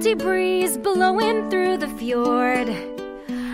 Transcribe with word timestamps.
Salty 0.00 0.14
breeze 0.14 0.78
blowing 0.78 1.48
through 1.50 1.76
the 1.76 1.88
fjord. 1.98 2.68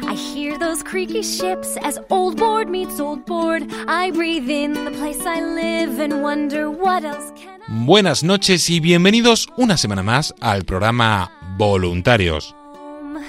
I 0.09 0.15
hear 0.15 0.57
those 0.59 0.83
creaky 0.83 1.23
ships 1.23 1.77
as 1.83 1.99
old 2.09 2.37
board 2.37 2.69
meets 2.69 3.01
old 3.01 3.27
board. 3.27 3.65
I 3.89 4.13
breathe 4.13 4.49
in 4.49 4.73
the 4.85 4.93
place 4.93 5.21
I 5.27 5.41
live 5.41 5.99
and 6.01 6.23
wonder 6.23 6.71
what 6.71 7.05
else 7.05 7.33
can 7.37 7.61
I 7.63 7.85
Buenas 7.85 8.23
noches 8.23 8.71
y 8.71 8.79
bienvenidos 8.79 9.49
una 9.57 9.77
semana 9.77 10.05
más 10.05 10.35
al 10.41 10.65
programa 10.65 11.33
Voluntarios, 11.59 12.55
home? 12.75 13.25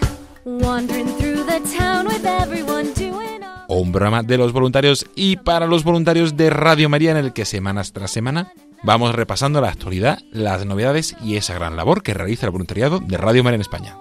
Wandering 0.46 1.08
through 1.18 1.44
the 1.46 1.60
town 1.76 2.06
with 2.06 2.24
everyone 2.24 2.94
doing 2.94 3.42
all 3.68 3.82
un 3.82 3.92
programa 3.92 4.22
de 4.22 4.38
los 4.38 4.54
voluntarios 4.54 5.08
y 5.16 5.38
para 5.38 5.66
los 5.66 5.84
voluntarios 5.84 6.38
de 6.38 6.52
Radio 6.52 6.88
María 6.88 7.12
en 7.12 7.18
el 7.18 7.34
que 7.34 7.46
semanas 7.46 7.94
tras 7.94 8.12
semana 8.12 8.54
vamos 8.84 9.16
repasando 9.16 9.62
la 9.62 9.70
actualidad, 9.70 10.20
las 10.32 10.66
novedades 10.66 11.16
y 11.24 11.36
esa 11.36 11.54
gran 11.54 11.76
labor 11.76 12.04
que 12.04 12.14
realiza 12.14 12.46
el 12.46 12.52
voluntariado 12.52 13.00
de 13.00 13.18
Radio 13.18 13.44
María 13.44 13.56
en 13.56 13.62
España. 13.62 13.98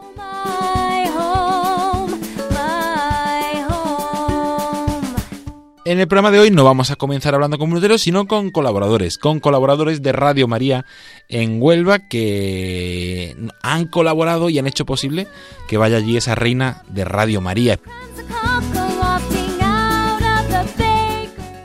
En 5.87 6.01
el 6.01 6.09
programa 6.09 6.33
de 6.33 6.41
hoy 6.41 6.51
no 6.51 6.65
vamos 6.65 6.91
a 6.91 6.97
comenzar 6.97 7.35
hablando 7.35 7.59
con 7.59 7.69
voluntarios, 7.69 8.03
sino 8.03 8.27
con 8.27 8.51
colaboradores, 8.51 9.19
con 9.19 9.39
colaboradores 9.39 10.03
de 10.03 10.11
Radio 10.11 10.49
María 10.49 10.85
en 11.29 11.63
Huelva 11.63 12.01
que 12.01 13.37
han 13.63 13.87
colaborado 13.87 14.51
y 14.51 14.59
han 14.59 14.67
hecho 14.67 14.85
posible 14.85 15.29
que 15.69 15.77
vaya 15.77 15.99
allí 15.99 16.17
esa 16.17 16.35
reina 16.35 16.83
de 16.89 17.05
Radio 17.05 17.41
María. 17.41 17.79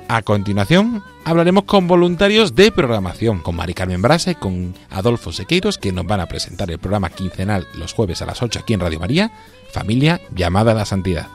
A 0.07 0.21
continuación, 0.21 1.03
hablaremos 1.25 1.63
con 1.63 1.87
voluntarios 1.87 2.55
de 2.55 2.71
programación, 2.71 3.39
con 3.39 3.55
Mari 3.55 3.73
Carmen 3.73 4.01
Brasa 4.01 4.31
y 4.31 4.35
con 4.35 4.73
Adolfo 4.89 5.31
Sequeiros, 5.31 5.77
que 5.77 5.91
nos 5.91 6.05
van 6.05 6.19
a 6.19 6.27
presentar 6.27 6.71
el 6.71 6.79
programa 6.79 7.09
quincenal 7.09 7.67
los 7.75 7.93
jueves 7.93 8.21
a 8.21 8.25
las 8.25 8.41
8 8.41 8.59
aquí 8.59 8.73
en 8.73 8.79
Radio 8.79 8.99
María, 8.99 9.31
Familia 9.71 10.21
llamada 10.35 10.71
a 10.71 10.75
la 10.75 10.85
Santidad. 10.85 11.27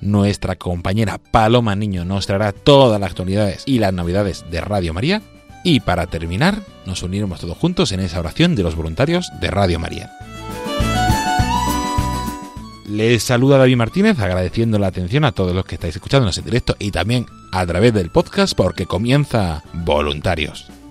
Nuestra 0.00 0.56
compañera 0.56 1.18
Paloma 1.18 1.76
Niño 1.76 2.04
nos 2.04 2.26
traerá 2.26 2.52
todas 2.52 3.00
las 3.00 3.10
actualidades 3.10 3.62
y 3.66 3.78
las 3.78 3.92
novedades 3.92 4.44
de 4.50 4.60
Radio 4.60 4.92
María. 4.92 5.22
Y 5.62 5.78
para 5.78 6.08
terminar, 6.08 6.62
nos 6.86 7.04
uniremos 7.04 7.38
todos 7.38 7.56
juntos 7.56 7.92
en 7.92 8.00
esa 8.00 8.18
oración 8.18 8.56
de 8.56 8.64
los 8.64 8.74
voluntarios 8.74 9.30
de 9.40 9.50
Radio 9.52 9.78
María. 9.78 10.10
Les 12.86 13.22
saluda 13.22 13.58
David 13.58 13.76
Martínez 13.76 14.18
agradeciendo 14.18 14.78
la 14.78 14.88
atención 14.88 15.24
a 15.24 15.32
todos 15.32 15.54
los 15.54 15.64
que 15.64 15.76
estáis 15.76 15.96
escuchándonos 15.96 16.36
en 16.38 16.44
directo 16.44 16.76
y 16.78 16.90
también 16.90 17.26
a 17.52 17.64
través 17.66 17.94
del 17.94 18.10
podcast 18.10 18.54
porque 18.56 18.86
comienza 18.86 19.62
Voluntarios. 19.72 20.81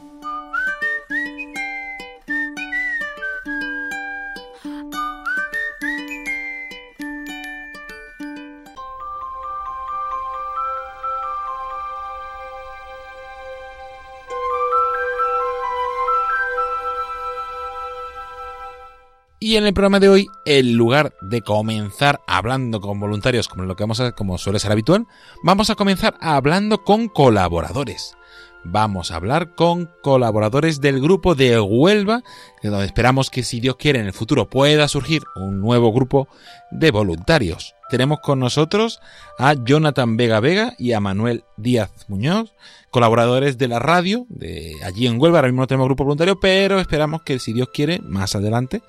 Y 19.52 19.58
en 19.58 19.66
el 19.66 19.74
programa 19.74 20.00
de 20.00 20.08
hoy, 20.08 20.30
en 20.46 20.78
lugar 20.78 21.14
de 21.20 21.42
comenzar 21.42 22.22
hablando 22.26 22.80
con 22.80 23.02
voluntarios 23.02 23.50
como 23.50 23.66
lo 23.66 23.76
que 23.76 23.84
vamos 23.84 24.00
a, 24.00 24.14
como 24.14 24.38
suele 24.38 24.60
ser 24.60 24.72
habitual, 24.72 25.08
vamos 25.44 25.70
a 25.70 25.76
comenzar 25.76 26.16
hablando 26.22 26.86
con 26.86 27.10
colaboradores. 27.10 28.16
Vamos 28.64 29.12
a 29.12 29.16
hablar 29.16 29.56
con 29.56 29.90
colaboradores 30.04 30.82
del 30.82 31.02
grupo 31.02 31.34
de 31.34 31.60
Huelva, 31.60 32.22
de 32.62 32.70
donde 32.70 32.86
esperamos 32.86 33.32
que 33.32 33.44
si 33.44 33.60
Dios 33.60 33.76
quiere 33.76 34.00
en 34.00 34.06
el 34.06 34.14
futuro 34.14 34.50
pueda 34.50 34.88
surgir 34.88 35.24
un 35.36 35.60
nuevo 35.60 35.92
grupo 35.92 36.28
de 36.70 36.92
voluntarios. 36.92 37.74
Tenemos 37.90 38.20
con 38.20 38.40
nosotros 38.40 39.02
a 39.40 39.54
Jonathan 39.54 40.16
Vega 40.16 40.40
Vega 40.40 40.76
y 40.78 40.94
a 40.94 41.00
Manuel 41.00 41.44
Díaz 41.58 41.92
Muñoz, 42.08 42.54
colaboradores 42.92 43.58
de 43.58 43.68
la 43.68 43.80
radio, 43.80 44.28
de 44.30 44.76
allí 44.84 45.08
en 45.08 45.20
Huelva. 45.20 45.40
Ahora 45.40 45.48
mismo 45.48 45.64
no 45.64 45.68
tenemos 45.68 45.88
grupo 45.88 46.04
voluntario, 46.04 46.40
pero 46.40 46.80
esperamos 46.80 47.24
que 47.24 47.40
si 47.40 47.54
Dios 47.54 47.70
quiere, 47.74 48.00
más 48.00 48.36
adelante, 48.36 48.84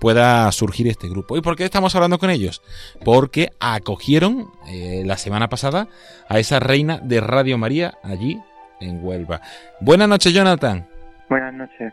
pueda 0.00 0.50
surgir 0.52 0.88
este 0.88 1.08
grupo. 1.08 1.36
¿Y 1.36 1.42
por 1.42 1.54
qué 1.54 1.64
estamos 1.64 1.94
hablando 1.94 2.18
con 2.18 2.30
ellos? 2.30 2.62
Porque 3.04 3.50
acogieron 3.60 4.50
eh, 4.68 5.02
la 5.04 5.18
semana 5.18 5.50
pasada 5.50 5.88
a 6.28 6.38
esa 6.38 6.58
reina 6.60 6.98
de 6.98 7.20
Radio 7.20 7.58
María 7.58 7.98
allí 8.02 8.40
en 8.80 9.04
Huelva. 9.04 9.40
Buenas 9.80 10.08
noches, 10.08 10.32
Jonathan. 10.32 10.86
Buenas 11.28 11.54
noches. 11.54 11.92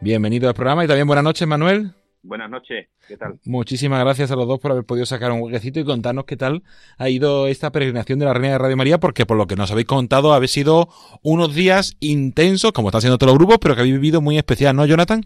Bienvenido 0.00 0.48
al 0.48 0.54
programa 0.54 0.84
y 0.84 0.88
también 0.88 1.06
buenas 1.06 1.24
noches, 1.24 1.46
Manuel. 1.46 1.92
Buenas 2.24 2.48
noches, 2.50 2.88
¿qué 3.08 3.16
tal? 3.16 3.40
Muchísimas 3.44 4.00
gracias 4.04 4.30
a 4.30 4.36
los 4.36 4.46
dos 4.46 4.60
por 4.60 4.70
haber 4.70 4.84
podido 4.84 5.04
sacar 5.06 5.32
un 5.32 5.42
huequecito 5.42 5.80
y 5.80 5.84
contarnos 5.84 6.24
qué 6.24 6.36
tal 6.36 6.62
ha 6.96 7.08
ido 7.08 7.48
esta 7.48 7.72
peregrinación 7.72 8.20
de 8.20 8.26
la 8.26 8.32
Reina 8.32 8.52
de 8.52 8.58
Radio 8.58 8.76
María, 8.76 8.98
porque 8.98 9.26
por 9.26 9.36
lo 9.36 9.48
que 9.48 9.56
nos 9.56 9.72
habéis 9.72 9.88
contado, 9.88 10.32
habéis 10.32 10.52
sido 10.52 10.86
unos 11.24 11.52
días 11.52 11.96
intensos, 11.98 12.70
como 12.70 12.88
están 12.88 13.00
siendo 13.00 13.18
todos 13.18 13.32
los 13.32 13.38
grupos, 13.38 13.58
pero 13.60 13.74
que 13.74 13.80
habéis 13.80 13.96
vivido 13.96 14.20
muy 14.20 14.38
especial, 14.38 14.76
¿no, 14.76 14.86
Jonathan? 14.86 15.22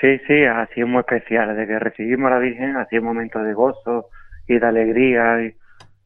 Sí, 0.00 0.18
sí, 0.28 0.44
ha 0.44 0.68
sido 0.74 0.86
muy 0.86 1.00
especial. 1.00 1.48
Desde 1.48 1.66
que 1.66 1.78
recibimos 1.80 2.30
a 2.30 2.34
la 2.34 2.40
Virgen 2.40 2.76
ha 2.76 2.86
sido 2.86 3.02
un 3.02 3.08
momento 3.08 3.40
de 3.40 3.52
gozo 3.52 4.08
y 4.46 4.60
de 4.60 4.66
alegría 4.66 5.42
y 5.44 5.54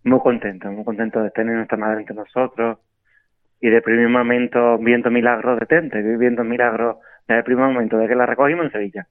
muy 0.08 0.20
contento, 0.20 0.72
muy 0.72 0.84
contento 0.84 1.22
de 1.22 1.30
tener 1.32 1.54
nuestra 1.54 1.76
madre 1.76 2.00
entre 2.00 2.16
nosotros 2.16 2.78
y 3.60 3.68
de 3.68 3.82
primer 3.82 4.08
momento 4.08 4.78
viendo 4.78 5.10
milagros 5.10 5.58
de 5.58 5.66
Tente, 5.66 6.03
viviendo 6.03 6.44
milagros 6.44 6.97
desde 7.26 7.38
el 7.38 7.44
primer 7.44 7.66
momento 7.66 7.97
de 7.97 8.08
que 8.08 8.14
la 8.14 8.26
recogimos 8.26 8.66
en 8.66 8.72
Sevilla. 8.72 9.06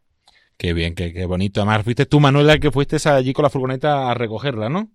Qué 0.57 0.73
bien, 0.73 0.95
qué, 0.95 1.11
qué 1.11 1.25
bonito. 1.25 1.61
Además, 1.61 1.83
fuiste 1.83 2.05
tú, 2.05 2.19
Manuel, 2.19 2.49
el 2.49 2.59
que 2.59 2.71
fuiste 2.71 2.97
allí 3.09 3.33
con 3.33 3.43
la 3.43 3.49
furgoneta 3.49 4.09
a 4.09 4.13
recogerla, 4.13 4.69
¿no? 4.69 4.87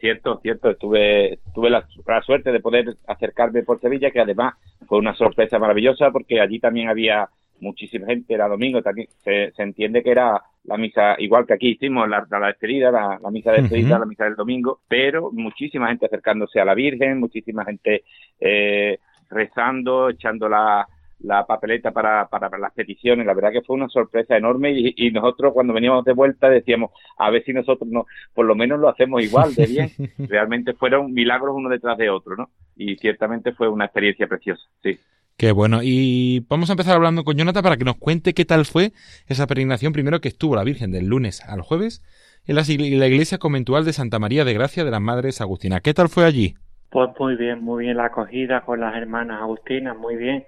Cierto, 0.00 0.40
cierto, 0.42 0.70
estuve, 0.70 1.38
tuve 1.54 1.70
la, 1.70 1.86
la 2.06 2.22
suerte 2.22 2.50
de 2.50 2.58
poder 2.58 2.96
acercarme 3.06 3.62
por 3.62 3.80
Sevilla, 3.80 4.10
que 4.10 4.20
además 4.20 4.54
fue 4.88 4.98
una 4.98 5.14
sorpresa 5.14 5.60
maravillosa 5.60 6.10
porque 6.10 6.40
allí 6.40 6.58
también 6.58 6.88
había 6.88 7.28
muchísima 7.60 8.06
gente, 8.06 8.34
era 8.34 8.48
domingo, 8.48 8.82
también 8.82 9.06
se, 9.22 9.52
se 9.52 9.62
entiende 9.62 10.02
que 10.02 10.10
era 10.10 10.42
la 10.64 10.76
misa, 10.76 11.16
igual 11.18 11.46
que 11.46 11.54
aquí 11.54 11.70
hicimos 11.70 12.08
la, 12.08 12.26
la 12.30 12.46
despedida, 12.46 12.90
la, 12.90 13.18
la 13.20 13.30
misa 13.30 13.52
de 13.52 13.62
despedida, 13.62 13.98
la 13.98 14.06
misa 14.06 14.24
del 14.24 14.36
domingo, 14.36 14.80
pero 14.86 15.30
muchísima 15.32 15.88
gente 15.88 16.06
acercándose 16.06 16.60
a 16.60 16.64
la 16.64 16.74
Virgen, 16.74 17.18
muchísima 17.18 17.64
gente 17.64 18.04
eh, 18.38 18.98
rezando, 19.28 20.10
echando 20.10 20.48
la, 20.48 20.86
la 21.22 21.44
papeleta 21.46 21.90
para, 21.90 22.28
para 22.28 22.58
las 22.58 22.72
peticiones. 22.72 23.26
La 23.26 23.34
verdad 23.34 23.52
que 23.52 23.62
fue 23.62 23.76
una 23.76 23.88
sorpresa 23.88 24.36
enorme 24.36 24.72
y, 24.72 24.94
y 24.96 25.10
nosotros 25.10 25.52
cuando 25.52 25.72
veníamos 25.72 26.04
de 26.04 26.12
vuelta 26.12 26.48
decíamos, 26.48 26.92
a 27.18 27.30
ver 27.30 27.42
si 27.44 27.52
nosotros 27.52 27.88
no, 27.90 28.06
por 28.34 28.46
lo 28.46 28.54
menos 28.54 28.78
lo 28.78 28.88
hacemos 28.88 29.22
igual 29.22 29.54
de 29.54 29.66
bien. 29.66 29.90
Realmente 30.28 30.74
fueron 30.74 31.12
milagros 31.12 31.54
uno 31.56 31.68
detrás 31.68 31.98
de 31.98 32.10
otro, 32.10 32.36
¿no? 32.36 32.50
Y 32.76 32.96
ciertamente 32.96 33.52
fue 33.52 33.68
una 33.68 33.86
experiencia 33.86 34.26
preciosa, 34.26 34.62
sí. 34.82 34.98
Qué 35.36 35.52
bueno. 35.52 35.80
Y 35.82 36.46
vamos 36.48 36.70
a 36.70 36.74
empezar 36.74 36.94
hablando 36.96 37.24
con 37.24 37.36
Jonathan 37.36 37.62
para 37.62 37.76
que 37.76 37.84
nos 37.84 37.96
cuente 37.96 38.32
qué 38.34 38.44
tal 38.44 38.64
fue 38.64 38.92
esa 39.26 39.46
peregrinación 39.46 39.92
primero 39.92 40.20
que 40.20 40.28
estuvo 40.28 40.54
la 40.54 40.64
Virgen 40.64 40.92
del 40.92 41.06
lunes 41.06 41.42
al 41.48 41.62
jueves 41.62 42.02
en 42.46 42.56
la, 42.56 42.62
la 42.62 43.06
iglesia 43.06 43.38
conventual 43.38 43.84
de 43.84 43.92
Santa 43.92 44.18
María 44.18 44.44
de 44.44 44.54
Gracia 44.54 44.84
de 44.84 44.90
las 44.90 45.00
Madres 45.00 45.40
Agustinas. 45.40 45.80
¿Qué 45.80 45.94
tal 45.94 46.08
fue 46.08 46.24
allí? 46.24 46.54
Pues 46.90 47.10
muy 47.18 47.36
bien, 47.36 47.62
muy 47.62 47.84
bien 47.84 47.96
la 47.96 48.06
acogida 48.06 48.60
con 48.60 48.80
las 48.80 48.94
hermanas 48.96 49.40
Agustinas, 49.40 49.96
muy 49.96 50.16
bien. 50.16 50.44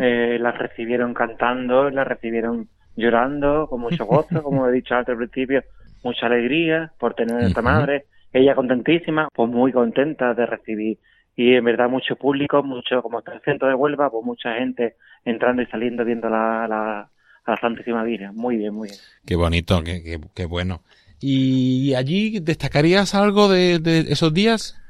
eh, 0.00 0.38
las 0.40 0.56
recibieron 0.58 1.14
cantando, 1.14 1.90
las 1.90 2.06
recibieron 2.06 2.68
llorando, 2.96 3.66
con 3.68 3.80
mucho 3.80 4.04
gozo, 4.06 4.42
como 4.42 4.68
he 4.68 4.72
dicho 4.72 4.94
antes 4.94 5.12
al 5.12 5.18
principio, 5.18 5.62
mucha 6.02 6.26
alegría 6.26 6.92
por 6.98 7.14
tener 7.14 7.36
a 7.36 7.46
esta 7.46 7.62
madre. 7.62 8.04
Ella 8.32 8.54
contentísima, 8.54 9.28
pues 9.34 9.50
muy 9.50 9.72
contenta 9.72 10.34
de 10.34 10.46
recibir. 10.46 10.98
Y 11.36 11.54
en 11.54 11.64
verdad 11.64 11.88
mucho 11.88 12.16
público, 12.16 12.62
mucho, 12.62 13.02
como 13.02 13.18
está 13.18 13.32
el 13.32 13.40
centro 13.42 13.68
de 13.68 13.74
Huelva, 13.74 14.10
pues 14.10 14.24
mucha 14.24 14.54
gente 14.54 14.96
entrando 15.24 15.62
y 15.62 15.66
saliendo 15.66 16.04
viendo 16.04 16.28
la, 16.28 16.66
la, 16.68 17.00
a 17.44 17.50
la 17.50 17.56
Santísima 17.60 18.04
Virgen. 18.04 18.34
Muy 18.36 18.56
bien, 18.56 18.72
muy 18.74 18.88
bien. 18.88 19.00
Qué 19.26 19.34
bonito, 19.36 19.82
qué, 19.82 20.02
qué, 20.02 20.20
qué 20.34 20.44
bueno. 20.46 20.82
¿Y 21.20 21.94
allí 21.94 22.38
destacarías 22.40 23.14
algo 23.14 23.48
de, 23.48 23.78
de 23.78 24.00
esos 24.00 24.32
días? 24.34 24.80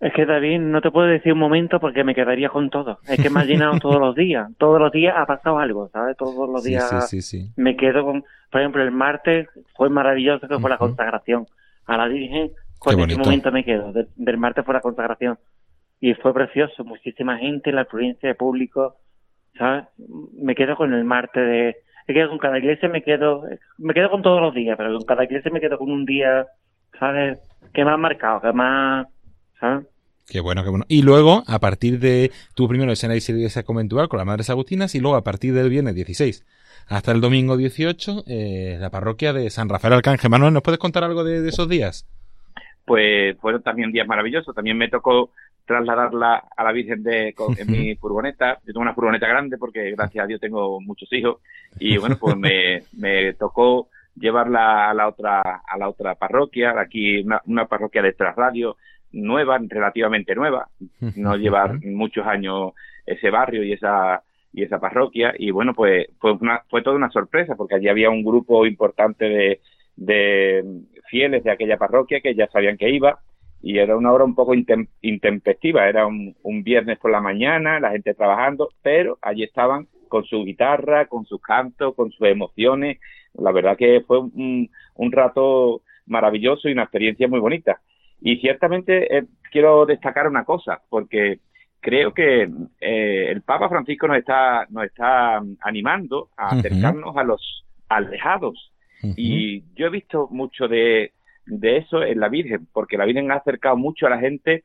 Es 0.00 0.12
que 0.12 0.26
David, 0.26 0.58
no 0.58 0.82
te 0.82 0.90
puedo 0.90 1.06
decir 1.06 1.32
un 1.32 1.38
momento 1.38 1.80
porque 1.80 2.04
me 2.04 2.14
quedaría 2.14 2.50
con 2.50 2.68
todo. 2.68 2.98
Es 3.08 3.22
que 3.22 3.30
me 3.30 3.40
ha 3.40 3.44
llenado 3.44 3.78
todos 3.78 3.98
los 4.00 4.14
días. 4.14 4.50
Todos 4.58 4.78
los 4.78 4.92
días 4.92 5.14
ha 5.16 5.24
pasado 5.24 5.58
algo, 5.58 5.88
¿sabes? 5.88 6.16
Todos 6.18 6.50
los 6.50 6.62
días 6.64 7.08
sí, 7.08 7.22
sí, 7.22 7.44
sí. 7.44 7.52
me 7.56 7.76
quedo 7.76 8.04
con... 8.04 8.24
Por 8.50 8.60
ejemplo, 8.60 8.82
el 8.82 8.90
martes 8.90 9.48
fue 9.76 9.88
maravilloso 9.88 10.46
que 10.46 10.58
fue 10.58 10.68
la 10.68 10.76
consagración 10.78 11.46
a 11.86 11.96
la 11.96 12.08
Virgen. 12.08 12.50
Con 12.78 12.96
Qué 12.96 13.02
ese 13.04 13.16
momento 13.18 13.50
me 13.50 13.64
quedo. 13.64 13.92
De- 13.92 14.08
del 14.16 14.36
martes 14.36 14.64
fue 14.64 14.74
la 14.74 14.80
consagración. 14.80 15.38
Y 16.04 16.12
fue 16.12 16.34
precioso. 16.34 16.84
Muchísima 16.84 17.38
gente, 17.38 17.72
la 17.72 17.80
afluencia 17.80 18.28
de 18.28 18.34
público, 18.34 18.96
¿sabes? 19.56 19.86
Me 20.38 20.54
quedo 20.54 20.76
con 20.76 20.92
el 20.92 21.02
martes 21.02 21.42
de... 21.42 21.68
Es 22.06 22.14
que 22.14 22.28
con 22.28 22.36
cada 22.36 22.58
iglesia 22.58 22.90
me 22.90 23.02
quedo... 23.02 23.44
Me 23.78 23.94
quedo 23.94 24.10
con 24.10 24.20
todos 24.20 24.42
los 24.42 24.54
días, 24.54 24.76
pero 24.76 24.92
con 24.98 25.06
cada 25.06 25.24
iglesia 25.24 25.50
me 25.50 25.62
quedo 25.62 25.78
con 25.78 25.90
un 25.90 26.04
día, 26.04 26.44
¿sabes? 27.00 27.40
Que 27.72 27.86
me 27.86 27.92
ha 27.92 27.96
marcado, 27.96 28.42
que 28.42 28.52
más... 28.52 29.06
¿Sabes? 29.58 29.86
Qué 30.28 30.40
bueno, 30.40 30.62
qué 30.62 30.68
bueno. 30.68 30.84
Y 30.88 31.00
luego, 31.00 31.42
a 31.46 31.58
partir 31.58 31.98
de 32.00 32.30
tu 32.54 32.68
primero 32.68 32.92
en 32.92 33.08
la 33.08 33.16
iglesia 33.16 33.62
conventual 33.62 34.10
con 34.10 34.18
las 34.18 34.26
Madres 34.26 34.50
Agustinas 34.50 34.94
y 34.94 35.00
luego 35.00 35.16
a 35.16 35.24
partir 35.24 35.54
del 35.54 35.70
viernes 35.70 35.94
16 35.94 36.44
hasta 36.86 37.12
el 37.12 37.22
domingo 37.22 37.56
18, 37.56 38.24
eh, 38.26 38.76
la 38.78 38.90
parroquia 38.90 39.32
de 39.32 39.48
San 39.48 39.70
Rafael 39.70 39.94
Arcángel. 39.94 40.30
Manuel, 40.30 40.52
¿nos 40.52 40.62
puedes 40.62 40.78
contar 40.78 41.02
algo 41.02 41.24
de, 41.24 41.40
de 41.40 41.48
esos 41.48 41.66
días? 41.66 42.06
pues 42.84 43.36
fueron 43.38 43.62
también 43.62 43.92
días 43.92 44.06
maravillosos. 44.06 44.54
También 44.54 44.76
me 44.76 44.88
tocó 44.88 45.30
trasladarla 45.66 46.44
a 46.56 46.64
la 46.64 46.72
Virgen 46.72 47.02
de, 47.02 47.32
con- 47.34 47.56
en 47.58 47.70
mi 47.70 47.94
furgoneta. 48.00 48.58
Yo 48.64 48.72
tengo 48.72 48.80
una 48.80 48.94
furgoneta 48.94 49.26
grande 49.26 49.56
porque 49.58 49.90
gracias 49.92 50.24
a 50.24 50.26
Dios 50.26 50.40
tengo 50.40 50.80
muchos 50.80 51.12
hijos. 51.12 51.38
Y 51.78 51.96
bueno, 51.96 52.16
pues 52.20 52.36
me, 52.36 52.82
me 52.96 53.32
tocó 53.34 53.88
llevarla 54.16 54.90
a 54.90 54.94
la 54.94 55.08
otra 55.08 55.40
a 55.40 55.76
la 55.78 55.88
otra 55.88 56.14
parroquia, 56.14 56.78
aquí 56.78 57.20
una, 57.22 57.40
una 57.46 57.66
parroquia 57.66 58.00
de 58.02 58.14
radio 58.36 58.76
nueva, 59.12 59.58
relativamente 59.68 60.34
nueva, 60.34 60.68
no 61.16 61.36
lleva 61.36 61.72
muchos 61.84 62.26
años 62.26 62.72
ese 63.06 63.30
barrio 63.30 63.62
y 63.64 63.72
esa 63.72 64.22
y 64.52 64.62
esa 64.62 64.78
parroquia. 64.78 65.34
Y 65.36 65.50
bueno 65.50 65.72
pues 65.74 66.06
fue 66.20 66.32
una 66.32 66.62
fue 66.68 66.82
toda 66.82 66.94
una 66.96 67.10
sorpresa 67.10 67.56
porque 67.56 67.74
allí 67.74 67.88
había 67.88 68.10
un 68.10 68.22
grupo 68.24 68.66
importante 68.66 69.24
de, 69.24 69.60
de 69.96 70.64
fieles 71.08 71.42
de 71.44 71.50
aquella 71.50 71.76
parroquia 71.76 72.20
que 72.20 72.34
ya 72.34 72.46
sabían 72.48 72.76
que 72.76 72.90
iba 72.90 73.18
y 73.66 73.78
era 73.78 73.96
una 73.96 74.12
hora 74.12 74.24
un 74.24 74.34
poco 74.34 74.52
intem- 74.54 74.88
intempestiva. 75.00 75.88
Era 75.88 76.06
un, 76.06 76.36
un 76.42 76.62
viernes 76.62 76.98
por 76.98 77.10
la 77.10 77.20
mañana 77.22 77.80
la 77.80 77.92
gente 77.92 78.12
trabajando 78.12 78.68
pero 78.82 79.18
allí 79.22 79.42
estaban 79.42 79.88
con 80.08 80.24
su 80.24 80.44
guitarra 80.44 81.06
con 81.06 81.24
sus 81.24 81.40
cantos 81.40 81.94
con 81.94 82.10
sus 82.12 82.28
emociones. 82.28 82.98
La 83.32 83.52
verdad 83.52 83.76
que 83.76 84.02
fue 84.06 84.20
un, 84.20 84.68
un 84.96 85.12
rato 85.12 85.80
maravilloso 86.06 86.68
y 86.68 86.72
una 86.72 86.82
experiencia 86.82 87.26
muy 87.26 87.40
bonita. 87.40 87.80
Y 88.20 88.36
ciertamente 88.36 89.16
eh, 89.16 89.24
quiero 89.50 89.86
destacar 89.86 90.28
una 90.28 90.44
cosa 90.44 90.82
porque 90.90 91.38
creo 91.80 92.12
que 92.12 92.42
eh, 92.80 93.26
el 93.30 93.40
Papa 93.40 93.70
Francisco 93.70 94.06
nos 94.06 94.18
está 94.18 94.66
nos 94.68 94.84
está 94.84 95.42
animando 95.62 96.28
a 96.36 96.50
acercarnos 96.50 97.16
a 97.16 97.24
los 97.24 97.64
alejados. 97.88 98.72
Y 99.16 99.62
yo 99.74 99.86
he 99.86 99.90
visto 99.90 100.28
mucho 100.30 100.68
de, 100.68 101.12
de 101.46 101.78
eso 101.78 102.02
en 102.02 102.20
la 102.20 102.28
Virgen 102.28 102.66
porque 102.72 102.96
la 102.96 103.04
Virgen 103.04 103.30
ha 103.30 103.36
acercado 103.36 103.76
mucho 103.76 104.06
a 104.06 104.10
la 104.10 104.18
gente 104.18 104.64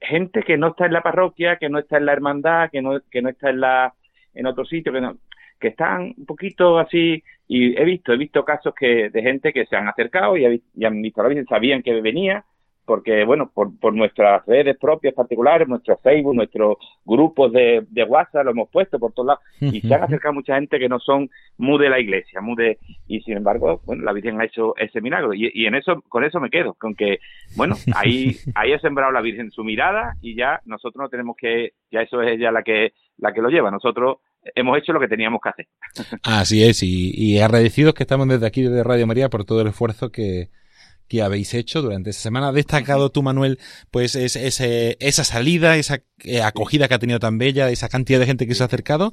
gente 0.00 0.42
que 0.42 0.56
no 0.56 0.68
está 0.68 0.86
en 0.86 0.92
la 0.92 1.02
parroquia 1.02 1.56
que 1.56 1.68
no 1.68 1.78
está 1.78 1.98
en 1.98 2.06
la 2.06 2.12
hermandad 2.12 2.70
que 2.70 2.82
no 2.82 3.00
que 3.10 3.22
no 3.22 3.30
está 3.30 3.50
en 3.50 3.60
la 3.60 3.94
en 4.34 4.46
otro 4.46 4.64
sitio 4.64 4.92
que 4.92 5.00
no 5.00 5.16
que 5.58 5.68
están 5.68 6.14
un 6.16 6.26
poquito 6.26 6.78
así 6.78 7.22
y 7.46 7.80
he 7.80 7.84
visto 7.84 8.12
he 8.12 8.16
visto 8.16 8.44
casos 8.44 8.74
que 8.74 9.10
de 9.10 9.22
gente 9.22 9.52
que 9.52 9.66
se 9.66 9.76
han 9.76 9.88
acercado 9.88 10.36
y, 10.36 10.44
ha 10.44 10.86
han 10.86 11.02
visto 11.02 11.20
a 11.20 11.24
la 11.24 11.28
Virgen 11.30 11.46
sabían 11.46 11.82
que 11.82 12.00
venía 12.00 12.44
porque 12.88 13.22
bueno, 13.26 13.50
por, 13.52 13.78
por 13.78 13.92
nuestras 13.92 14.46
redes 14.46 14.78
propias 14.78 15.12
particulares, 15.12 15.68
nuestros 15.68 16.00
Facebook, 16.00 16.34
nuestros 16.34 16.78
grupos 17.04 17.52
de, 17.52 17.84
de 17.90 18.02
WhatsApp, 18.04 18.46
lo 18.46 18.52
hemos 18.52 18.70
puesto 18.70 18.98
por 18.98 19.12
todos 19.12 19.26
lados, 19.26 19.42
y 19.60 19.82
se 19.82 19.94
han 19.94 20.02
acercado 20.04 20.32
mucha 20.32 20.54
gente 20.54 20.78
que 20.78 20.88
no 20.88 20.98
son 20.98 21.28
muy 21.58 21.78
de 21.78 21.90
la 21.90 22.00
iglesia, 22.00 22.40
muy 22.40 22.56
de, 22.56 22.78
y 23.06 23.20
sin 23.20 23.36
embargo, 23.36 23.82
bueno, 23.84 24.04
la 24.04 24.14
Virgen 24.14 24.40
ha 24.40 24.46
hecho 24.46 24.74
ese 24.78 25.02
milagro, 25.02 25.34
y, 25.34 25.50
y 25.52 25.66
en 25.66 25.74
eso, 25.74 26.00
con 26.08 26.24
eso 26.24 26.40
me 26.40 26.48
quedo, 26.48 26.72
con 26.80 26.94
que, 26.94 27.18
bueno, 27.56 27.76
ahí, 27.94 28.36
ahí 28.54 28.72
ha 28.72 28.78
sembrado 28.78 29.12
la 29.12 29.20
Virgen 29.20 29.50
su 29.50 29.64
mirada, 29.64 30.14
y 30.22 30.34
ya 30.34 30.62
nosotros 30.64 31.02
no 31.02 31.10
tenemos 31.10 31.36
que, 31.36 31.72
ya 31.90 32.00
eso 32.00 32.22
es 32.22 32.38
ella 32.38 32.50
la 32.50 32.62
que, 32.62 32.94
la 33.18 33.34
que 33.34 33.42
lo 33.42 33.50
lleva, 33.50 33.70
nosotros 33.70 34.16
hemos 34.54 34.78
hecho 34.78 34.94
lo 34.94 35.00
que 35.00 35.08
teníamos 35.08 35.42
que 35.42 35.50
hacer. 35.50 35.66
Así 36.22 36.64
es, 36.64 36.82
y, 36.82 37.12
y 37.14 37.38
agradecidos 37.40 37.92
que 37.92 38.04
estamos 38.04 38.26
desde 38.28 38.46
aquí, 38.46 38.62
desde 38.62 38.82
Radio 38.82 39.06
María, 39.06 39.28
por 39.28 39.44
todo 39.44 39.60
el 39.60 39.66
esfuerzo 39.66 40.10
que, 40.10 40.48
que 41.08 41.22
habéis 41.22 41.54
hecho 41.54 41.82
durante 41.82 42.10
esta 42.10 42.22
semana. 42.22 42.52
Destacado 42.52 43.10
tú, 43.10 43.22
Manuel, 43.22 43.58
pues 43.90 44.14
es, 44.14 44.36
ese- 44.36 44.96
esa 45.00 45.24
salida, 45.24 45.76
esa 45.76 46.02
eh, 46.24 46.42
acogida 46.42 46.88
que 46.88 46.94
ha 46.94 46.98
tenido 46.98 47.18
tan 47.20 47.38
bella, 47.38 47.70
esa 47.70 47.88
cantidad 47.88 48.18
de 48.18 48.26
gente 48.26 48.46
que 48.46 48.54
se 48.54 48.62
ha 48.62 48.66
acercado. 48.66 49.12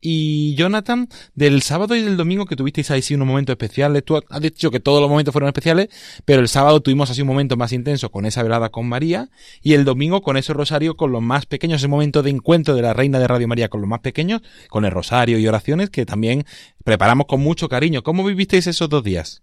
Y 0.00 0.54
Jonathan, 0.56 1.08
del 1.34 1.62
sábado 1.62 1.94
y 1.94 2.02
del 2.02 2.16
domingo 2.16 2.46
que 2.46 2.56
tuvisteis 2.56 2.90
ahí 2.90 3.02
sí 3.02 3.14
unos 3.14 3.28
momentos 3.28 3.52
especiales, 3.54 4.04
tú 4.04 4.16
has 4.16 4.40
dicho 4.40 4.70
que 4.70 4.80
todos 4.80 5.00
los 5.00 5.08
momentos 5.10 5.32
fueron 5.32 5.48
especiales, 5.48 5.88
pero 6.24 6.40
el 6.40 6.48
sábado 6.48 6.80
tuvimos 6.80 7.10
así 7.10 7.22
un 7.22 7.28
momento 7.28 7.56
más 7.56 7.72
intenso 7.72 8.10
con 8.10 8.26
esa 8.26 8.42
velada 8.42 8.70
con 8.70 8.88
María 8.88 9.30
y 9.62 9.74
el 9.74 9.84
domingo 9.84 10.22
con 10.22 10.36
ese 10.36 10.52
rosario 10.52 10.96
con 10.96 11.12
los 11.12 11.22
más 11.22 11.46
pequeños, 11.46 11.80
ese 11.80 11.88
momento 11.88 12.22
de 12.22 12.30
encuentro 12.30 12.74
de 12.74 12.82
la 12.82 12.92
Reina 12.94 13.18
de 13.18 13.28
Radio 13.28 13.48
María 13.48 13.68
con 13.68 13.80
los 13.80 13.88
más 13.88 14.00
pequeños, 14.00 14.42
con 14.68 14.84
el 14.84 14.90
rosario 14.90 15.38
y 15.38 15.46
oraciones 15.46 15.90
que 15.90 16.06
también 16.06 16.44
preparamos 16.84 17.26
con 17.26 17.40
mucho 17.40 17.68
cariño. 17.68 18.02
¿Cómo 18.02 18.24
vivisteis 18.24 18.66
esos 18.66 18.88
dos 18.88 19.04
días? 19.04 19.42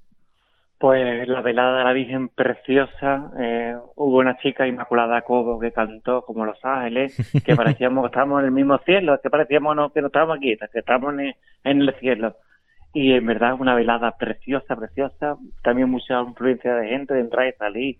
Pues 0.83 1.29
la 1.29 1.39
velada 1.39 1.77
de 1.77 1.83
la 1.85 1.93
Virgen 1.93 2.27
preciosa, 2.27 3.31
eh, 3.39 3.73
hubo 3.95 4.17
una 4.17 4.37
chica 4.39 4.67
Inmaculada 4.67 5.21
Cobo 5.21 5.57
que 5.57 5.71
cantó 5.71 6.23
como 6.23 6.45
Los 6.45 6.59
Ángeles, 6.61 7.15
que 7.45 7.55
parecíamos 7.55 8.03
que 8.03 8.07
estábamos 8.07 8.41
en 8.41 8.47
el 8.47 8.51
mismo 8.51 8.77
cielo, 8.79 9.17
que 9.23 9.29
parecíamos 9.29 9.77
no, 9.77 9.93
que 9.93 10.01
no 10.01 10.07
estábamos 10.07 10.39
aquí, 10.39 10.57
que 10.57 10.79
estábamos 10.79 11.13
en, 11.13 11.35
en 11.63 11.81
el 11.83 11.95
cielo. 12.01 12.35
Y 12.93 13.13
en 13.13 13.25
verdad 13.25 13.55
una 13.57 13.75
velada 13.75 14.11
preciosa, 14.17 14.75
preciosa, 14.75 15.37
también 15.63 15.89
mucha 15.89 16.19
influencia 16.19 16.75
de 16.75 16.89
gente 16.89 17.13
de 17.13 17.21
entrar 17.21 17.47
y 17.47 17.53
salir, 17.53 17.97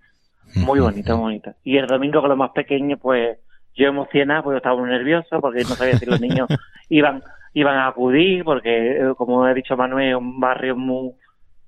muy 0.55 0.81
bonita, 0.81 1.15
muy 1.15 1.23
bonita. 1.23 1.55
Y 1.63 1.77
el 1.77 1.87
domingo 1.87 2.19
con 2.19 2.31
los 2.31 2.37
más 2.37 2.51
pequeños, 2.51 2.99
pues 3.01 3.37
yo 3.75 3.87
emocionado 3.87 4.43
porque 4.43 4.57
estaba 4.57 4.77
muy 4.77 4.89
nervioso, 4.89 5.39
porque 5.39 5.59
no 5.61 5.67
sabía 5.67 5.97
si 5.97 6.05
los 6.05 6.19
niños 6.19 6.49
iban 6.89 7.23
iban 7.53 7.77
a 7.77 7.87
acudir, 7.87 8.43
porque 8.43 8.97
eh, 8.97 9.13
como 9.15 9.47
he 9.47 9.53
dicho 9.53 9.77
Manuel, 9.77 10.09
es 10.09 10.15
un 10.15 10.39
barrio 10.39 10.75
muy 10.75 11.13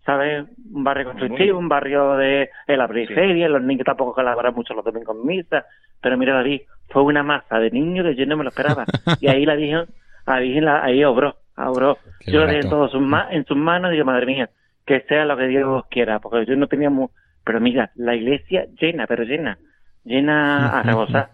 ¿sabes? 0.05 0.45
Un 0.71 0.83
barrio 0.83 1.05
constructivo, 1.05 1.57
un 1.59 1.69
barrio 1.69 2.15
de, 2.17 2.49
de 2.67 2.77
la 2.77 2.87
periferia, 2.87 3.49
los 3.49 3.61
niños 3.63 3.85
tampoco 3.85 4.13
colaboran 4.13 4.53
mucho 4.53 4.73
los 4.73 4.85
domingos 4.85 5.15
en 5.19 5.25
misa, 5.27 5.65
pero 6.01 6.17
mira 6.17 6.33
David, 6.35 6.61
fue 6.89 7.01
una 7.03 7.23
masa 7.23 7.59
de 7.59 7.71
niños 7.71 8.05
que 8.05 8.15
yo 8.15 8.25
no 8.25 8.37
me 8.37 8.43
lo 8.43 8.49
esperaba, 8.49 8.87
y 9.19 9.27
ahí 9.27 9.45
la 9.45 9.55
Virgen, 9.55 9.85
la 10.27 10.39
Virgen 10.39 10.65
la- 10.65 10.83
ahí 10.83 11.03
obró, 11.03 11.37
obró, 11.57 11.97
Qué 12.19 12.31
yo 12.31 12.39
lo 12.41 12.47
dejé 12.47 12.61
todo 12.69 12.87
sus 12.89 13.01
ma- 13.01 13.27
en 13.31 13.45
sus 13.45 13.57
manos 13.57 13.91
y 13.91 13.93
digo, 13.95 14.05
madre 14.05 14.25
mía, 14.27 14.49
que 14.85 15.01
sea 15.01 15.25
lo 15.25 15.35
que 15.37 15.47
Dios 15.47 15.83
quiera, 15.89 16.19
porque 16.19 16.45
yo 16.45 16.55
no 16.55 16.67
teníamos, 16.67 17.09
pero 17.43 17.59
mira, 17.59 17.91
la 17.95 18.15
iglesia 18.15 18.67
llena, 18.79 19.07
pero 19.07 19.23
llena, 19.23 19.57
llena 20.03 20.79
a 20.79 20.83
rebosar. 20.83 21.29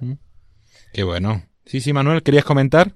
Qué 0.93 1.03
bueno. 1.03 1.41
Sí, 1.65 1.81
sí, 1.81 1.91
Manuel, 1.93 2.23
¿querías 2.23 2.45
comentar? 2.45 2.87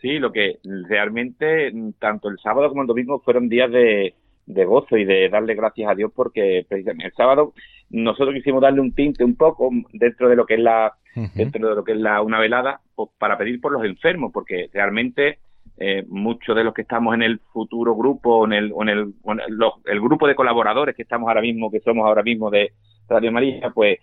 Sí, 0.00 0.18
lo 0.18 0.30
que 0.32 0.58
realmente 0.88 1.72
tanto 1.98 2.28
el 2.28 2.38
sábado 2.38 2.68
como 2.68 2.82
el 2.82 2.86
domingo 2.86 3.20
fueron 3.20 3.48
días 3.48 3.70
de, 3.70 4.14
de 4.46 4.64
gozo 4.64 4.96
y 4.96 5.04
de 5.04 5.28
darle 5.28 5.54
gracias 5.54 5.90
a 5.90 5.94
Dios 5.94 6.12
porque 6.14 6.64
precisamente 6.68 7.06
el 7.08 7.12
sábado 7.14 7.52
nosotros 7.90 8.34
quisimos 8.34 8.62
darle 8.62 8.80
un 8.80 8.92
tinte 8.94 9.24
un 9.24 9.36
poco 9.36 9.70
dentro 9.92 10.28
de 10.28 10.36
lo 10.36 10.46
que 10.46 10.54
es 10.54 10.60
la 10.60 10.92
dentro 11.34 11.68
de 11.68 11.74
lo 11.74 11.82
que 11.84 11.92
es 11.92 11.98
la 11.98 12.20
una 12.22 12.38
velada 12.38 12.80
pues, 12.94 13.10
para 13.18 13.36
pedir 13.38 13.60
por 13.60 13.72
los 13.72 13.84
enfermos 13.84 14.30
porque 14.32 14.68
realmente 14.72 15.38
eh, 15.78 16.04
muchos 16.08 16.54
de 16.56 16.62
los 16.64 16.72
que 16.74 16.82
estamos 16.82 17.14
en 17.14 17.22
el 17.22 17.38
futuro 17.52 17.94
grupo 17.96 18.44
en 18.46 18.52
el 18.52 18.72
o 18.72 18.82
en 18.82 18.88
el, 18.88 19.12
o 19.24 19.32
en 19.32 19.40
el, 19.40 19.54
los- 19.54 19.74
el 19.84 20.00
grupo 20.00 20.26
de 20.26 20.34
colaboradores 20.34 20.94
que 20.94 21.02
estamos 21.02 21.28
ahora 21.28 21.40
mismo 21.42 21.70
que 21.70 21.80
somos 21.80 22.06
ahora 22.06 22.22
mismo 22.22 22.50
de 22.50 22.70
Radio 23.08 23.32
María 23.32 23.70
pues 23.74 23.98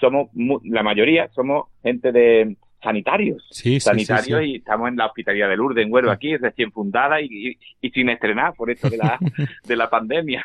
somos 0.00 0.28
la 0.64 0.82
mayoría 0.82 1.28
somos 1.34 1.66
gente 1.82 2.12
de 2.12 2.56
sanitarios. 2.84 3.44
Sí, 3.50 3.80
sanitarios 3.80 4.38
sí, 4.40 4.44
sí. 4.46 4.50
y 4.52 4.56
estamos 4.58 4.88
en 4.88 4.96
la 4.96 5.06
hospitalidad 5.06 5.48
de 5.48 5.56
Lourdes, 5.56 5.84
en 5.84 5.92
Huelva, 5.92 6.12
aquí, 6.12 6.36
recién 6.36 6.70
fundada 6.70 7.20
y, 7.20 7.26
y- 7.30 7.58
y 7.80 7.90
sin 7.90 8.08
estrenar 8.10 8.54
por 8.54 8.70
esto 8.70 8.88
de 8.88 8.98
la, 8.98 9.18
de 9.66 9.76
la 9.76 9.90
pandemia, 9.90 10.44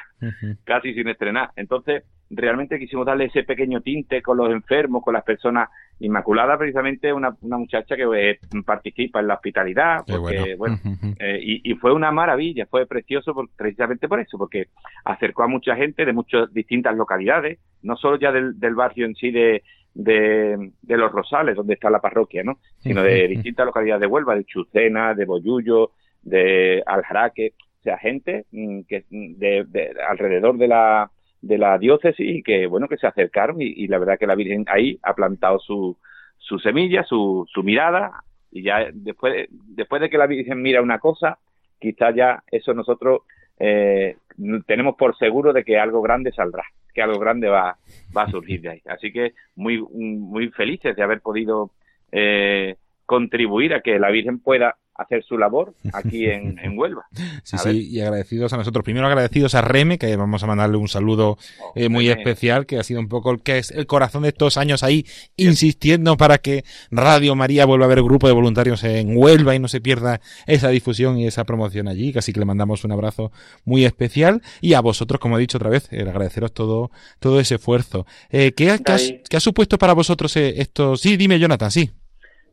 casi 0.64 0.94
sin 0.96 1.08
estrenar. 1.10 1.52
Entonces, 1.56 2.04
realmente 2.32 2.78
quisimos 2.80 3.06
darle 3.06 3.26
ese 3.26 3.44
pequeño 3.44 3.82
tinte 3.82 4.22
con 4.22 4.38
los 4.38 4.52
enfermos, 4.52 5.04
con 5.04 5.14
las 5.14 5.24
personas 5.24 5.70
inmaculadas, 6.00 6.58
precisamente 6.58 7.12
una, 7.12 7.36
una 7.42 7.58
muchacha 7.58 7.96
que 7.96 8.04
eh, 8.16 8.40
participa 8.66 9.20
en 9.20 9.28
la 9.28 9.34
hospitalidad, 9.36 10.04
porque, 10.08 10.56
bueno, 10.56 10.80
eh, 11.20 11.40
y, 11.42 11.72
y 11.72 11.76
fue 11.76 11.92
una 11.92 12.12
maravilla, 12.12 12.66
fue 12.68 12.86
precioso 12.86 13.34
por- 13.34 13.50
precisamente 13.58 14.08
por 14.08 14.20
eso, 14.22 14.38
porque 14.38 14.68
acercó 15.06 15.44
a 15.44 15.48
mucha 15.48 15.76
gente 15.76 16.06
de 16.06 16.14
muchas 16.14 16.54
distintas 16.54 16.96
localidades, 16.96 17.60
no 17.82 17.96
solo 17.98 18.18
ya 18.18 18.32
del, 18.32 18.58
del 18.60 18.76
barrio 18.76 19.06
en 19.08 19.16
sí 19.16 19.32
de, 19.32 19.64
de, 20.04 20.72
de 20.82 20.98
Los 20.98 21.12
Rosales, 21.12 21.56
donde 21.56 21.74
está 21.74 21.90
la 21.90 22.00
parroquia, 22.00 22.44
¿no? 22.44 22.60
sino 22.80 23.02
de 23.04 23.28
distintas 23.28 23.66
localidades 23.66 24.02
de 24.02 24.08
Huelva, 24.08 24.36
de 24.36 24.46
Chucena, 24.46 25.14
de 25.14 25.26
Boyullo, 25.26 25.92
de 26.22 26.82
Aljaraque, 26.86 27.54
o 27.80 27.84
sea, 27.84 27.98
gente 27.98 28.46
mm, 28.52 28.82
que 28.88 29.04
de, 29.10 29.66
de- 29.68 29.92
alrededor 30.08 30.58
de 30.58 30.68
la 30.68 31.12
de 31.42 31.58
la 31.58 31.78
diócesis 31.78 32.26
y 32.38 32.44
que 32.44 32.68
bueno 32.68 32.88
que 32.90 32.98
se 32.98 33.08
acercaron 33.08 33.62
y, 33.62 33.66
y 33.68 33.88
la 33.88 33.98
verdad 33.98 34.18
que 34.20 34.28
la 34.28 34.36
Virgen 34.36 34.66
ahí 34.68 35.00
ha 35.04 35.14
plantado 35.14 35.60
su, 35.60 35.98
su 36.38 36.60
semilla, 36.60 37.04
su, 37.04 37.46
su 37.54 37.64
mirada 37.64 38.24
y 38.52 38.64
ya 38.64 38.90
después 38.94 39.48
después 39.50 40.02
de 40.02 40.10
que 40.10 40.18
la 40.18 40.28
Virgen 40.28 40.62
mira 40.62 40.82
una 40.82 41.00
cosa, 41.00 41.40
quizás 41.80 42.14
ya 42.16 42.44
eso 42.52 42.74
nosotros 42.74 43.22
eh, 43.60 44.18
tenemos 44.66 44.96
por 44.96 45.18
seguro 45.18 45.54
de 45.54 45.64
que 45.64 45.78
algo 45.78 46.02
grande 46.02 46.32
saldrá, 46.32 46.64
que 46.94 47.02
algo 47.02 47.20
grande 47.20 47.50
va, 47.50 47.78
va 48.16 48.24
a 48.24 48.32
surgir 48.32 48.62
de 48.62 48.70
ahí. 48.70 48.82
Así 48.86 49.12
que 49.12 49.34
muy, 49.56 49.82
muy 49.82 50.50
felices 50.50 50.96
de 50.96 51.04
haber 51.04 51.22
podido 51.22 51.72
eh, 52.12 52.78
contribuir 53.06 53.74
a 53.74 53.82
que 53.82 54.00
la 54.00 54.10
Virgen 54.10 54.40
pueda 54.40 54.78
hacer 55.02 55.24
su 55.24 55.38
labor 55.38 55.74
aquí 55.94 56.26
en, 56.30 56.60
en 56.60 56.78
Huelva. 56.78 57.06
Sí, 57.44 57.56
A 57.56 57.60
sí, 57.60 57.68
ver. 57.70 57.76
y 57.76 58.02
agradecidos 58.02 58.54
a 58.54 58.58
nosotros. 58.58 58.84
Primero 58.84 59.08
agradecidos 59.08 59.56
a 59.56 59.62
Reme, 59.62 59.98
que 59.98 60.16
vamos 60.16 60.44
a 60.44 60.48
mandarle 60.48 60.78
un 60.78 60.88
saludo 60.88 61.38
eh, 61.76 61.90
muy 61.90 62.08
Reme. 62.10 62.22
especial, 62.22 62.66
que 62.66 62.78
ha 62.78 62.84
sido 62.84 63.00
un 63.00 63.08
poco 63.08 63.32
el 63.32 63.42
que 63.42 63.58
es 63.60 63.72
el 63.72 63.86
corazón 63.88 64.24
de 64.24 64.30
estos 64.30 64.58
años 64.58 64.84
ahí, 64.84 65.06
insistiendo 65.38 66.18
para 66.18 66.38
que 66.38 66.64
Radio 66.92 67.36
María 67.36 67.66
vuelva 67.66 67.86
a 67.86 67.88
haber 67.88 68.04
grupo 68.04 68.28
de 68.28 68.34
voluntarios 68.34 68.84
en 68.84 69.16
Huelva 69.18 69.56
y 69.56 69.60
no 69.60 69.68
se 69.68 69.82
pierda 69.82 70.22
esa 70.48 70.70
difusión 70.70 71.18
y 71.18 71.28
esa 71.28 71.44
promoción 71.46 71.88
allí. 71.88 72.14
Así 72.16 72.34
que 72.34 72.40
le 72.40 72.46
mandamos 72.46 72.84
un 72.84 72.92
abrazo 72.92 73.32
muy 73.66 73.86
especial. 73.86 74.42
Y 74.62 74.74
a 74.74 74.82
vosotros, 74.82 75.20
como 75.20 75.38
he 75.38 75.42
dicho 75.42 75.58
otra 75.58 75.70
vez, 75.70 75.88
eh, 75.92 76.02
agradeceros 76.02 76.54
todo, 76.54 76.92
todo 77.20 77.40
ese 77.40 77.56
esfuerzo. 77.56 78.06
Eh, 78.30 78.52
¿qué, 78.56 78.72
ha, 78.72 78.78
qué 78.78 78.92
has- 78.92 79.08
David. 79.08 79.22
qué 79.30 79.38
ha 79.38 79.40
supuesto 79.40 79.78
para 79.78 79.94
vosotros 79.94 80.36
eh, 80.38 80.56
esto? 80.62 80.98
Sí, 80.98 81.18
dime, 81.18 81.40
Jonathan, 81.40 81.72
sí. 81.72 81.92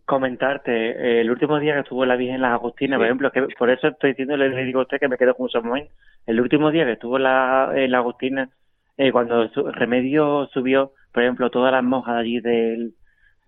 Comentarte, 0.06 0.70
eh, 0.72 1.20
el 1.20 1.30
último 1.32 1.58
día 1.58 1.75
que 1.75 1.80
estuvo 1.80 2.06
la 2.06 2.14
Virgen 2.14 2.36
en 2.36 2.42
las 2.42 2.52
Agustinas, 2.52 2.96
por 2.96 3.06
Sí. 3.06 3.08
ejemplo, 3.08 3.32
que 3.32 3.42
por 3.58 3.70
eso 3.70 3.88
estoy 3.88 4.10
diciendo, 4.10 4.36
le, 4.36 4.48
le 4.50 4.64
digo 4.64 4.78
a 4.78 4.82
usted 4.84 5.00
que 5.00 5.08
me 5.08 5.18
quedo 5.18 5.34
con 5.34 5.48
su 5.48 5.60
momento. 5.60 5.92
El 6.26 6.40
último 6.40 6.70
día 6.70 6.84
que 6.86 6.92
estuvo 6.92 7.18
la, 7.18 7.72
en 7.75 7.90
la 7.90 7.98
Agustina, 7.98 8.48
eh, 8.96 9.10
cuando 9.10 9.48
su, 9.48 9.64
Remedio 9.70 10.46
subió, 10.52 10.92
por 11.12 11.25
ejemplo, 11.25 11.50
todas 11.50 11.72
las 11.72 11.82
monjas 11.82 12.14
de 12.14 12.20
allí 12.20 12.40
del, 12.40 12.92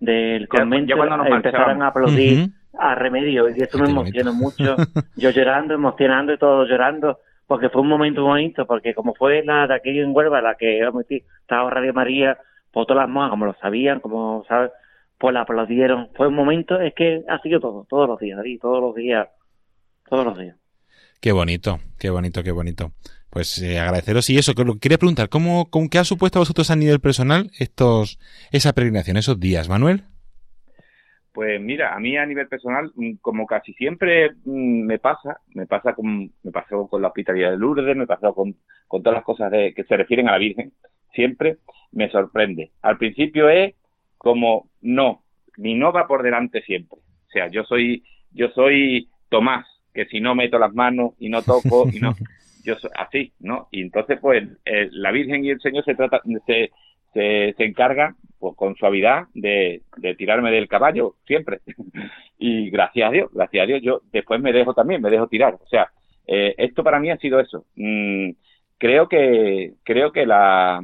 del 0.00 0.48
convento 0.48 0.90
ya 0.90 0.96
cuando 0.96 1.18
nos 1.18 1.26
empezaron 1.28 1.80
a 1.82 1.88
aplaudir 1.88 2.40
Ujú. 2.40 2.52
a 2.80 2.94
Remedio 2.96 3.48
y 3.50 3.62
eso 3.62 3.78
me 3.78 3.88
emocionó 3.90 4.32
mucho. 4.32 4.76
Yo 5.16 5.30
llorando, 5.30 5.74
emocionando 5.74 6.32
y 6.32 6.38
todo 6.38 6.64
llorando, 6.64 7.20
porque 7.46 7.68
fue 7.68 7.82
un 7.82 7.88
momento 7.88 8.24
bonito, 8.24 8.66
porque 8.66 8.94
como 8.94 9.14
fue 9.14 9.44
la 9.44 9.68
de 9.68 9.74
aquí 9.74 9.98
en 10.00 10.14
Huelva, 10.14 10.42
la 10.42 10.56
que 10.56 10.82
vamos 10.82 11.00
a 11.00 11.08
decir, 11.08 11.22
estaba 11.40 11.70
Radio 11.70 11.94
María, 11.94 12.36
pues 12.72 12.86
todas 12.88 13.02
las 13.04 13.08
monjas, 13.08 13.30
como 13.30 13.46
lo 13.46 13.54
sabían, 13.54 14.00
como 14.00 14.44
sabes, 14.48 14.72
pues 15.18 15.34
la 15.34 15.42
aplaudieron. 15.42 16.08
Fue 16.14 16.28
un 16.28 16.34
momento, 16.34 16.80
es 16.80 16.94
que 16.94 17.22
ha 17.28 17.40
sido 17.40 17.60
todo, 17.60 17.87
todos 17.88 18.08
los 18.08 18.18
días, 18.18 18.37
David, 18.37 18.60
todos 18.60 18.80
los 18.80 18.94
días, 18.94 19.28
todos 20.08 20.25
los 20.25 20.38
días. 20.38 20.56
Qué 21.20 21.32
bonito, 21.32 21.80
qué 21.98 22.10
bonito, 22.10 22.42
qué 22.42 22.52
bonito. 22.52 22.92
Pues 23.30 23.60
eh, 23.60 23.78
agradeceros 23.78 24.30
y 24.30 24.38
eso, 24.38 24.54
que 24.54 24.64
lo 24.64 24.75
que 24.75 24.80
quería 24.80 24.98
preguntar, 24.98 25.28
¿cómo, 25.28 25.68
¿con 25.70 25.88
qué 25.88 25.98
ha 25.98 26.04
supuesto 26.04 26.38
a 26.38 26.42
vosotros 26.42 26.70
a 26.70 26.76
nivel 26.76 27.00
personal 27.00 27.50
estos, 27.58 28.18
esa 28.52 28.72
peregrinación, 28.72 29.16
esos 29.16 29.38
días, 29.38 29.68
Manuel? 29.68 30.04
Pues 31.32 31.60
mira, 31.60 31.94
a 31.94 32.00
mí 32.00 32.16
a 32.16 32.25
nivel 32.25 32.48
personal, 32.48 32.90
mm, 32.94 33.16
como 33.20 33.46
casi 33.46 33.72
siempre 33.75 34.30
mm, 34.44 34.82
me 34.87 34.98
pasa, 34.98 35.40
me 35.54 35.66
pasa 35.66 35.94
con, 35.94 36.32
me 36.42 36.52
pasó 36.52 36.88
con 36.88 37.02
la 37.02 37.08
hospitalidad 37.08 37.50
de 37.50 37.58
Lourdes, 37.58 37.96
me 37.96 38.06
pasó 38.06 38.34
con, 38.34 38.56
con 38.87 39.02
todas 39.02 39.18
las 39.18 39.25
cosas 39.25 39.50
de, 39.50 39.75
que 39.75 39.84
se 39.84 39.96
refieren 39.96 40.28
a 40.28 40.32
la 40.32 40.38
Virgen, 40.38 40.72
siempre 41.12 41.58
me 41.92 42.10
sorprende. 42.10 42.70
Al 42.82 42.96
principio 42.96 43.48
es 43.48 43.75
como 44.18 44.68
no, 44.82 45.22
mi 45.56 45.75
no 45.75 45.92
va 45.92 46.06
por 46.06 46.22
delante 46.22 46.62
siempre. 46.62 46.98
O 46.98 47.30
sea, 47.30 47.48
yo 47.48 47.64
soy, 47.64 48.02
yo 48.32 48.48
soy 48.50 49.08
Tomás, 49.28 49.66
que 49.94 50.06
si 50.06 50.20
no 50.20 50.34
meto 50.34 50.58
las 50.58 50.75
manos 50.75 51.12
y 51.18 51.28
no 51.28 51.42
toco 51.42 51.88
y 51.92 52.00
no, 52.00 52.14
yo 52.64 52.76
soy 52.76 52.90
así, 52.98 53.32
¿no? 53.40 53.68
Y 53.70 53.82
entonces 53.82 54.18
pues 54.20 54.46
eh, 54.64 54.88
la 54.92 55.10
Virgen 55.10 55.44
y 55.44 55.50
el 55.50 55.60
Señor 55.60 55.84
se 55.84 55.94
trata, 55.94 56.20
se, 56.46 56.70
se, 57.14 57.54
se 57.56 57.64
encargan 57.64 58.16
pues 58.38 58.54
con 58.56 58.76
suavidad 58.76 59.25
de, 59.34 59.82
de 59.96 60.14
tirarme 60.14 60.50
del 60.50 60.68
caballo 60.68 61.16
siempre 61.26 61.60
y 62.38 62.70
gracias 62.70 63.08
a 63.08 63.12
Dios 63.12 63.30
gracias 63.32 63.64
a 63.64 63.66
Dios 63.66 63.80
yo 63.82 64.02
después 64.12 64.40
me 64.40 64.52
dejo 64.52 64.75
también 64.75 65.02
me 65.02 65.10
dejo 65.10 65.26
tirar 65.26 65.54
o 65.54 65.66
sea 65.66 65.90
eh, 66.25 66.54
esto 66.56 66.84
para 66.84 67.00
mí 67.00 67.10
ha 67.10 67.16
sido 67.16 67.40
eso 67.40 67.64
Mm, 67.75 68.30
creo 68.78 69.08
que 69.08 69.75
creo 69.84 70.12
que 70.12 70.26
la 70.26 70.80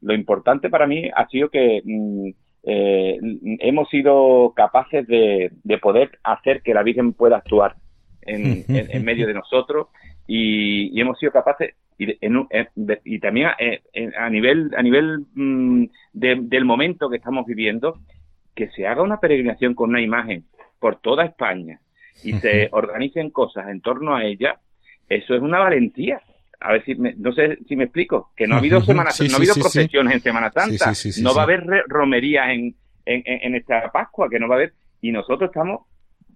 lo 0.00 0.14
importante 0.14 0.68
para 0.68 0.86
mí 0.86 1.08
ha 1.14 1.26
sido 1.28 1.48
que 1.48 1.82
mm, 1.84 2.30
eh, 2.66 3.18
hemos 3.60 3.88
sido 3.88 4.52
capaces 4.56 5.06
de, 5.06 5.52
de 5.62 5.78
poder 5.78 6.18
hacer 6.24 6.62
que 6.62 6.74
la 6.74 6.82
Virgen 6.82 7.12
pueda 7.12 7.36
actuar 7.36 7.76
en, 8.22 8.64
en- 8.68 8.90
en 8.90 9.04
medio 9.04 9.26
de 9.26 9.34
nosotros 9.34 9.86
y, 10.26 10.96
y 10.96 11.00
hemos 11.00 11.18
sido 11.18 11.30
capaces 11.32 11.74
y, 11.96 12.06
de- 12.06 12.18
en 12.20 12.46
de- 12.74 13.00
y 13.04 13.18
también 13.20 13.50
eh, 13.58 13.80
en- 13.92 14.14
a 14.16 14.28
nivel 14.28 14.70
a 14.76 14.82
nivel 14.82 15.20
mm, 15.34 15.84
de- 16.12 16.40
del 16.42 16.64
momento 16.64 17.08
que 17.08 17.16
estamos 17.18 17.46
viviendo 17.46 18.00
que 18.54 18.68
se 18.70 18.86
haga 18.86 19.02
una 19.02 19.20
peregrinación 19.20 19.74
con 19.74 19.90
una 19.90 20.00
imagen 20.02 20.44
por 20.80 20.96
toda 21.00 21.24
España 21.24 21.78
y 22.24 22.32
se 22.40 22.68
organicen 22.72 23.30
cosas 23.30 23.68
en 23.68 23.80
torno 23.80 24.14
a 24.16 24.24
ella 24.24 24.58
eso 25.08 25.34
es 25.36 25.40
una 25.42 25.60
valentía 25.60 26.20
a 26.60 26.72
ver 26.72 26.84
si 26.84 26.94
me- 26.94 27.14
no 27.16 27.32
sé 27.32 27.58
si 27.68 27.76
me 27.76 27.84
explico 27.84 28.32
que 28.36 28.46
no 28.46 28.54
ha 28.54 28.58
habido 28.58 28.80
semana 28.82 29.10
sí, 29.10 29.28
no 29.28 29.34
ha 29.34 29.36
habido 29.36 29.54
sí, 29.54 29.60
sí. 29.60 29.64
procesiones 29.64 30.14
en 30.14 30.20
Semana 30.22 30.50
Santa 30.50 30.92
no 31.22 31.34
va 31.34 31.42
a 31.42 31.44
haber 31.44 31.64
romerías 31.88 32.48
en, 32.50 32.74
en, 33.04 33.22
en- 33.24 33.40
en 33.42 33.54
esta 33.56 33.90
Pascua 33.92 34.28
que 34.30 34.38
no 34.38 34.48
va 34.48 34.54
a 34.54 34.58
haber 34.58 34.72
y 35.00 35.12
nosotros 35.12 35.48
estamos 35.50 35.82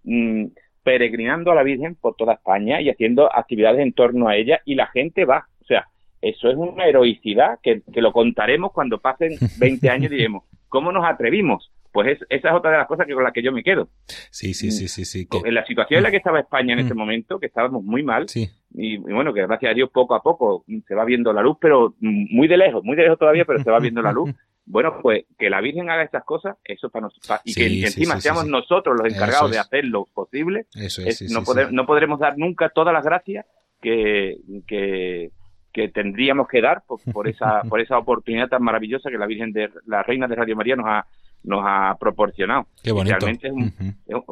mm, 0.04 0.46
peregrinando 0.82 1.50
a 1.52 1.54
la 1.54 1.62
Virgen 1.62 1.94
por 1.94 2.16
toda 2.16 2.34
España 2.34 2.80
y 2.80 2.88
haciendo 2.90 3.34
actividades 3.34 3.80
en 3.80 3.92
torno 3.92 4.28
a 4.28 4.36
ella 4.36 4.60
y 4.64 4.74
la 4.74 4.86
gente 4.88 5.24
va. 5.24 5.46
O 5.60 5.64
sea, 5.64 5.86
eso 6.22 6.50
es 6.50 6.56
una 6.56 6.86
heroicidad 6.86 7.58
que, 7.62 7.82
que 7.92 8.00
lo 8.02 8.12
contaremos 8.12 8.72
cuando 8.72 8.98
pasen 8.98 9.32
20 9.58 9.88
años 9.90 10.12
y 10.12 10.14
diremos, 10.16 10.44
¿cómo 10.68 10.90
nos 10.92 11.04
atrevimos? 11.04 11.70
Pues 11.92 12.08
es- 12.20 12.26
esa 12.28 12.48
es 12.50 12.54
otra 12.54 12.70
de 12.70 12.76
las 12.78 12.86
cosas 12.86 13.06
que 13.06 13.14
con 13.14 13.24
las 13.24 13.32
que 13.32 13.42
yo 13.42 13.50
me 13.52 13.62
quedo. 13.64 13.88
Sí, 14.30 14.54
sí, 14.54 14.70
sí, 14.70 14.86
sí, 14.88 15.04
sí. 15.04 15.26
que- 15.26 15.38
En 15.44 15.54
la 15.54 15.64
situación 15.66 15.98
en 15.98 16.04
la 16.04 16.10
que 16.10 16.18
estaba 16.18 16.38
España 16.40 16.74
en 16.74 16.80
Mm. 16.82 16.86
ese 16.86 16.94
momento, 16.94 17.38
que 17.40 17.46
estábamos 17.46 17.82
muy 17.82 18.02
mal, 18.02 18.28
sí. 18.28 18.48
y, 18.74 18.94
y 18.94 18.96
bueno, 18.98 19.34
que 19.34 19.42
gracias 19.46 19.72
a 19.72 19.74
Dios 19.74 19.90
poco 19.90 20.14
a 20.14 20.22
poco 20.22 20.64
se 20.86 20.94
va 20.94 21.04
viendo 21.04 21.32
la 21.32 21.42
luz, 21.42 21.56
pero 21.60 21.94
mm, 22.00 22.34
muy 22.36 22.46
de 22.48 22.56
lejos, 22.56 22.84
muy 22.84 22.94
de 22.96 23.02
lejos 23.02 23.18
todavía, 23.18 23.44
pero 23.44 23.62
se 23.62 23.70
va 23.70 23.78
viendo 23.80 24.02
la 24.02 24.12
luz. 24.12 24.30
Bueno, 24.66 24.98
pues 25.02 25.24
que 25.36 25.50
la 25.50 25.60
Virgen 25.60 25.90
haga 25.90 26.04
estas 26.04 26.22
cosas, 26.22 26.56
eso 26.62 26.90
para 26.90 27.06
nosotros, 27.06 27.40
y 27.44 27.54
Sí, 27.54 27.60
que 27.60 27.68
sí, 27.70 27.84
encima 27.86 28.20
seamos 28.20 28.46
nosotros 28.46 28.96
los 29.02 29.12
encargados 29.12 29.50
de 29.50 29.56
es. 29.56 29.62
hacer 29.64 29.84
lo 29.86 30.04
posible, 30.04 30.66
Eso 30.74 31.02
es- 31.02 31.22
es, 31.22 31.32
no, 31.32 31.42
poder- 31.42 31.70
podremos 31.86 32.20
dar 32.20 32.38
nunca 32.38 32.68
todas 32.68 32.92
las 32.94 33.02
gracias 33.04 33.46
que, 33.80 34.36
que, 34.68 35.30
que 35.72 35.88
tendríamos 35.88 36.46
que 36.46 36.60
dar 36.60 36.82
por, 36.86 37.00
por 37.12 37.26
esa 37.26 37.62
por 37.68 37.80
esa 37.80 37.98
oportunidad 37.98 38.48
tan 38.48 38.62
maravillosa 38.62 39.10
que 39.10 39.18
la 39.18 39.26
Virgen 39.26 39.52
de 39.52 39.70
la 39.86 40.04
Reina 40.04 40.28
de 40.28 40.36
Radio 40.36 40.54
María 40.54 40.76
nos 40.76 40.86
ha 40.86 41.04
nos 41.42 41.60
ha 41.64 41.96
proporcionado. 41.98 42.66
Qué 42.82 42.92
bonito. 42.92 43.16
Realmente 43.18 43.48
es 43.48 43.52
un, 43.52 43.72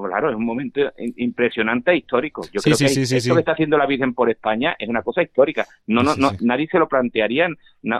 claro, 0.09 0.31
es 0.31 0.37
un 0.37 0.45
momento 0.45 0.81
impresionante 1.17 1.91
e 1.93 1.97
histórico. 1.97 2.43
Yo 2.53 2.61
Sí, 2.61 2.71
creo 2.71 2.77
sí, 2.77 2.85
que 2.85 3.07
sí, 3.07 3.17
esto 3.17 3.35
que 3.35 3.41
está 3.41 3.53
haciendo 3.53 3.79
la 3.79 3.87
Virgen 3.87 4.15
por 4.15 4.31
España 4.31 4.77
es 4.79 4.89
una 4.89 5.03
cosa 5.03 5.23
histórica. 5.23 5.67
No, 5.87 6.03
no, 6.03 6.15
no, 6.17 6.31
nadie 6.41 6.67
se 6.71 6.79
lo 6.79 6.89
plantearía 6.89 7.49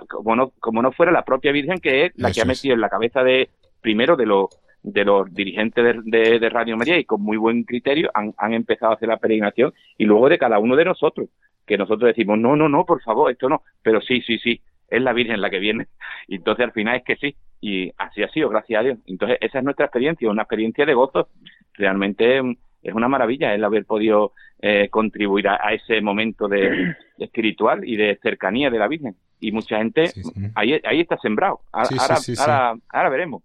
como 0.09 0.37
no 0.37 0.51
como 0.61 0.83
no 0.83 0.93
fuera 0.93 1.13
la 1.13 1.25
propia 1.25 1.53
Virgen 1.53 1.79
que 1.79 2.07
es 2.07 2.13
la 2.17 2.31
que 2.33 2.41
ha 2.41 2.43
es. 2.43 2.49
metido 2.49 2.75
en 2.75 2.81
la 2.81 2.89
cabeza 2.89 3.23
de 3.23 3.49
primero 3.81 4.17
de 4.17 4.27
los 4.27 4.49
de 4.83 5.05
los 5.05 5.33
dirigentes 5.35 5.85
de, 5.85 6.01
de- 6.05 6.39
de 6.39 6.49
Radio 6.51 6.77
María 6.77 6.99
y 6.99 7.05
con 7.05 7.21
muy 7.21 7.37
buen 7.37 7.65
criterio 7.65 8.11
han, 8.15 8.33
han 8.39 8.55
empezado 8.55 8.93
a 8.93 8.95
hacer 8.95 9.09
la 9.09 9.17
peregrinación 9.17 9.73
y 9.99 10.05
luego 10.05 10.29
de 10.29 10.39
cada 10.39 10.59
uno 10.61 10.77
de 10.77 10.85
nosotros 10.85 11.29
que 11.67 11.77
nosotros 11.77 12.09
decimos 12.09 12.39
no 12.39 12.55
no 12.57 12.69
no 12.69 12.85
por 12.87 13.03
favor 13.03 13.31
esto 13.31 13.49
no 13.49 13.63
pero 13.83 14.01
sí 14.01 14.21
sí 14.23 14.39
sí 14.39 14.61
es 14.89 15.03
la 15.03 15.13
Virgen 15.13 15.41
la 15.41 15.51
que 15.51 15.59
viene 15.59 15.87
y 16.27 16.37
entonces 16.37 16.65
al 16.65 16.73
final 16.73 16.97
es 16.97 17.05
que 17.05 17.17
sí 17.17 17.37
y 17.61 17.93
así 17.99 18.23
ha 18.23 18.29
sido 18.31 18.49
gracias 18.49 18.81
a 18.81 18.85
Dios. 18.85 18.99
Entonces 19.07 19.39
esa 19.41 19.59
es 19.59 19.65
nuestra 19.65 19.87
experiencia 19.87 20.31
una 20.31 20.43
experiencia 20.43 20.87
de 20.87 20.95
gozo. 20.95 21.29
Realmente 21.75 22.39
es 22.83 22.95
una 22.95 23.09
maravilla 23.09 23.55
el 23.55 23.65
haber 23.65 23.85
podido 23.85 24.33
eh, 24.61 24.89
contribuir 24.91 25.49
a, 25.49 25.59
a 25.63 25.73
ese 25.73 26.01
momento 26.01 26.49
de, 26.49 26.71
de 27.17 27.25
espiritual 27.25 27.87
y 27.87 27.97
de 27.97 28.19
cercanía 28.23 28.71
de 28.71 28.79
la 28.79 28.89
Virgen. 28.89 29.17
Y 29.41 29.53
mucha 29.53 29.79
gente 29.79 30.09
Sí, 30.09 30.23
sí. 30.23 30.33
ahí 30.55 30.81
ahí 30.85 31.01
está 31.01 31.17
sembrado. 31.19 31.61
Ahora 31.73 32.17
Sí, 32.17 32.35
ahora, 32.39 33.09
veremos. 33.09 33.43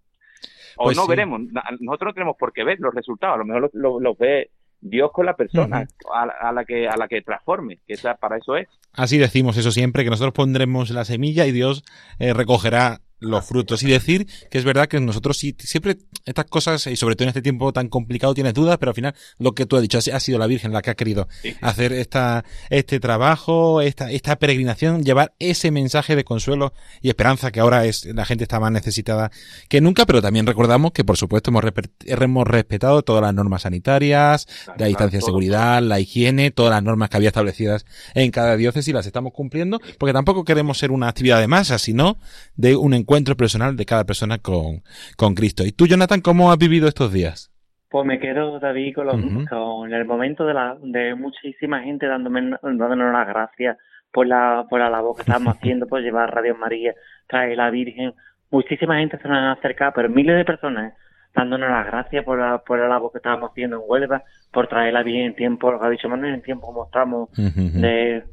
O 0.76 0.86
Pues 0.86 0.98
no 0.98 1.06
veremos. 1.08 1.42
Nosotros 1.80 2.10
no 2.10 2.14
tenemos 2.14 2.36
por 2.38 2.52
qué 2.52 2.64
ver 2.64 2.80
los 2.80 2.94
resultados, 2.94 3.36
a 3.36 3.38
lo 3.38 3.46
mejor 3.46 3.62
los 3.62 3.74
lo, 3.74 4.00
lo 4.00 4.16
ve 4.16 4.50
Dios 4.86 5.12
con 5.14 5.26
la 5.26 5.36
persona 5.36 5.88
a, 6.14 6.26
la- 6.26 6.34
a 6.42 6.52
la 6.52 6.66
que 6.66 6.88
a 6.88 6.98
la 6.98 7.08
que 7.08 7.22
transforme, 7.22 7.80
que 7.88 7.94
esa, 7.94 8.16
para 8.16 8.38
eso 8.38 8.56
es. 8.58 8.68
Así 8.94 9.18
decimos 9.18 9.58
eso 9.58 9.72
siempre, 9.72 10.04
que 10.04 10.10
nosotros 10.10 10.34
pondremos 10.34 10.90
la 10.92 11.06
semilla 11.06 11.46
y 11.46 11.52
Dios 11.52 11.84
eh, 12.20 12.34
recogerá 12.34 13.00
los 13.24 13.46
frutos. 13.46 13.84
Y 13.84 13.88
decir 13.88 14.28
que 14.50 14.58
es 14.58 14.64
verdad 14.64 14.88
que 14.88 15.00
nosotros 15.00 15.38
sí, 15.38 15.56
siempre 15.60 15.98
estas 16.26 16.46
cosas, 16.46 16.86
y 16.88 16.96
sobre 16.96 17.16
todo 17.16 17.24
en 17.26 17.30
este 17.30 17.42
tiempo 17.42 17.74
tan 17.74 17.90
complicado, 17.90 18.34
tienes 18.34 18.54
dudas, 18.54 18.78
pero 18.78 18.92
al 18.92 18.96
final 18.96 19.16
lo 19.40 19.54
que 19.54 19.66
tú 19.66 19.76
has 19.76 19.82
dicho, 19.82 19.98
ha 19.98 20.20
sido 20.20 20.38
la 20.40 20.48
Virgen 20.48 20.72
la 20.72 20.82
que 20.82 20.90
ha 20.92 20.96
querido 20.96 21.28
Sí. 21.42 21.56
hacer 21.62 21.94
esta, 21.94 22.44
este 22.70 23.00
trabajo, 23.00 23.82
esta, 23.82 24.12
esta 24.12 24.38
peregrinación, 24.38 25.04
llevar 25.04 25.34
ese 25.40 25.72
mensaje 25.72 26.16
de 26.16 26.24
consuelo 26.24 26.74
y 27.02 27.10
esperanza 27.10 27.52
que 27.52 27.60
ahora 27.60 27.86
es, 27.86 28.06
la 28.06 28.26
gente 28.26 28.44
está 28.44 28.60
más 28.60 28.72
necesitada 28.72 29.32
que 29.70 29.82
nunca, 29.82 30.06
pero 30.06 30.22
también 30.22 30.46
recordamos 30.46 30.92
que 30.92 31.04
por 31.04 31.18
supuesto 31.18 31.52
hemos, 31.52 31.64
hemos 32.06 32.48
respetado 32.48 33.02
todas 33.04 33.22
las 33.22 33.34
normas 33.34 33.64
sanitarias, 33.64 34.48
la 34.78 34.88
distancia 34.88 35.20
de 35.20 35.26
seguridad, 35.26 35.82
la 35.82 36.00
higiene, 36.00 36.52
todas 36.52 36.72
las 36.72 36.84
normas 36.84 37.10
que 37.10 37.18
había 37.18 37.30
establecidas 37.30 37.86
en 38.14 38.32
cada 38.32 38.56
diócesis 38.58 38.94
las 38.94 39.06
estamos 39.06 39.34
cumpliendo, 39.34 39.80
porque 39.98 40.14
tampoco 40.14 40.44
queremos 40.44 40.78
ser 40.78 40.92
una 40.92 41.08
actividad 41.10 41.40
de 41.40 41.48
masa, 41.48 41.78
sino 41.78 42.18
de 42.56 42.76
un 42.76 42.94
encuentro 42.94 43.13
personal 43.36 43.76
de 43.76 43.86
cada 43.86 44.04
persona 44.06 44.38
con, 44.40 44.82
con 45.18 45.36
Cristo. 45.36 45.64
¿Y 45.66 45.72
tú, 45.72 45.86
Jonathan, 45.88 46.22
cómo 46.22 46.52
has 46.52 46.58
vivido 46.58 46.88
estos 46.88 47.12
días? 47.14 47.52
Pues 47.90 48.06
me 48.08 48.20
quedo, 48.20 48.60
David, 48.60 48.96
con, 48.96 49.06
los- 49.06 49.16
Ujú. 49.24 49.46
con 49.48 49.94
el 49.94 50.06
momento 50.06 50.46
de, 50.46 50.54
la, 50.56 50.76
de 50.82 51.14
muchísima 51.16 51.82
gente 51.84 52.08
dándome, 52.08 52.58
dándonos 52.64 53.14
las 53.14 53.28
gracias 53.28 53.78
por 54.12 54.26
la, 54.28 54.66
por 54.70 54.80
la 54.80 54.90
labor 54.90 55.16
que 55.16 55.22
estamos 55.22 55.56
haciendo, 55.58 55.86
por 55.88 56.02
llevar 56.02 56.34
Radio 56.34 56.56
María, 56.56 56.94
traer 57.28 57.56
la 57.58 57.70
Virgen. 57.70 58.14
Muchísima 58.50 58.98
gente 58.98 59.18
se 59.20 59.28
nos 59.28 59.38
ha 59.38 59.52
acercado, 59.52 59.92
pero 59.96 60.10
miles 60.10 60.36
de 60.36 60.46
personas 60.46 60.94
dándonos 61.36 61.70
las 61.70 61.86
gracias 61.88 62.24
por 62.26 62.38
la, 62.40 62.60
por 62.60 62.78
la 62.80 62.88
labor 62.88 63.12
que 63.12 63.18
estábamos 63.18 63.50
haciendo 63.52 63.78
en 63.78 63.84
Huelva, 63.88 64.24
por 64.52 64.68
traer 64.68 64.94
la 64.94 65.02
Virgen 65.04 65.26
en 65.26 65.36
tiempo, 65.36 65.72
lo 65.72 65.80
que 65.80 65.86
ha 65.88 65.90
dicho 65.90 66.08
Manuel, 66.10 66.34
en 66.36 66.42
tiempo 66.44 66.68
como 66.68 66.86
estamos. 66.86 67.30
De, 67.36 68.24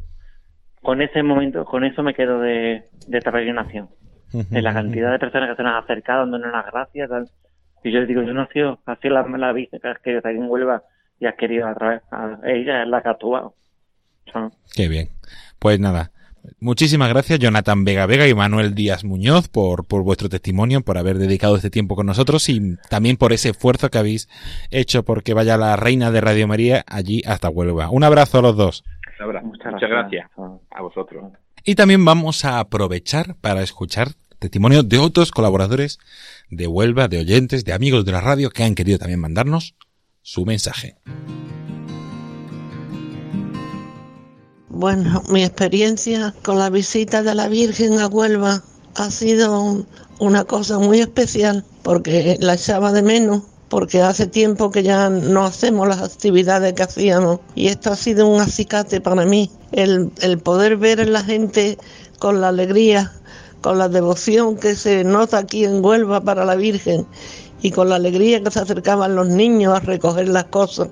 con 0.82 1.00
ese 1.02 1.22
momento, 1.22 1.64
con 1.66 1.84
eso 1.84 2.02
me 2.02 2.14
quedo 2.14 2.40
de, 2.40 2.84
de 3.08 3.18
esta 3.18 3.30
peregrinación. 3.32 3.88
De 4.32 4.62
la 4.62 4.72
cantidad 4.72 5.10
de 5.12 5.18
personas 5.18 5.50
que 5.50 5.56
se 5.56 5.62
nos 5.62 5.72
han 5.72 5.82
acercado 5.84 6.20
dándonos 6.20 6.52
las 6.52 6.66
gracias. 6.66 7.08
tal. 7.08 7.28
Y 7.82 7.92
yo 7.92 8.00
les 8.00 8.08
digo, 8.08 8.22
yo 8.22 8.32
no 8.34 8.42
he 8.44 8.48
sido, 8.52 8.78
ha 8.86 8.96
sido 8.96 9.14
la, 9.14 9.22
la 9.38 9.52
Virgen 9.52 9.80
que 9.80 9.88
has 9.88 9.98
querido 10.00 10.18
estar 10.18 10.32
en 10.32 10.48
Huelva 10.48 10.82
y 11.18 11.26
has 11.26 11.34
querido 11.34 11.66
a 11.66 11.74
través, 11.74 12.02
a- 12.10 12.38
ella 12.44 12.82
es 12.82 12.88
la 12.88 13.02
que 13.02 13.08
ha 13.08 13.12
actuado. 13.12 13.54
Son- 14.32 14.52
Qué 14.74 14.88
bien. 14.88 15.08
Pues 15.58 15.80
nada. 15.80 16.10
Muchísimas 16.58 17.10
gracias, 17.10 17.38
Jonathan 17.38 17.84
Vega 17.84 18.06
Vega 18.06 18.26
y 18.26 18.34
Manuel 18.34 18.74
Díaz 18.74 19.04
Muñoz, 19.04 19.48
por, 19.48 19.86
por 19.86 20.02
vuestro 20.02 20.28
testimonio, 20.30 20.80
por 20.80 20.96
haber 20.96 21.18
dedicado 21.18 21.56
este 21.56 21.68
tiempo 21.68 21.96
con 21.96 22.06
nosotros 22.06 22.48
y 22.48 22.76
también 22.88 23.16
por 23.18 23.32
ese 23.34 23.50
esfuerzo 23.50 23.90
que 23.90 23.98
habéis 23.98 24.28
hecho 24.70 25.02
porque 25.04 25.34
vaya 25.34 25.58
la 25.58 25.76
reina 25.76 26.10
de 26.10 26.20
Radio 26.22 26.48
María 26.48 26.82
allí 26.86 27.22
hasta 27.26 27.50
Huelva. 27.50 27.90
Un 27.90 28.04
abrazo 28.04 28.38
a 28.38 28.42
los 28.42 28.56
dos. 28.56 28.84
Un 29.18 29.24
abrazo. 29.26 29.46
Muchas 29.48 29.72
Muchas, 29.72 29.90
gracias. 29.90 30.30
gracias. 30.36 30.60
a 30.70 30.82
vosotros. 30.82 31.24
Y 31.64 31.74
también 31.74 32.04
vamos 32.04 32.44
a 32.44 32.58
aprovechar 32.58 33.36
para 33.40 33.62
escuchar 33.62 34.14
testimonio 34.38 34.82
de 34.82 34.98
otros 34.98 35.30
colaboradores 35.30 35.98
de 36.50 36.66
Huelva, 36.66 37.08
de 37.08 37.18
oyentes, 37.18 37.64
de 37.64 37.72
amigos 37.72 38.04
de 38.04 38.12
la 38.12 38.20
radio 38.20 38.50
que 38.50 38.64
han 38.64 38.74
querido 38.74 38.98
también 38.98 39.20
mandarnos 39.20 39.74
su 40.22 40.46
mensaje. 40.46 40.96
Bueno, 44.68 45.22
mi 45.28 45.44
experiencia 45.44 46.34
con 46.42 46.58
la 46.58 46.70
visita 46.70 47.22
de 47.22 47.34
la 47.34 47.48
Virgen 47.48 47.98
a 47.98 48.06
Huelva 48.06 48.62
ha 48.94 49.10
sido 49.10 49.60
un- 49.62 49.86
una 50.18 50.44
cosa 50.44 50.78
muy 50.78 51.00
especial 51.00 51.64
porque 51.82 52.36
la 52.40 52.54
echaba 52.54 52.92
de 52.92 53.02
menos, 53.02 53.42
porque 53.70 54.02
hace 54.02 54.26
tiempo 54.26 54.70
que 54.70 54.82
ya 54.82 55.08
no 55.08 55.46
hacemos 55.46 55.88
las 55.88 56.02
actividades 56.02 56.74
que 56.74 56.82
hacíamos. 56.82 57.38
Y 57.54 57.68
esto 57.68 57.90
ha 57.90 57.96
sido 57.96 58.28
un 58.28 58.40
acicate 58.40 59.00
para 59.00 59.24
mí, 59.24 59.50
el, 59.72 60.10
el 60.20 60.38
poder 60.38 60.76
ver 60.76 61.00
a 61.00 61.04
la 61.04 61.22
gente 61.22 61.78
con 62.18 62.40
la 62.40 62.48
alegría, 62.48 63.12
con 63.62 63.78
la 63.78 63.88
devoción 63.88 64.56
que 64.56 64.74
se 64.74 65.04
nota 65.04 65.38
aquí 65.38 65.64
en 65.64 65.82
Huelva 65.84 66.20
para 66.20 66.44
la 66.44 66.56
Virgen 66.56 67.06
y 67.62 67.70
con 67.70 67.88
la 67.88 67.96
alegría 67.96 68.42
que 68.42 68.50
se 68.50 68.58
acercaban 68.58 69.14
los 69.14 69.28
niños 69.28 69.72
a 69.72 69.80
recoger 69.80 70.28
las 70.28 70.46
cosas. 70.46 70.88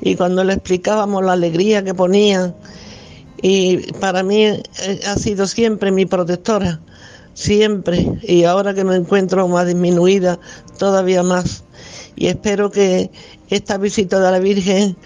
Y 0.00 0.16
cuando 0.16 0.42
le 0.42 0.54
explicábamos 0.54 1.24
la 1.24 1.32
alegría 1.32 1.84
que 1.84 1.94
ponían 1.94 2.52
y 3.42 3.92
para 3.94 4.24
mí 4.24 4.44
eh, 4.44 4.64
ha 5.06 5.14
sido 5.14 5.46
siempre 5.46 5.92
mi 5.92 6.04
protectora, 6.04 6.80
siempre, 7.38 8.18
y 8.22 8.42
ahora 8.42 8.74
que 8.74 8.82
me 8.82 8.96
encuentro 8.96 9.46
más 9.46 9.64
disminuida, 9.64 10.40
todavía 10.76 11.22
más. 11.22 11.62
Y 12.16 12.26
espero 12.26 12.68
que 12.72 13.12
esta 13.48 13.78
visita 13.78 14.18
de 14.18 14.32
la 14.32 14.40
Virgen 14.40 14.96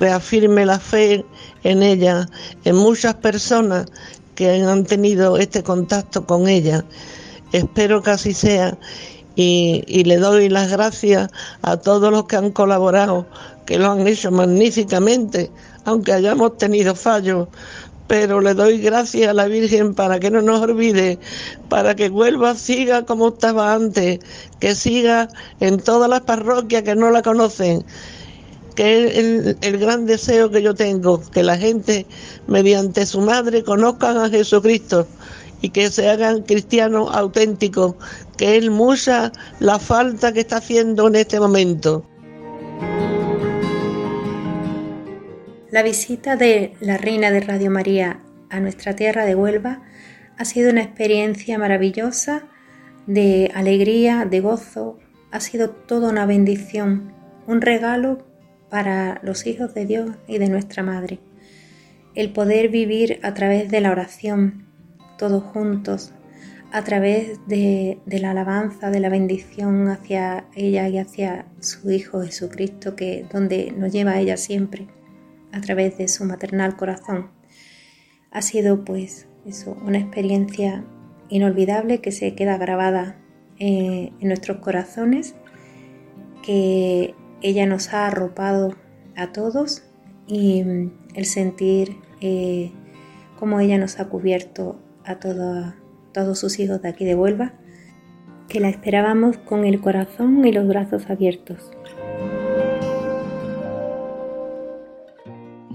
reafirme 0.00 0.66
la 0.66 0.80
fe 0.80 1.24
en 1.62 1.84
ella, 1.84 2.28
en 2.64 2.74
muchas 2.74 3.14
personas 3.14 3.86
que 4.34 4.50
han 4.50 4.84
tenido 4.84 5.36
este 5.36 5.62
contacto 5.62 6.26
con 6.26 6.48
ella. 6.48 6.84
Espero 7.52 8.02
que 8.02 8.10
así 8.10 8.34
sea 8.34 8.76
y, 9.36 9.84
y 9.86 10.02
le 10.02 10.16
doy 10.16 10.48
las 10.48 10.68
gracias 10.68 11.30
a 11.62 11.76
todos 11.76 12.10
los 12.10 12.26
que 12.26 12.34
han 12.34 12.50
colaborado, 12.50 13.28
que 13.64 13.78
lo 13.78 13.92
han 13.92 14.08
hecho 14.08 14.32
magníficamente, 14.32 15.52
aunque 15.84 16.12
hayamos 16.12 16.58
tenido 16.58 16.96
fallos. 16.96 17.46
Pero 18.06 18.40
le 18.40 18.54
doy 18.54 18.78
gracias 18.78 19.28
a 19.28 19.34
la 19.34 19.46
Virgen 19.46 19.94
para 19.94 20.20
que 20.20 20.30
no 20.30 20.40
nos 20.42 20.60
olvide, 20.60 21.18
para 21.68 21.96
que 21.96 22.08
Huelva 22.08 22.54
siga 22.54 23.04
como 23.04 23.28
estaba 23.28 23.74
antes, 23.74 24.20
que 24.60 24.74
siga 24.74 25.28
en 25.60 25.78
todas 25.78 26.08
las 26.08 26.20
parroquias 26.20 26.84
que 26.84 26.94
no 26.94 27.10
la 27.10 27.22
conocen, 27.22 27.84
que 28.76 29.06
es 29.06 29.16
el, 29.16 29.58
el 29.60 29.78
gran 29.78 30.06
deseo 30.06 30.50
que 30.50 30.62
yo 30.62 30.74
tengo, 30.74 31.20
que 31.32 31.42
la 31.42 31.58
gente, 31.58 32.06
mediante 32.46 33.06
su 33.06 33.20
madre, 33.20 33.64
conozcan 33.64 34.18
a 34.18 34.30
Jesucristo 34.30 35.06
y 35.60 35.70
que 35.70 35.90
se 35.90 36.08
hagan 36.08 36.42
cristianos 36.42 37.10
auténticos, 37.12 37.94
que 38.36 38.56
es 38.56 38.70
mucha 38.70 39.32
la 39.58 39.78
falta 39.78 40.32
que 40.32 40.40
está 40.40 40.58
haciendo 40.58 41.08
en 41.08 41.16
este 41.16 41.40
momento. 41.40 42.04
La 45.76 45.82
visita 45.82 46.36
de 46.36 46.72
la 46.80 46.96
Reina 46.96 47.30
de 47.30 47.40
Radio 47.40 47.70
María 47.70 48.22
a 48.48 48.60
nuestra 48.60 48.96
tierra 48.96 49.26
de 49.26 49.34
Huelva 49.34 49.82
ha 50.38 50.44
sido 50.46 50.70
una 50.70 50.80
experiencia 50.80 51.58
maravillosa 51.58 52.44
de 53.06 53.50
alegría, 53.54 54.24
de 54.24 54.40
gozo, 54.40 54.98
ha 55.30 55.40
sido 55.40 55.68
toda 55.68 56.08
una 56.08 56.24
bendición, 56.24 57.12
un 57.46 57.60
regalo 57.60 58.26
para 58.70 59.20
los 59.22 59.46
hijos 59.46 59.74
de 59.74 59.84
Dios 59.84 60.12
y 60.26 60.38
de 60.38 60.48
nuestra 60.48 60.82
Madre. 60.82 61.18
El 62.14 62.32
poder 62.32 62.70
vivir 62.70 63.20
a 63.22 63.34
través 63.34 63.70
de 63.70 63.82
la 63.82 63.90
oración, 63.90 64.64
todos 65.18 65.42
juntos, 65.42 66.14
a 66.72 66.84
través 66.84 67.38
de, 67.48 67.98
la 68.06 68.30
alabanza, 68.30 68.90
de 68.90 69.00
la 69.00 69.10
bendición 69.10 69.88
hacia 69.88 70.46
ella 70.54 70.88
y 70.88 70.96
hacia 70.96 71.44
su 71.60 71.90
Hijo 71.90 72.22
Jesucristo, 72.22 72.96
que 72.96 73.26
donde 73.30 73.74
nos 73.76 73.92
lleva 73.92 74.12
a 74.12 74.20
ella 74.20 74.38
siempre 74.38 74.95
a 75.52 75.60
través 75.60 75.98
de 75.98 76.08
su 76.08 76.24
maternal 76.24 76.76
corazón. 76.76 77.30
Ha 78.30 78.42
sido 78.42 78.84
pues 78.84 79.28
eso, 79.46 79.76
una 79.84 79.98
experiencia 79.98 80.84
inolvidable 81.28 82.00
que 82.00 82.12
se 82.12 82.34
queda 82.34 82.58
grabada 82.58 83.16
eh, 83.58 84.12
en 84.20 84.28
nuestros 84.28 84.58
corazones, 84.58 85.34
que 86.42 87.14
ella 87.42 87.66
nos 87.66 87.92
ha 87.92 88.06
arropado 88.06 88.74
a 89.16 89.32
todos 89.32 89.84
y 90.26 90.62
mm, 90.62 90.92
el 91.14 91.24
sentir 91.24 91.96
eh, 92.20 92.72
cómo 93.38 93.60
ella 93.60 93.78
nos 93.78 94.00
ha 94.00 94.08
cubierto 94.08 94.80
a 95.04 95.18
todos 95.18 96.38
sus 96.38 96.58
hijos 96.58 96.82
de 96.82 96.88
aquí 96.88 97.04
de 97.04 97.14
Huelva, 97.14 97.54
que 98.48 98.60
la 98.60 98.68
esperábamos 98.68 99.38
con 99.38 99.64
el 99.64 99.80
corazón 99.80 100.44
y 100.44 100.52
los 100.52 100.66
brazos 100.66 101.08
abiertos. 101.10 101.75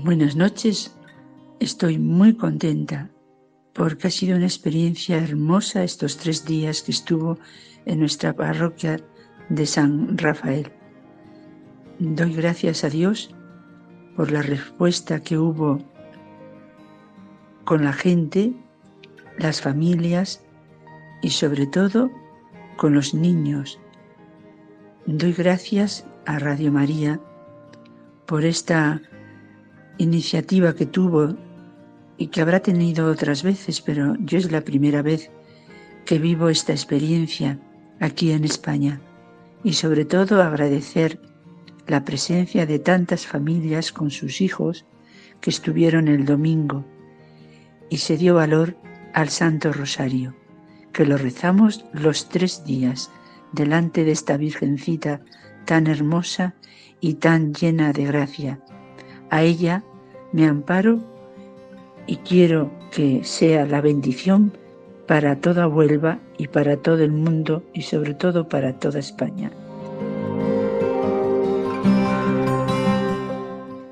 Buenas 0.03 0.35
noches. 0.35 0.97
Estoy 1.59 1.99
muy 1.99 2.35
contenta 2.35 3.11
porque 3.73 4.07
ha 4.07 4.09
sido 4.09 4.35
una 4.35 4.47
experiencia 4.47 5.17
hermosa 5.17 5.83
estos 5.83 6.17
tres 6.17 6.43
días 6.43 6.81
que 6.81 6.91
estuvo 6.91 7.37
en 7.85 7.99
nuestra 7.99 8.33
parroquia 8.33 8.99
de 9.49 9.65
San 9.67 10.17
Rafael. 10.17 10.71
Doy 11.99 12.33
gracias 12.33 12.83
a 12.83 12.89
Dios 12.89 13.29
por 14.15 14.31
la 14.31 14.41
respuesta 14.41 15.19
que 15.21 15.37
hubo 15.37 15.77
con 17.63 17.83
la 17.83 17.93
gente, 17.93 18.55
las 19.37 19.61
familias 19.61 20.43
y 21.21 21.29
sobre 21.29 21.67
todo 21.67 22.09
con 22.75 22.95
los 22.95 23.13
niños. 23.13 23.79
Doy 25.05 25.33
gracias 25.33 26.07
a 26.25 26.39
Radio 26.39 26.71
María 26.71 27.21
por 28.25 28.45
esta 28.45 28.99
iniciativa 29.97 30.73
que 30.75 30.85
tuvo 30.85 31.35
y 32.17 32.27
que 32.27 32.41
habrá 32.41 32.59
tenido 32.59 33.09
otras 33.09 33.43
veces, 33.43 33.81
pero 33.81 34.15
yo 34.19 34.37
es 34.37 34.51
la 34.51 34.61
primera 34.61 35.01
vez 35.01 35.29
que 36.05 36.19
vivo 36.19 36.49
esta 36.49 36.71
experiencia 36.71 37.59
aquí 37.99 38.31
en 38.31 38.43
España 38.43 39.01
y 39.63 39.73
sobre 39.73 40.05
todo 40.05 40.41
agradecer 40.41 41.19
la 41.87 42.03
presencia 42.03 42.65
de 42.65 42.79
tantas 42.79 43.25
familias 43.25 43.91
con 43.91 44.11
sus 44.11 44.41
hijos 44.41 44.85
que 45.39 45.49
estuvieron 45.49 46.07
el 46.07 46.25
domingo 46.25 46.85
y 47.89 47.97
se 47.97 48.17
dio 48.17 48.35
valor 48.35 48.77
al 49.13 49.29
Santo 49.29 49.73
Rosario, 49.73 50.35
que 50.93 51.05
lo 51.05 51.17
rezamos 51.17 51.85
los 51.93 52.29
tres 52.29 52.63
días 52.63 53.11
delante 53.51 54.03
de 54.03 54.11
esta 54.11 54.37
Virgencita 54.37 55.21
tan 55.65 55.87
hermosa 55.87 56.55
y 56.99 57.15
tan 57.15 57.53
llena 57.53 57.91
de 57.93 58.05
gracia. 58.05 58.59
A 59.31 59.43
ella 59.43 59.81
me 60.33 60.45
amparo 60.45 60.99
y 62.05 62.17
quiero 62.17 62.69
que 62.91 63.23
sea 63.23 63.65
la 63.65 63.79
bendición 63.79 64.51
para 65.07 65.37
toda 65.37 65.69
Huelva 65.69 66.19
y 66.37 66.49
para 66.49 66.75
todo 66.75 67.01
el 67.01 67.13
mundo 67.13 67.63
y 67.73 67.83
sobre 67.83 68.13
todo 68.13 68.49
para 68.49 68.73
toda 68.73 68.99
España. 68.99 69.49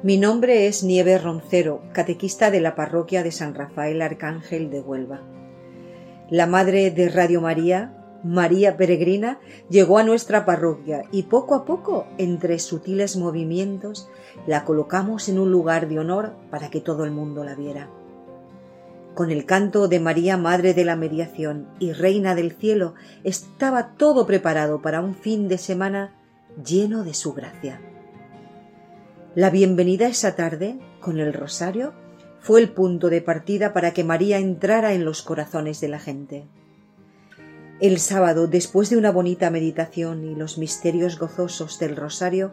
Mi 0.04 0.18
nombre 0.18 0.68
es 0.68 0.84
Nieve 0.84 1.18
Roncero, 1.18 1.84
catequista 1.94 2.52
de 2.52 2.60
la 2.60 2.76
parroquia 2.76 3.24
de 3.24 3.32
San 3.32 3.56
Rafael 3.56 4.02
Arcángel 4.02 4.70
de 4.70 4.82
Huelva. 4.82 5.22
La 6.30 6.48
madre 6.48 6.92
de 6.92 7.08
Radio 7.08 7.40
María, 7.40 7.99
María 8.24 8.76
Peregrina, 8.76 9.40
llegó 9.70 9.98
a 9.98 10.04
nuestra 10.04 10.46
parroquia 10.46 11.04
y 11.12 11.24
poco 11.24 11.56
a 11.56 11.66
poco, 11.66 12.08
entre 12.18 12.60
sutiles 12.60 13.16
movimientos, 13.16 14.10
la 14.46 14.66
colocamos 14.66 15.30
en 15.30 15.40
un 15.40 15.52
lugar 15.52 15.88
de 15.88 16.00
honor 16.00 16.34
para 16.50 16.70
que 16.70 16.82
todo 16.82 17.06
el 17.06 17.12
mundo 17.12 17.44
la 17.44 17.56
viera. 17.56 17.90
Con 19.16 19.32
el 19.32 19.46
canto 19.46 19.88
de 19.88 20.00
María, 20.00 20.38
Madre 20.38 20.74
de 20.74 20.86
la 20.86 20.96
Mediación 20.96 21.68
y 21.80 21.94
Reina 21.94 22.36
del 22.36 22.52
Cielo, 22.52 22.94
estaba 23.24 23.96
todo 23.96 24.26
preparado 24.26 24.82
para 24.82 25.02
un 25.02 25.16
fin 25.16 25.48
de 25.48 25.58
semana 25.58 26.16
lleno 26.64 27.04
de 27.04 27.14
su 27.14 27.34
gracia. 27.34 27.82
La 29.36 29.50
bienvenida 29.50 30.08
esa 30.08 30.36
tarde, 30.36 30.80
con 31.00 31.20
el 31.20 31.34
rosario, 31.34 31.94
fue 32.40 32.62
el 32.62 32.70
punto 32.70 33.10
de 33.10 33.22
partida 33.22 33.74
para 33.74 33.94
que 33.94 34.04
María 34.04 34.40
entrara 34.40 34.94
en 34.94 35.06
los 35.06 35.22
corazones 35.22 35.80
de 35.82 35.88
la 35.88 36.00
gente. 36.00 36.48
El 37.82 38.00
sábado, 38.00 38.48
después 38.48 38.90
de 38.90 38.98
una 38.98 39.10
bonita 39.10 39.50
meditación 39.50 40.26
y 40.26 40.36
los 40.36 40.58
misterios 40.58 41.18
gozosos 41.18 41.80
del 41.80 41.96
rosario, 41.96 42.52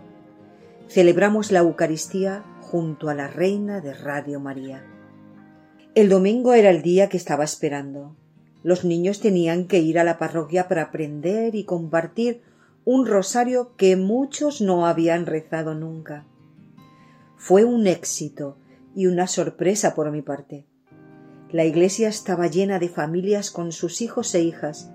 celebramos 0.89 1.51
la 1.51 1.61
Eucaristía 1.61 2.45
junto 2.61 3.09
a 3.09 3.15
la 3.15 3.27
Reina 3.27 3.81
de 3.81 3.93
Radio 3.93 4.39
María. 4.39 4.85
El 5.97 6.09
domingo 6.11 6.53
era 6.53 6.71
el 6.71 6.81
día 6.81 7.09
que 7.09 7.17
estaba 7.17 7.43
esperando. 7.43 8.15
Los 8.63 8.85
niños 8.85 9.19
tenían 9.19 9.67
que 9.67 9.81
ir 9.81 9.99
a 9.99 10.05
la 10.05 10.17
parroquia 10.17 10.69
para 10.69 10.83
aprender 10.83 11.57
y 11.57 11.65
compartir 11.65 12.43
un 12.85 13.05
rosario 13.05 13.75
que 13.77 13.97
muchos 13.97 14.61
no 14.61 14.87
habían 14.87 15.27
rezado 15.27 15.75
nunca. 15.75 16.25
Fue 17.37 17.65
un 17.65 17.89
éxito 17.89 18.59
y 18.95 19.07
una 19.07 19.27
sorpresa 19.27 19.97
por 19.97 20.13
mi 20.13 20.23
parte. 20.23 20.67
La 21.51 21.65
iglesia 21.65 22.09
estaba 22.09 22.47
llena 22.47 22.79
de 22.79 22.89
familias 22.89 23.51
con 23.51 23.73
sus 23.73 24.01
hijos 24.03 24.33
e 24.37 24.43
hijas, 24.43 24.93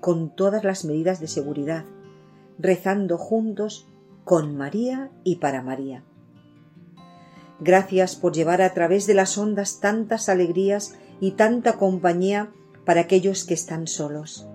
con 0.00 0.34
todas 0.34 0.64
las 0.64 0.84
medidas 0.84 1.20
de 1.20 1.28
seguridad, 1.28 1.84
rezando 2.58 3.18
juntos 3.18 3.88
con 4.24 4.56
María 4.56 5.10
y 5.24 5.36
para 5.36 5.62
María. 5.62 6.04
Gracias 7.60 8.16
por 8.16 8.32
llevar 8.32 8.62
a 8.62 8.72
través 8.72 9.06
de 9.06 9.14
las 9.14 9.36
ondas 9.36 9.80
tantas 9.80 10.28
alegrías 10.28 10.96
y 11.20 11.32
tanta 11.32 11.74
compañía 11.74 12.50
para 12.86 13.02
aquellos 13.02 13.44
que 13.44 13.54
están 13.54 13.86
solos. 13.86 14.46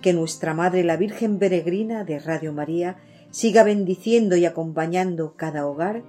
Que 0.00 0.14
nuestra 0.14 0.54
Madre 0.54 0.82
la 0.82 0.96
Virgen 0.96 1.38
Peregrina 1.38 2.04
de 2.04 2.18
Radio 2.18 2.52
María 2.54 2.96
siga 3.30 3.62
bendiciendo 3.62 4.36
y 4.36 4.46
acompañando 4.46 5.34
cada 5.36 5.66
hogar 5.66 6.02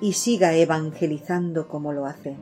y 0.00 0.12
siga 0.12 0.54
evangelizando 0.54 1.66
como 1.66 1.92
lo 1.92 2.06
hace. 2.06 2.36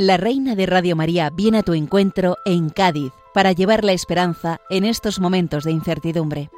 La 0.00 0.16
Reina 0.16 0.54
de 0.54 0.64
Radio 0.64 0.96
María 0.96 1.28
viene 1.28 1.58
a 1.58 1.62
tu 1.62 1.74
encuentro 1.74 2.38
en 2.46 2.70
Cádiz 2.70 3.12
para 3.34 3.52
llevar 3.52 3.84
la 3.84 3.92
esperanza 3.92 4.58
en 4.70 4.86
estos 4.86 5.20
momentos 5.20 5.62
de 5.64 5.72
incertidumbre. 5.72 6.48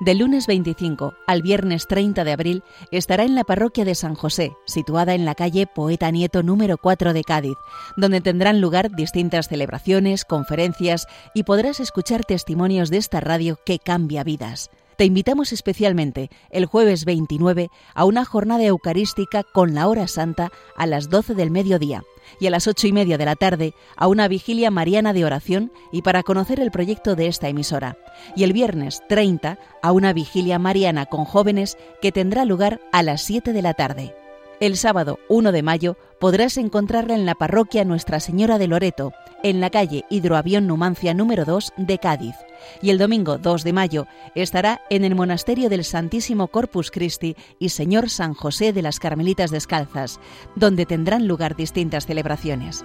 Del 0.00 0.18
lunes 0.18 0.48
25 0.48 1.14
al 1.28 1.42
viernes 1.42 1.86
30 1.86 2.24
de 2.24 2.32
abril 2.32 2.64
estará 2.90 3.22
en 3.22 3.36
la 3.36 3.44
parroquia 3.44 3.84
de 3.84 3.94
San 3.94 4.16
José, 4.16 4.56
situada 4.66 5.14
en 5.14 5.24
la 5.24 5.36
calle 5.36 5.68
Poeta 5.68 6.10
Nieto 6.10 6.42
número 6.42 6.78
4 6.78 7.12
de 7.12 7.22
Cádiz, 7.22 7.56
donde 7.96 8.20
tendrán 8.20 8.60
lugar 8.60 8.90
distintas 8.90 9.46
celebraciones, 9.46 10.24
conferencias 10.24 11.06
y 11.32 11.44
podrás 11.44 11.78
escuchar 11.78 12.24
testimonios 12.24 12.90
de 12.90 12.96
esta 12.96 13.20
radio 13.20 13.56
que 13.64 13.78
cambia 13.78 14.24
vidas. 14.24 14.68
Te 15.00 15.06
invitamos 15.06 15.54
especialmente 15.54 16.28
el 16.50 16.66
jueves 16.66 17.06
29 17.06 17.70
a 17.94 18.04
una 18.04 18.26
jornada 18.26 18.64
eucarística 18.64 19.44
con 19.44 19.72
la 19.72 19.88
hora 19.88 20.06
santa 20.06 20.50
a 20.76 20.84
las 20.84 21.08
12 21.08 21.34
del 21.34 21.50
mediodía 21.50 22.02
y 22.38 22.48
a 22.48 22.50
las 22.50 22.66
ocho 22.66 22.86
y 22.86 22.92
media 22.92 23.16
de 23.16 23.24
la 23.24 23.34
tarde 23.34 23.72
a 23.96 24.08
una 24.08 24.28
vigilia 24.28 24.70
mariana 24.70 25.14
de 25.14 25.24
oración 25.24 25.72
y 25.90 26.02
para 26.02 26.22
conocer 26.22 26.60
el 26.60 26.70
proyecto 26.70 27.16
de 27.16 27.28
esta 27.28 27.48
emisora. 27.48 27.96
Y 28.36 28.44
el 28.44 28.52
viernes 28.52 29.00
30 29.08 29.58
a 29.80 29.92
una 29.92 30.12
vigilia 30.12 30.58
mariana 30.58 31.06
con 31.06 31.24
jóvenes 31.24 31.78
que 32.02 32.12
tendrá 32.12 32.44
lugar 32.44 32.78
a 32.92 33.02
las 33.02 33.22
7 33.22 33.54
de 33.54 33.62
la 33.62 33.72
tarde. 33.72 34.14
El 34.60 34.76
sábado 34.76 35.18
1 35.30 35.52
de 35.52 35.62
mayo 35.62 35.96
podrás 36.20 36.58
encontrarla 36.58 37.14
en 37.14 37.24
la 37.24 37.34
parroquia 37.34 37.82
Nuestra 37.86 38.20
Señora 38.20 38.58
de 38.58 38.68
Loreto, 38.68 39.14
en 39.42 39.58
la 39.58 39.70
calle 39.70 40.04
Hidroavión 40.10 40.66
Numancia 40.66 41.14
número 41.14 41.46
2 41.46 41.72
de 41.78 41.96
Cádiz. 41.96 42.34
Y 42.82 42.90
el 42.90 42.98
domingo 42.98 43.38
2 43.38 43.64
de 43.64 43.72
mayo 43.72 44.06
estará 44.34 44.82
en 44.90 45.04
el 45.04 45.14
Monasterio 45.14 45.70
del 45.70 45.82
Santísimo 45.82 46.48
Corpus 46.48 46.90
Christi 46.90 47.36
y 47.58 47.70
Señor 47.70 48.10
San 48.10 48.34
José 48.34 48.74
de 48.74 48.82
las 48.82 48.98
Carmelitas 48.98 49.50
Descalzas, 49.50 50.20
donde 50.56 50.84
tendrán 50.84 51.26
lugar 51.26 51.56
distintas 51.56 52.04
celebraciones. 52.04 52.84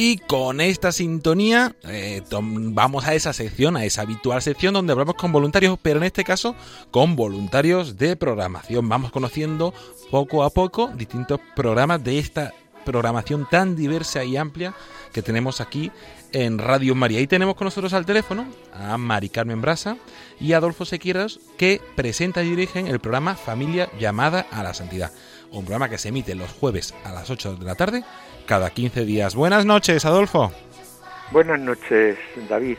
Y 0.00 0.18
con 0.18 0.60
esta 0.60 0.92
sintonía 0.92 1.74
eh, 1.82 2.22
vamos 2.30 3.04
a 3.04 3.14
esa 3.14 3.32
sección, 3.32 3.76
a 3.76 3.84
esa 3.84 4.02
habitual 4.02 4.40
sección 4.40 4.74
donde 4.74 4.92
hablamos 4.92 5.16
con 5.16 5.32
voluntarios, 5.32 5.76
pero 5.82 5.98
en 5.98 6.04
este 6.04 6.22
caso 6.22 6.54
con 6.92 7.16
voluntarios 7.16 7.96
de 7.96 8.14
programación. 8.14 8.88
Vamos 8.88 9.10
conociendo 9.10 9.74
poco 10.08 10.44
a 10.44 10.50
poco 10.50 10.86
distintos 10.94 11.40
programas 11.56 12.04
de 12.04 12.20
esta 12.20 12.54
programación 12.84 13.48
tan 13.50 13.74
diversa 13.74 14.22
y 14.22 14.36
amplia 14.36 14.74
que 15.12 15.20
tenemos 15.20 15.60
aquí 15.60 15.90
en 16.30 16.58
Radio 16.58 16.94
María. 16.94 17.20
Y 17.20 17.26
tenemos 17.26 17.56
con 17.56 17.64
nosotros 17.64 17.92
al 17.92 18.06
teléfono 18.06 18.46
a 18.72 18.96
Mari 18.98 19.30
Carmen 19.30 19.60
Brasa 19.60 19.96
y 20.38 20.52
a 20.52 20.58
Adolfo 20.58 20.84
Sequieras 20.84 21.40
que 21.56 21.80
presenta 21.96 22.44
y 22.44 22.50
dirigen 22.50 22.86
el 22.86 23.00
programa 23.00 23.34
Familia 23.34 23.90
Llamada 23.98 24.46
a 24.52 24.62
la 24.62 24.74
Santidad 24.74 25.10
un 25.52 25.64
programa 25.64 25.88
que 25.88 25.98
se 25.98 26.08
emite 26.08 26.34
los 26.34 26.52
jueves 26.52 26.94
a 27.04 27.12
las 27.12 27.30
8 27.30 27.56
de 27.56 27.64
la 27.64 27.74
tarde, 27.74 28.02
cada 28.46 28.70
15 28.70 29.04
días. 29.04 29.34
Buenas 29.34 29.64
noches, 29.66 30.04
Adolfo. 30.04 30.52
Buenas 31.30 31.60
noches, 31.60 32.16
David. 32.48 32.78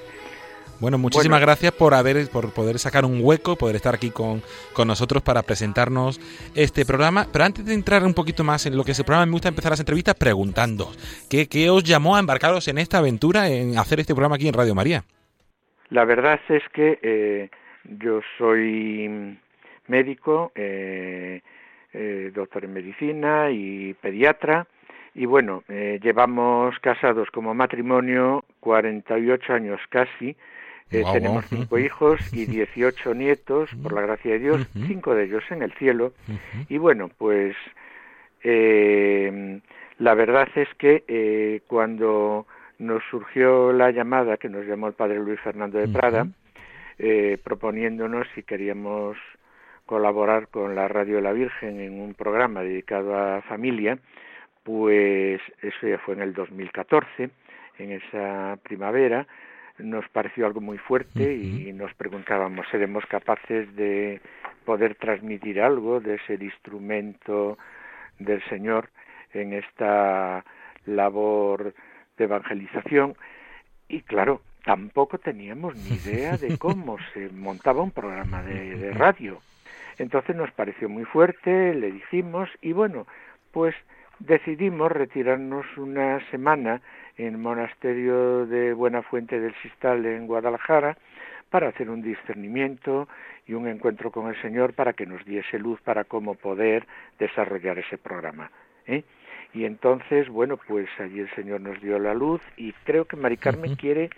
Bueno, 0.80 0.98
muchísimas 0.98 1.42
gracias 1.42 1.74
por 1.74 1.94
haber, 1.94 2.30
por 2.30 2.54
poder 2.54 2.80
sacar 2.80 3.04
un 3.04 3.20
hueco, 3.22 3.58
poder 3.58 3.76
estar 3.76 3.96
aquí 3.96 4.12
con, 4.12 4.42
con, 4.72 4.88
nosotros 4.88 5.22
para 5.22 5.44
presentarnos 5.44 6.22
este 6.56 6.86
programa. 6.86 7.28
Pero 7.32 7.44
antes 7.44 7.66
de 7.66 7.74
entrar 7.74 8.04
un 8.04 8.14
poquito 8.14 8.46
más 8.46 8.66
en 8.66 8.78
lo 8.78 8.86
que 8.86 8.92
es 8.92 9.00
el 9.00 9.06
programa, 9.06 9.26
me 9.26 9.34
gusta 9.34 9.50
empezar 9.50 9.72
las 9.72 9.82
entrevistas 9.82 10.16
preguntando 10.16 10.90
¿qué, 11.30 11.50
qué 11.50 11.70
os 11.70 11.84
llamó 11.84 12.16
a 12.16 12.20
embarcaros 12.20 12.70
en 12.70 12.78
esta 12.78 13.00
aventura, 13.00 13.50
en 13.50 13.78
hacer 13.78 14.00
este 14.00 14.14
programa 14.16 14.36
aquí 14.36 14.48
en 14.48 14.54
Radio 14.54 14.74
María? 14.74 15.04
La 15.90 16.06
verdad 16.06 16.40
es 16.48 16.64
que 16.74 17.00
eh, 17.02 17.50
yo 17.84 18.22
soy 18.38 19.38
médico, 19.88 20.54
eh, 20.56 21.42
eh, 21.94 22.32
doctor 22.34 22.66
en 22.66 22.74
medicina 22.74 23.52
y 23.52 23.94
pediatra. 23.96 24.68
Y 25.16 25.26
bueno, 25.26 25.64
eh, 25.68 26.00
llevamos 26.02 26.78
casados 26.80 27.30
como 27.32 27.54
matrimonio 27.54 28.46
48 28.60 29.54
años 29.54 29.80
casi. 29.90 30.36
Eh, 30.92 31.04
tenemos 31.14 31.46
cinco 31.46 31.78
hijos 31.78 32.34
y 32.34 32.46
18 32.48 33.14
nietos, 33.14 33.70
por 33.84 33.94
la 33.94 34.02
gracia 34.02 34.34
de 34.34 34.40
Dios, 34.40 34.68
cinco 34.88 35.14
de 35.14 35.26
ellos 35.26 35.44
en 35.50 35.62
el 35.62 35.72
cielo. 35.74 36.14
Y 36.68 36.78
bueno, 36.78 37.10
pues 37.18 37.56
eh, 38.44 39.62
la 39.98 40.14
verdad 40.16 40.48
es 40.56 40.70
que 40.78 41.04
eh, 41.08 41.62
cuando 41.68 42.48
nos 42.78 43.04
surgió 43.12 43.74
la 43.74 43.92
llamada 43.92 44.38
que 44.38 44.50
nos 44.50 44.66
llamó 44.66 44.88
el 44.88 44.94
padre 44.94 45.20
Luis 45.20 45.40
Fernando 45.42 45.78
de 45.78 45.90
Prada, 45.90 46.28
eh, 46.98 47.38
proponiéndonos 47.44 48.26
si 48.34 48.44
queríamos 48.44 49.18
colaborar 49.90 50.50
con 50.50 50.76
la 50.76 50.88
Radio 50.88 51.16
de 51.16 51.24
la 51.24 51.34
Virgen 51.34 51.80
en 51.80 52.00
un 52.00 52.14
programa 52.14 52.62
dedicado 52.62 53.18
a 53.18 53.42
familia, 53.42 53.98
pues 54.62 55.42
eso 55.64 55.88
ya 55.88 55.98
fue 55.98 56.14
en 56.14 56.22
el 56.22 56.36
2014, 56.36 57.32
en 57.80 57.92
esa 57.94 58.60
primavera, 58.62 59.26
nos 59.80 60.08
pareció 60.10 60.46
algo 60.46 60.62
muy 60.62 60.78
fuerte 60.78 61.34
y 61.34 61.74
nos 61.74 61.92
preguntábamos, 61.96 62.68
¿seremos 62.70 63.04
capaces 63.08 63.76
de 63.76 64.22
poder 64.64 64.94
transmitir 64.94 65.60
algo 65.60 66.00
de 66.00 66.20
ser 66.28 66.44
instrumento 66.44 67.58
del 68.20 68.44
Señor 68.44 68.90
en 69.34 69.54
esta 69.54 70.46
labor 70.86 71.74
de 72.16 72.26
evangelización? 72.26 73.16
Y 73.88 74.02
claro, 74.02 74.42
tampoco 74.64 75.18
teníamos 75.18 75.76
ni 75.78 75.96
idea 75.96 76.38
de 76.38 76.60
cómo 76.60 76.98
se 77.16 77.30
montaba 77.30 77.82
un 77.82 77.90
programa 77.90 78.44
de, 78.44 78.76
de 78.76 78.92
radio. 78.92 79.42
Entonces 80.00 80.36
nos 80.36 80.52
pareció 80.52 80.90
muy 80.90 81.06
fuerte, 81.06 81.74
le 81.76 81.92
dijimos 81.92 82.50
y 82.62 82.72
bueno, 82.72 83.06
pues 83.52 83.76
decidimos 84.20 84.92
retirarnos 84.92 85.66
una 85.78 86.20
semana 86.32 86.82
en 87.18 87.28
el 87.28 87.38
monasterio 87.38 88.46
de 88.46 88.74
Buena 88.74 89.02
Fuente 89.02 89.40
del 89.40 89.54
Sistal 89.62 90.06
en 90.06 90.26
Guadalajara 90.26 90.98
para 91.50 91.70
hacer 91.70 91.90
un 91.90 92.02
discernimiento 92.02 93.08
y 93.46 93.54
un 93.54 93.68
encuentro 93.68 94.12
con 94.12 94.28
el 94.30 94.42
Señor 94.42 94.74
para 94.74 94.94
que 94.94 95.06
nos 95.06 95.26
diese 95.26 95.60
luz 95.60 95.82
para 95.82 96.04
cómo 96.06 96.36
poder 96.36 96.86
desarrollar 97.18 97.80
ese 97.80 97.98
programa. 97.98 98.52
¿eh? 98.86 99.04
Y 99.54 99.66
entonces, 99.66 100.30
bueno, 100.30 100.58
pues 100.68 100.88
allí 101.00 101.20
el 101.20 101.30
Señor 101.36 101.62
nos 101.62 101.82
dio 101.82 101.98
la 102.00 102.14
luz 102.14 102.42
y 102.56 102.72
creo 102.84 103.06
que 103.06 103.18
Mari 103.18 103.38
Carmen 103.38 103.76
quiere 103.76 104.10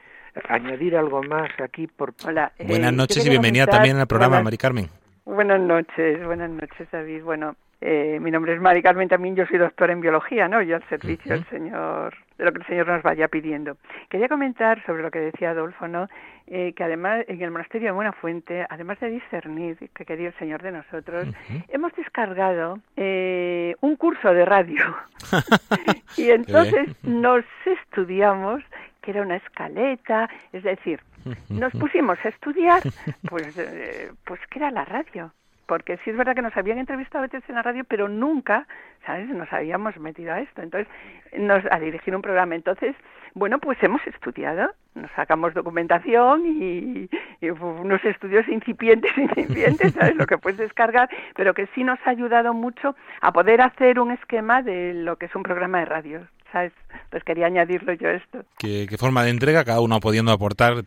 añadir 0.50 0.96
algo 0.98 1.24
más 1.24 1.50
aquí. 1.60 1.88
Por... 1.88 2.13
Hola, 2.26 2.52
eh, 2.60 2.65
buenas 2.67 2.94
noches 2.94 3.26
y 3.26 3.30
bienvenida 3.30 3.65
también 3.65 3.98
al 3.98 4.08
programa, 4.08 4.36
buenas, 4.36 4.46
Mari 4.46 4.58
Carmen. 4.58 5.01
Buenas 5.32 5.62
noches, 5.62 6.22
buenas 6.26 6.50
noches, 6.50 6.91
David. 6.91 7.24
Bueno, 7.24 7.56
eh, 7.80 8.20
mi 8.22 8.32
nombre 8.32 8.54
es 8.54 8.60
Mari 8.60 8.82
Carmen, 8.82 9.08
también 9.08 9.34
yo 9.34 9.46
soy 9.46 9.60
doctora 9.60 9.94
en 9.94 10.02
biología, 10.02 10.50
¿no? 10.50 10.62
Yo 10.62 10.76
al 10.76 10.84
servicio 10.89 11.32
del 11.32 11.46
Señor, 11.46 12.13
de 12.38 12.44
lo 12.44 12.52
que 12.52 12.60
el 12.60 12.65
Señor 12.65 12.88
nos 12.88 13.02
vaya 13.02 13.30
pidiendo. 13.30 13.78
Quería 14.10 14.28
comentar 14.28 14.86
sobre 14.86 15.04
lo 15.04 15.10
que 15.10 15.20
decía 15.20 15.52
Adolfo, 15.52 15.88
¿no? 15.88 16.10
Eh, 16.48 16.74
que 16.76 16.84
además 16.84 17.24
en 17.30 17.41
el 17.41 17.50
monasterio 17.50 17.88
de 17.88 17.91
Buena 17.94 18.12
Fuente, 18.12 18.65
además 18.70 19.00
de 19.00 19.10
discernir 19.10 19.78
que 19.96 20.04
quería 20.04 20.28
el 20.28 20.38
Señor 20.38 20.62
de 20.63 20.74
nosotros, 20.74 21.26
hemos 21.70 21.96
descargado 21.96 22.80
eh, 22.98 23.74
un 23.80 23.96
curso 23.96 24.34
de 24.34 24.44
radio. 24.44 24.84
y 26.17 26.30
entonces 26.30 26.89
nos 27.06 27.46
estudiamos 27.65 28.62
que 29.02 29.12
era 29.12 29.22
una 29.22 29.36
escaleta, 29.36 30.30
es 30.54 30.64
decir, 30.64 31.02
nos 31.50 31.74
pusimos 31.74 32.18
a 32.24 32.30
estudiar, 32.30 32.82
pues, 33.30 33.58
eh, 33.58 34.12
pues 34.26 34.40
que 34.50 34.60
era 34.60 34.72
la 34.72 34.86
radio 34.86 35.32
porque 35.72 35.98
sí 36.04 36.10
es 36.10 36.18
verdad 36.18 36.36
que 36.36 36.42
nos 36.42 36.58
habían 36.58 36.80
entrevistado 36.80 37.24
a 37.24 37.28
veces 37.28 37.48
en 37.48 37.56
la 37.56 37.62
radio, 37.62 37.86
pero 37.86 38.10
nunca, 38.10 38.68
¿sabes?, 39.06 39.30
nos 39.30 39.54
habíamos 39.54 39.98
metido 40.02 40.34
a 40.34 40.42
esto. 40.42 40.62
Entonces, 40.62 40.94
nos 41.38 41.64
a 41.72 41.80
dirigir 41.80 42.14
un 42.14 42.22
programa. 42.22 42.56
Entonces, 42.56 42.94
bueno, 43.36 43.58
pues 43.58 43.82
hemos 43.82 44.06
estudiado, 44.06 44.74
nos 44.96 45.10
sacamos 45.12 45.54
documentación 45.54 46.46
y, 46.46 47.10
y 47.40 47.50
unos 47.52 48.04
estudios 48.04 48.46
incipientes, 48.50 49.18
incipientes, 49.18 49.94
¿sabes?, 49.94 50.18
lo 50.18 50.28
que 50.28 50.38
puedes 50.38 50.60
descargar, 50.60 51.10
pero 51.38 51.54
que 51.54 51.68
sí 51.68 51.86
nos 51.86 52.00
ha 52.06 52.10
ayudado 52.10 52.54
mucho 52.54 52.94
a 53.22 53.32
poder 53.32 53.62
hacer 53.62 53.98
un 54.02 54.12
esquema 54.12 54.62
de 54.64 54.94
lo 54.94 55.16
que 55.16 55.28
es 55.28 55.36
un 55.36 55.44
programa 55.44 55.80
de 55.80 55.86
radio. 55.86 56.28
¿Sabes? 56.52 56.74
Pues 57.10 57.24
quería 57.24 57.48
añadirlo 57.48 57.94
yo 57.94 58.10
esto. 58.10 58.44
¿Qué, 58.58 58.88
forma 58.98 59.24
de 59.24 59.32
entrega? 59.32 59.64
Cada 59.64 59.82
uno 59.82 60.00
pudiendo 60.00 60.32
aportar 60.32 60.84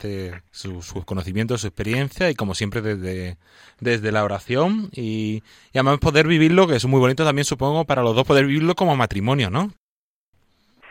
sus, 0.50 0.84
sus 0.84 1.04
conocimientos, 1.04 1.62
su 1.62 1.66
experiencia 1.66 2.30
y 2.30 2.34
como 2.34 2.54
siempre 2.54 2.80
desde, 2.80 3.36
desde 3.80 4.12
la 4.12 4.24
oración 4.24 4.90
y, 4.92 5.42
y 5.72 5.78
además 5.78 5.98
poder 5.98 6.26
vivirlo, 6.26 6.66
que 6.66 6.76
es 6.76 6.86
muy 6.86 7.00
bonito 7.00 7.24
también 7.24 7.44
supongo 7.44 7.84
para 7.84 8.02
los 8.02 8.14
dos 8.14 8.26
poder 8.26 8.46
vivirlo 8.46 8.74
como 8.74 8.96
matrimonio, 8.96 9.50
¿no? 9.50 9.70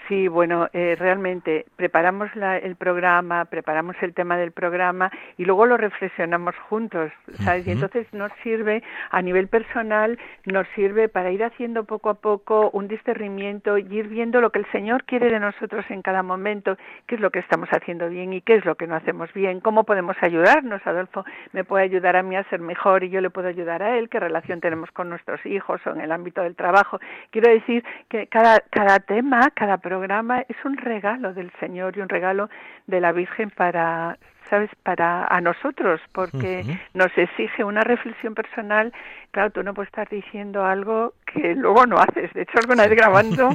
Sí, 0.08 0.28
bueno, 0.28 0.68
eh, 0.74 0.98
realmente 1.00 1.66
preparamos 1.78 2.36
la, 2.36 2.58
el 2.58 2.76
programa, 2.76 3.46
preparamos 3.46 3.96
el 4.02 4.14
tema 4.14 4.36
del 4.36 4.52
programa 4.52 5.10
y 5.38 5.46
luego 5.46 5.66
lo 5.66 5.78
reflexionamos 5.78 6.56
juntos, 6.68 7.10
¿sabes? 7.46 7.66
Y 7.66 7.72
entonces 7.72 8.06
nos 8.12 8.30
sirve 8.44 8.84
a 9.12 9.22
nivel 9.22 9.48
personal, 9.48 10.20
nos 10.46 10.68
sirve 10.76 11.08
para 11.08 11.32
ir 11.32 11.42
haciendo 11.42 11.86
poco 11.86 12.10
a 12.10 12.16
poco 12.16 12.70
un 12.72 12.90
discernimiento 12.90 13.78
y 13.78 13.84
ir 13.94 14.10
viendo 14.10 14.42
lo 14.42 14.50
que 14.50 14.60
el 14.60 14.70
Señor 14.74 15.06
quiere 15.06 15.30
de 15.30 15.40
nosotros 15.40 15.86
en 15.90 16.02
cada 16.02 16.22
momento, 16.22 16.76
qué 17.08 17.16
es 17.16 17.22
lo 17.22 17.32
que 17.32 17.40
estamos 17.40 17.70
haciendo 17.70 18.10
bien 18.10 18.34
y 18.34 18.42
qué 18.42 18.56
es 18.56 18.66
lo 18.66 18.76
que 18.76 18.88
no 18.88 18.96
hacemos 18.96 19.32
bien, 19.32 19.62
cómo 19.62 19.86
podemos 19.86 20.18
ayudarnos. 20.20 20.86
Adolfo 20.86 21.24
me 21.54 21.64
puede 21.64 21.86
ayudar 21.86 22.18
a 22.18 22.24
mí 22.24 22.36
a 22.36 22.44
ser 22.50 22.60
mejor 22.60 23.06
y 23.06 23.10
yo 23.10 23.22
le 23.22 23.30
puedo 23.30 23.48
ayudar 23.48 23.82
a 23.82 23.98
él, 23.98 24.10
qué 24.10 24.20
relación 24.20 24.60
tenemos 24.60 24.92
con 24.92 25.10
nuestros 25.10 25.46
hijos 25.46 25.80
o 25.86 25.92
en 25.92 26.02
el 26.02 26.12
ámbito 26.12 26.42
del 26.42 26.58
trabajo. 26.58 27.00
Quiero 27.30 27.50
decir 27.50 27.86
que 28.10 28.28
cada, 28.28 28.60
cada 28.70 29.00
tema, 29.00 29.50
cada 29.56 29.78
programa, 29.78 29.93
programa 29.94 30.42
es 30.50 30.58
un 30.66 30.76
regalo 30.76 31.36
del 31.36 31.52
Señor 31.60 31.96
y 31.96 32.02
un 32.02 32.10
regalo 32.10 32.50
de 32.88 33.00
la 33.00 33.12
Virgen 33.12 33.52
para 33.52 34.18
sabes 34.50 34.72
para 34.82 35.26
a 35.28 35.40
nosotros 35.40 36.02
porque 36.12 36.64
uh 36.64 36.68
-huh. 36.68 36.80
nos 36.96 37.12
exige 37.16 37.64
una 37.64 37.82
reflexión 37.82 38.34
personal. 38.34 38.92
Claro 39.32 39.52
tú 39.52 39.62
no 39.62 39.74
puedes 39.74 39.90
estar 39.90 40.10
diciendo 40.10 40.66
algo 40.66 41.14
que 41.32 41.54
luego 41.56 41.86
no 41.86 41.98
haces. 41.98 42.34
De 42.34 42.42
hecho 42.42 42.58
alguna 42.64 42.88
vez 42.88 42.96
grabando 42.98 43.50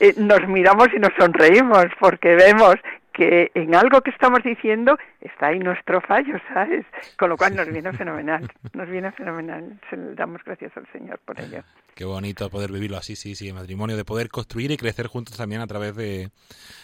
eh, 0.00 0.14
nos 0.16 0.42
miramos 0.48 0.88
y 0.96 0.98
nos 0.98 1.12
sonreímos 1.16 1.86
porque 2.00 2.34
vemos 2.34 2.74
que 3.18 3.50
en 3.54 3.74
algo 3.74 4.00
que 4.00 4.10
estamos 4.10 4.44
diciendo 4.44 4.96
está 5.20 5.48
ahí 5.48 5.58
nuestro 5.58 6.00
fallo, 6.00 6.38
¿sabes? 6.54 6.86
Con 7.18 7.30
lo 7.30 7.36
cual 7.36 7.56
nos 7.56 7.66
viene 7.68 7.92
fenomenal, 7.92 8.48
nos 8.74 8.88
viene 8.88 9.10
fenomenal. 9.10 9.76
Se 9.90 9.96
le 9.96 10.14
damos 10.14 10.42
gracias 10.44 10.76
al 10.76 10.86
Señor 10.92 11.18
por 11.24 11.38
ello. 11.40 11.64
Qué 11.96 12.04
bonito 12.04 12.48
poder 12.48 12.70
vivirlo 12.70 12.96
así, 12.96 13.16
sí, 13.16 13.34
sí, 13.34 13.52
matrimonio, 13.52 13.96
de 13.96 14.04
poder 14.04 14.28
construir 14.28 14.70
y 14.70 14.76
crecer 14.76 15.08
juntos 15.08 15.36
también 15.36 15.60
a 15.60 15.66
través 15.66 15.96
de, 15.96 16.30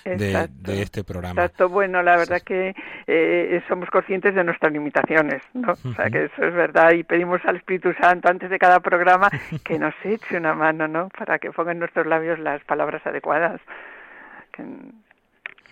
de, 0.05 0.49
de 0.51 0.83
este 0.83 1.05
programa. 1.05 1.41
Exacto, 1.41 1.69
bueno, 1.69 2.03
la 2.03 2.17
verdad 2.17 2.43
que 2.45 2.75
eh, 3.07 3.63
somos 3.69 3.89
conscientes 3.91 4.35
de 4.35 4.43
nuestras 4.43 4.73
limitaciones, 4.73 5.41
¿no? 5.53 5.71
O 5.71 5.95
sea, 5.95 6.11
que 6.11 6.25
eso 6.25 6.45
es 6.45 6.53
verdad 6.53 6.95
y 6.95 7.05
pedimos 7.05 7.41
al 7.45 7.57
Espíritu 7.57 7.93
Santo 8.01 8.29
antes 8.29 8.51
de 8.51 8.59
cada 8.59 8.81
programa 8.81 9.31
que 9.65 9.79
nos 9.79 9.95
eche 10.03 10.37
una 10.37 10.53
mano, 10.53 10.89
¿no? 10.89 11.11
Para 11.17 11.39
que 11.39 11.53
ponga 11.53 11.71
en 11.71 11.79
nuestros 11.79 12.09
labios 12.09 12.41
las 12.41 12.65
palabras 12.65 13.07
adecuadas. 13.07 13.61
Que, 14.51 14.65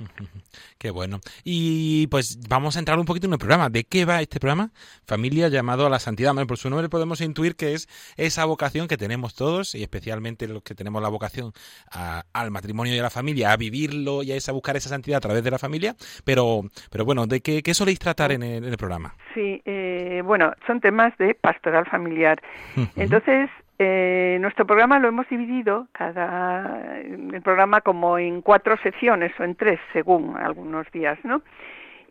Qué 0.79 0.91
bueno. 0.91 1.21
Y 1.45 2.07
pues 2.09 2.38
vamos 2.49 2.77
a 2.77 2.79
entrar 2.79 2.99
un 2.99 3.05
poquito 3.05 3.27
en 3.27 3.33
el 3.33 3.38
programa. 3.38 3.69
¿De 3.69 3.85
qué 3.85 4.05
va 4.05 4.21
este 4.21 4.41
programa? 4.41 4.71
Familia 5.07 5.49
llamado 5.49 5.87
a 5.87 5.91
la 5.91 5.99
santidad. 5.99 6.33
Por 6.47 6.57
su 6.57 6.71
nombre 6.71 6.88
podemos 6.88 7.21
intuir 7.21 7.57
que 7.57 7.75
es 7.75 7.88
esa 8.17 8.45
vocación 8.45 8.88
que 8.88 8.97
tenemos 8.97 9.35
todos 9.35 9.75
y 9.75 9.83
especialmente 9.83 10.49
los 10.49 10.62
que 10.62 10.75
tenemos 10.75 11.03
la 11.03 11.09
vocación 11.09 11.53
a, 11.91 12.25
al 12.33 12.51
matrimonio 12.51 12.95
y 12.95 12.99
a 12.99 13.03
la 13.03 13.11
familia, 13.11 13.53
a 13.53 13.57
vivirlo 13.57 14.23
y 14.23 14.33
a, 14.33 14.37
esa, 14.37 14.53
buscar 14.53 14.77
esa 14.77 14.88
santidad 14.88 15.19
a 15.19 15.21
través 15.21 15.45
de 15.45 15.51
la 15.51 15.59
familia. 15.59 15.95
Pero, 16.25 16.62
pero 16.91 17.05
bueno, 17.05 17.27
¿de 17.27 17.41
qué, 17.41 17.62
qué 17.62 17.75
soléis 17.75 17.99
tratar 17.99 18.33
en 18.33 18.43
el, 18.43 18.65
en 18.65 18.71
el 18.71 18.77
programa? 18.77 19.15
Sí, 19.35 19.62
eh, 19.65 20.23
bueno, 20.25 20.53
son 20.67 20.81
temas 20.81 21.17
de 21.19 21.35
pastoral 21.35 21.87
familiar. 21.87 22.41
Entonces, 22.97 23.51
eh, 23.85 24.38
nuestro 24.40 24.66
programa 24.66 24.99
lo 24.99 25.09
hemos 25.09 25.29
dividido, 25.29 25.88
cada 25.92 27.01
el 27.01 27.42
programa 27.42 27.81
como 27.81 28.18
en 28.18 28.40
cuatro 28.40 28.77
secciones 28.79 29.33
o 29.40 29.45
en 29.45 29.57
tres, 29.57 29.81
según 29.92 30.37
algunos 30.37 30.90
días, 30.92 31.18
¿no? 31.25 31.42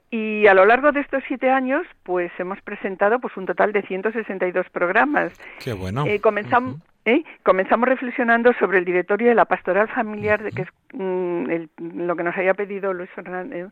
Y 0.10 0.46
a 0.48 0.54
lo 0.54 0.66
largo 0.66 0.92
de 0.92 1.00
estos 1.00 1.24
siete 1.26 1.50
años, 1.50 1.88
pues 2.04 2.32
hemos 2.38 2.62
presentado 2.62 3.20
pues 3.20 3.36
un 3.38 3.46
total 3.46 3.72
de 3.72 3.82
162 3.84 4.70
programas. 4.70 5.32
Qué 5.64 5.72
bueno. 5.72 6.06
Eh, 6.06 6.20
comenzamos, 6.20 6.76
uh 6.76 6.78
-huh. 6.78 6.82
¿eh? 7.06 7.24
comenzamos 7.44 7.88
reflexionando 7.88 8.52
sobre 8.60 8.80
el 8.80 8.86
directorio 8.86 9.30
de 9.30 9.36
la 9.36 9.46
pastoral 9.46 9.88
familiar, 9.88 10.44
de 10.44 10.52
que 10.52 10.64
es 10.64 10.70
mm, 10.94 12.06
lo 12.06 12.16
que 12.18 12.24
nos 12.24 12.36
había 12.36 12.54
pedido 12.54 12.92
Luis 12.92 13.10
Fernández, 13.12 13.68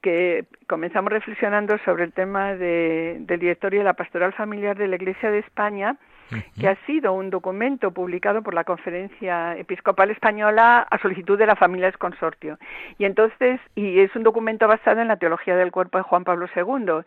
que 0.00 0.44
comenzamos 0.68 1.10
reflexionando 1.10 1.76
sobre 1.78 2.04
el 2.04 2.12
tema 2.12 2.54
del 2.54 3.26
directorio 3.26 3.80
de 3.80 3.84
la 3.84 3.94
pastoral 3.94 4.32
familiar 4.32 4.76
de 4.76 4.86
la 4.86 4.94
Iglesia 4.94 5.32
de 5.32 5.40
España, 5.40 5.96
que 6.58 6.68
ha 6.68 6.76
sido 6.86 7.12
un 7.12 7.30
documento 7.30 7.90
publicado 7.92 8.42
por 8.42 8.54
la 8.54 8.64
Conferencia 8.64 9.56
Episcopal 9.56 10.10
Española 10.10 10.86
a 10.90 10.98
solicitud 10.98 11.38
de 11.38 11.46
la 11.46 11.56
familia 11.56 11.86
del 11.86 11.98
consortio. 11.98 12.58
Y 12.98 13.04
entonces, 13.04 13.60
y 13.74 14.00
es 14.00 14.14
un 14.16 14.22
documento 14.22 14.66
basado 14.68 15.00
en 15.00 15.08
la 15.08 15.16
teología 15.16 15.56
del 15.56 15.72
cuerpo 15.72 15.98
de 15.98 16.04
Juan 16.04 16.24
Pablo 16.24 16.46
II. 16.54 17.04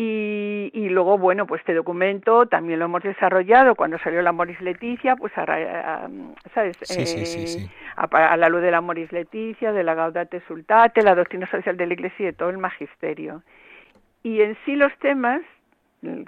Y, 0.00 0.70
y, 0.74 0.90
luego, 0.90 1.18
bueno, 1.18 1.44
pues 1.44 1.60
este 1.60 1.74
documento 1.74 2.46
también 2.46 2.78
lo 2.78 2.84
hemos 2.84 3.02
desarrollado 3.02 3.74
cuando 3.74 3.98
salió 3.98 4.22
la 4.22 4.30
Moris 4.30 4.60
Leticia, 4.60 5.16
pues 5.16 5.32
a, 5.36 6.08
¿sabes? 6.54 6.76
Eh, 6.96 7.68
a, 7.96 8.36
la 8.36 8.48
luz 8.48 8.62
de 8.62 8.70
la 8.70 8.80
Moris 8.80 9.10
Leticia, 9.10 9.72
de 9.72 9.82
la 9.82 9.94
Gaudate 9.94 10.40
Sultate, 10.46 11.02
la 11.02 11.16
doctrina 11.16 11.50
social 11.50 11.76
de 11.76 11.86
la 11.88 11.94
Iglesia 11.94 12.22
y 12.22 12.26
de 12.26 12.32
todo 12.32 12.50
el 12.50 12.58
magisterio. 12.58 13.42
Y 14.22 14.40
en 14.40 14.56
sí 14.64 14.76
los 14.76 14.96
temas, 14.98 15.40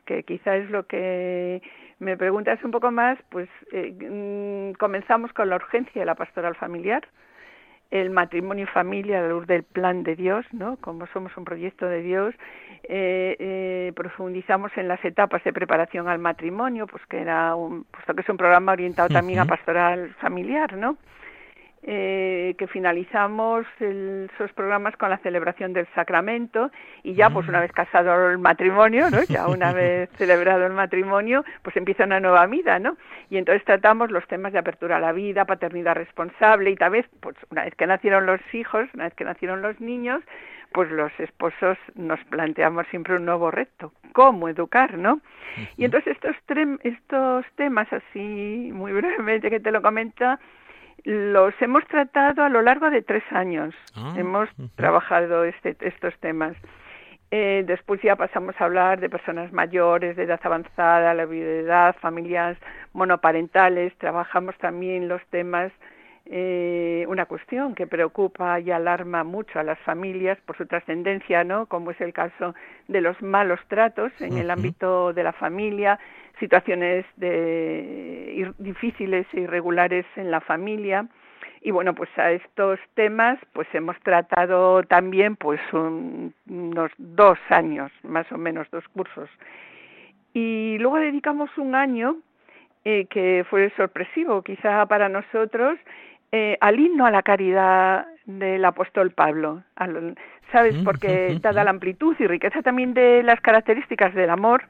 que 0.04 0.24
quizá 0.24 0.56
es 0.56 0.68
lo 0.70 0.86
que 0.88 1.62
me 2.00 2.16
preguntas 2.16 2.58
un 2.64 2.70
poco 2.70 2.90
más, 2.90 3.18
pues 3.28 3.48
eh, 3.72 3.92
mm, 3.92 4.76
comenzamos 4.78 5.32
con 5.32 5.48
la 5.48 5.56
urgencia 5.56 6.00
de 6.00 6.06
la 6.06 6.14
pastoral 6.14 6.56
familiar, 6.56 7.06
el 7.90 8.10
matrimonio 8.10 8.64
y 8.64 8.68
familia, 8.68 9.20
la 9.20 9.28
luz 9.28 9.46
del 9.46 9.64
plan 9.64 10.02
de 10.02 10.16
Dios, 10.16 10.46
¿no? 10.52 10.76
Como 10.76 11.06
somos 11.08 11.36
un 11.36 11.44
proyecto 11.44 11.86
de 11.86 12.02
Dios, 12.02 12.34
eh, 12.84 13.36
eh, 13.38 13.92
profundizamos 13.96 14.72
en 14.76 14.88
las 14.88 15.04
etapas 15.04 15.42
de 15.44 15.52
preparación 15.52 16.08
al 16.08 16.20
matrimonio, 16.20 16.86
pues 16.86 17.04
que 17.06 17.20
era 17.20 17.54
un, 17.54 17.84
puesto 17.84 18.14
que 18.14 18.22
es 18.22 18.28
un 18.28 18.36
programa 18.36 18.72
orientado 18.72 19.08
también 19.08 19.40
a 19.40 19.44
pastoral 19.44 20.14
familiar, 20.20 20.76
¿no? 20.76 20.96
Eh, 21.82 22.54
que 22.58 22.66
finalizamos 22.66 23.66
esos 23.78 24.52
programas 24.52 24.96
con 24.96 25.08
la 25.08 25.16
celebración 25.18 25.72
del 25.72 25.86
sacramento 25.94 26.70
y 27.02 27.14
ya 27.14 27.30
pues 27.30 27.48
una 27.48 27.60
vez 27.60 27.72
casado 27.72 28.28
el 28.28 28.36
matrimonio, 28.36 29.10
¿no? 29.10 29.22
ya 29.22 29.48
una 29.48 29.72
vez 29.74 30.10
celebrado 30.18 30.66
el 30.66 30.74
matrimonio, 30.74 31.42
pues 31.62 31.76
empieza 31.76 32.04
una 32.04 32.20
nueva 32.20 32.46
vida, 32.46 32.78
¿no? 32.78 32.98
Y 33.30 33.38
entonces 33.38 33.64
tratamos 33.64 34.10
los 34.10 34.26
temas 34.26 34.52
de 34.52 34.58
apertura 34.58 34.96
a 34.96 35.00
la 35.00 35.12
vida, 35.12 35.46
paternidad 35.46 35.94
responsable 35.94 36.70
y 36.70 36.76
tal 36.76 36.90
vez, 36.90 37.06
pues 37.20 37.36
una 37.50 37.64
vez 37.64 37.74
que 37.74 37.86
nacieron 37.86 38.26
los 38.26 38.40
hijos, 38.52 38.86
una 38.92 39.04
vez 39.04 39.14
que 39.14 39.24
nacieron 39.24 39.62
los 39.62 39.80
niños, 39.80 40.22
pues 40.72 40.90
los 40.90 41.12
esposos 41.18 41.78
nos 41.94 42.22
planteamos 42.24 42.86
siempre 42.88 43.16
un 43.16 43.24
nuevo 43.24 43.50
reto, 43.50 43.92
cómo 44.12 44.48
educar, 44.48 44.98
¿no? 44.98 45.20
Y 45.76 45.84
entonces 45.84 46.16
estos, 46.16 46.36
estos 46.84 47.46
temas 47.56 47.88
así, 47.92 48.70
muy 48.72 48.92
brevemente 48.92 49.50
que 49.50 49.60
te 49.60 49.72
lo 49.72 49.82
comento, 49.82 50.38
los 51.04 51.54
hemos 51.60 51.86
tratado 51.86 52.42
a 52.42 52.48
lo 52.48 52.62
largo 52.62 52.90
de 52.90 53.02
tres 53.02 53.24
años. 53.30 53.74
Ah, 53.94 54.14
hemos 54.16 54.48
trabajado 54.76 55.44
este, 55.44 55.76
estos 55.80 56.16
temas. 56.20 56.56
Eh, 57.32 57.62
después 57.66 58.00
ya 58.02 58.16
pasamos 58.16 58.56
a 58.58 58.64
hablar 58.64 58.98
de 58.98 59.08
personas 59.08 59.52
mayores, 59.52 60.16
de 60.16 60.24
edad 60.24 60.40
avanzada, 60.42 61.14
la 61.14 61.22
edad, 61.22 61.94
familias 62.00 62.58
monoparentales. 62.92 63.96
Trabajamos 63.98 64.56
también 64.58 65.08
los 65.08 65.24
temas, 65.26 65.70
eh, 66.26 67.04
una 67.08 67.26
cuestión 67.26 67.76
que 67.76 67.86
preocupa 67.86 68.58
y 68.58 68.72
alarma 68.72 69.22
mucho 69.22 69.60
a 69.60 69.62
las 69.62 69.78
familias 69.80 70.38
por 70.44 70.56
su 70.56 70.66
trascendencia, 70.66 71.44
¿no? 71.44 71.66
Como 71.66 71.92
es 71.92 72.00
el 72.00 72.12
caso 72.12 72.54
de 72.88 73.00
los 73.00 73.20
malos 73.22 73.60
tratos 73.68 74.10
en 74.20 74.36
el 74.36 74.50
ámbito 74.50 75.12
de 75.12 75.22
la 75.22 75.32
familia, 75.32 76.00
situaciones 76.40 77.04
de, 77.16 78.52
difíciles 78.58 79.26
e 79.32 79.40
irregulares 79.40 80.06
en 80.16 80.30
la 80.30 80.40
familia. 80.40 81.06
Y 81.62 81.70
bueno 81.72 81.94
pues 81.94 82.08
a 82.16 82.32
estos 82.32 82.80
temas 82.94 83.38
pues 83.52 83.68
hemos 83.74 83.98
tratado 84.00 84.82
también 84.84 85.36
pues 85.36 85.60
unos 85.72 86.90
dos 86.96 87.38
años 87.50 87.92
más 88.02 88.30
o 88.32 88.38
menos 88.38 88.68
dos 88.70 88.86
cursos. 88.88 89.28
Y 90.32 90.78
luego 90.78 90.96
dedicamos 90.96 91.50
un 91.58 91.74
año 91.74 92.16
eh, 92.84 93.06
que 93.10 93.44
fue 93.50 93.70
sorpresivo 93.76 94.42
quizá 94.42 94.86
para 94.86 95.08
nosotros 95.10 95.78
eh, 96.32 96.56
al 96.60 96.80
himno 96.80 97.04
a 97.04 97.10
la 97.10 97.22
caridad 97.22 98.06
del 98.24 98.64
apóstol 98.64 99.10
Pablo. 99.10 99.62
Sabes 100.52 100.76
mm, 100.80 100.84
porque 100.84 101.38
dada 101.42 101.64
la 101.64 101.70
amplitud 101.70 102.16
y 102.18 102.26
riqueza 102.26 102.62
también 102.62 102.94
de 102.94 103.22
las 103.22 103.40
características 103.40 104.14
del 104.14 104.30
amor 104.30 104.64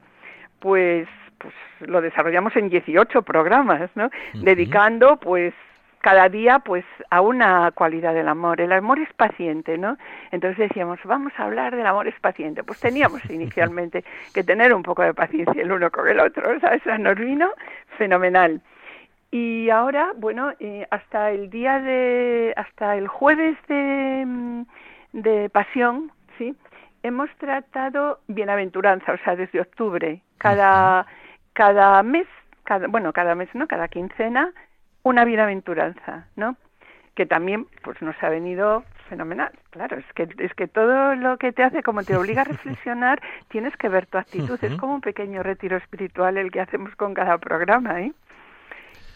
pues 0.59 1.07
pues 1.41 1.53
lo 1.79 2.01
desarrollamos 2.01 2.55
en 2.55 2.69
18 2.69 3.21
programas, 3.23 3.89
¿no? 3.95 4.09
Dedicando 4.33 5.17
pues 5.17 5.53
cada 6.01 6.29
día 6.29 6.59
pues 6.59 6.83
a 7.09 7.21
una 7.21 7.71
cualidad 7.71 8.13
del 8.13 8.27
amor. 8.27 8.59
El 8.59 8.71
amor 8.71 8.99
es 8.99 9.11
paciente, 9.13 9.77
¿no? 9.77 9.97
Entonces 10.31 10.69
decíamos, 10.69 10.99
vamos 11.05 11.31
a 11.37 11.43
hablar 11.43 11.75
del 11.75 11.85
amor 11.85 12.07
es 12.07 12.19
paciente. 12.19 12.63
Pues 12.63 12.79
teníamos 12.79 13.23
inicialmente 13.29 14.03
que 14.33 14.43
tener 14.43 14.73
un 14.73 14.83
poco 14.83 15.03
de 15.03 15.13
paciencia 15.13 15.61
el 15.61 15.71
uno 15.71 15.89
con 15.91 16.07
el 16.07 16.19
otro, 16.19 16.59
¿sabes? 16.59 16.81
Nos 16.99 17.15
vino 17.15 17.51
fenomenal. 17.97 18.61
Y 19.31 19.69
ahora, 19.69 20.11
bueno, 20.17 20.51
eh, 20.59 20.85
hasta 20.91 21.31
el 21.31 21.49
día 21.49 21.79
de, 21.79 22.53
hasta 22.57 22.97
el 22.97 23.07
jueves 23.07 23.55
de, 23.69 24.65
de 25.13 25.49
pasión, 25.49 26.11
¿sí? 26.37 26.53
Hemos 27.03 27.29
tratado 27.37 28.19
bienaventuranza, 28.27 29.13
o 29.13 29.17
sea, 29.23 29.35
desde 29.37 29.61
octubre, 29.61 30.21
cada 30.37 31.07
cada 31.53 32.01
mes, 32.03 32.27
cada, 32.63 32.87
bueno, 32.87 33.13
cada 33.13 33.35
mes 33.35 33.49
no, 33.53 33.67
cada 33.67 33.87
quincena, 33.87 34.51
una 35.03 35.25
bienaventuranza, 35.25 36.27
¿no? 36.35 36.55
Que 37.15 37.25
también 37.25 37.67
pues 37.83 38.01
nos 38.01 38.15
ha 38.23 38.29
venido 38.29 38.83
fenomenal. 39.09 39.51
Claro, 39.71 39.97
es 39.97 40.05
que 40.13 40.27
es 40.39 40.53
que 40.53 40.67
todo 40.67 41.15
lo 41.15 41.37
que 41.37 41.51
te 41.51 41.63
hace 41.63 41.83
como 41.83 42.03
te 42.03 42.15
obliga 42.15 42.41
a 42.41 42.45
reflexionar, 42.45 43.21
tienes 43.49 43.75
que 43.77 43.89
ver 43.89 44.05
tu 44.05 44.17
actitud, 44.17 44.57
es 44.63 44.75
como 44.77 44.95
un 44.95 45.01
pequeño 45.01 45.43
retiro 45.43 45.77
espiritual 45.77 46.37
el 46.37 46.51
que 46.51 46.61
hacemos 46.61 46.95
con 46.95 47.13
cada 47.13 47.37
programa, 47.37 48.01
¿eh? 48.01 48.13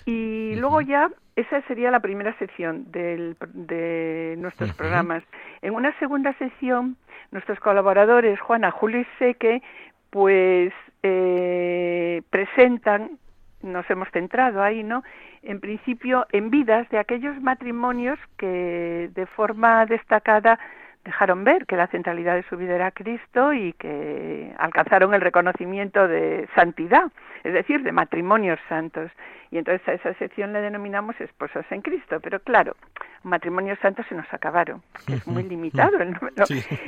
Y 0.05 0.55
luego 0.57 0.81
ya 0.81 1.09
esa 1.35 1.61
sería 1.63 1.89
la 1.91 1.99
primera 1.99 2.37
sección 2.37 2.91
del, 2.91 3.35
de 3.53 4.35
nuestros 4.37 4.71
programas. 4.73 5.23
En 5.61 5.73
una 5.73 5.97
segunda 5.99 6.33
sección, 6.37 6.95
nuestros 7.31 7.59
colaboradores, 7.59 8.39
Juana, 8.39 8.69
Julio 8.71 9.01
y 9.01 9.07
Seque, 9.17 9.63
pues 10.11 10.71
eh, 11.07 12.23
presentan, 12.31 13.19
nos 13.61 13.87
hemos 13.91 14.09
centrado 14.09 14.63
ahí, 14.63 14.81
¿no? 14.81 15.03
En 15.43 15.59
principio, 15.59 16.25
en 16.31 16.49
vidas 16.49 16.89
de 16.89 16.97
aquellos 16.97 17.39
matrimonios 17.41 18.17
que 18.37 19.11
de 19.13 19.25
forma 19.27 19.85
destacada 19.85 20.59
dejaron 21.03 21.43
ver 21.43 21.67
que 21.67 21.77
la 21.77 21.85
centralidad 21.85 22.33
de 22.33 22.43
su 22.49 22.57
vida 22.57 22.73
era 22.73 22.89
Cristo 22.89 23.53
y 23.53 23.73
que 23.73 24.51
alcanzaron 24.57 25.13
el 25.13 25.21
reconocimiento 25.21 26.07
de 26.07 26.49
santidad, 26.55 27.11
es 27.43 27.53
decir, 27.53 27.83
de 27.83 27.91
matrimonios 27.91 28.59
santos. 28.67 29.11
Y 29.51 29.59
entonces 29.59 29.87
a 29.87 29.93
esa 29.93 30.15
sección 30.15 30.53
le 30.53 30.61
denominamos 30.61 31.21
esposos 31.21 31.65
en 31.69 31.81
Cristo. 31.81 32.19
Pero 32.19 32.39
claro, 32.39 32.75
matrimonios 33.21 33.77
santos 33.77 34.07
se 34.09 34.15
nos 34.15 34.33
acabaron, 34.33 34.81
es 35.07 35.27
muy 35.27 35.43
limitado 35.53 35.99
el 35.99 36.13
número. 36.13 36.45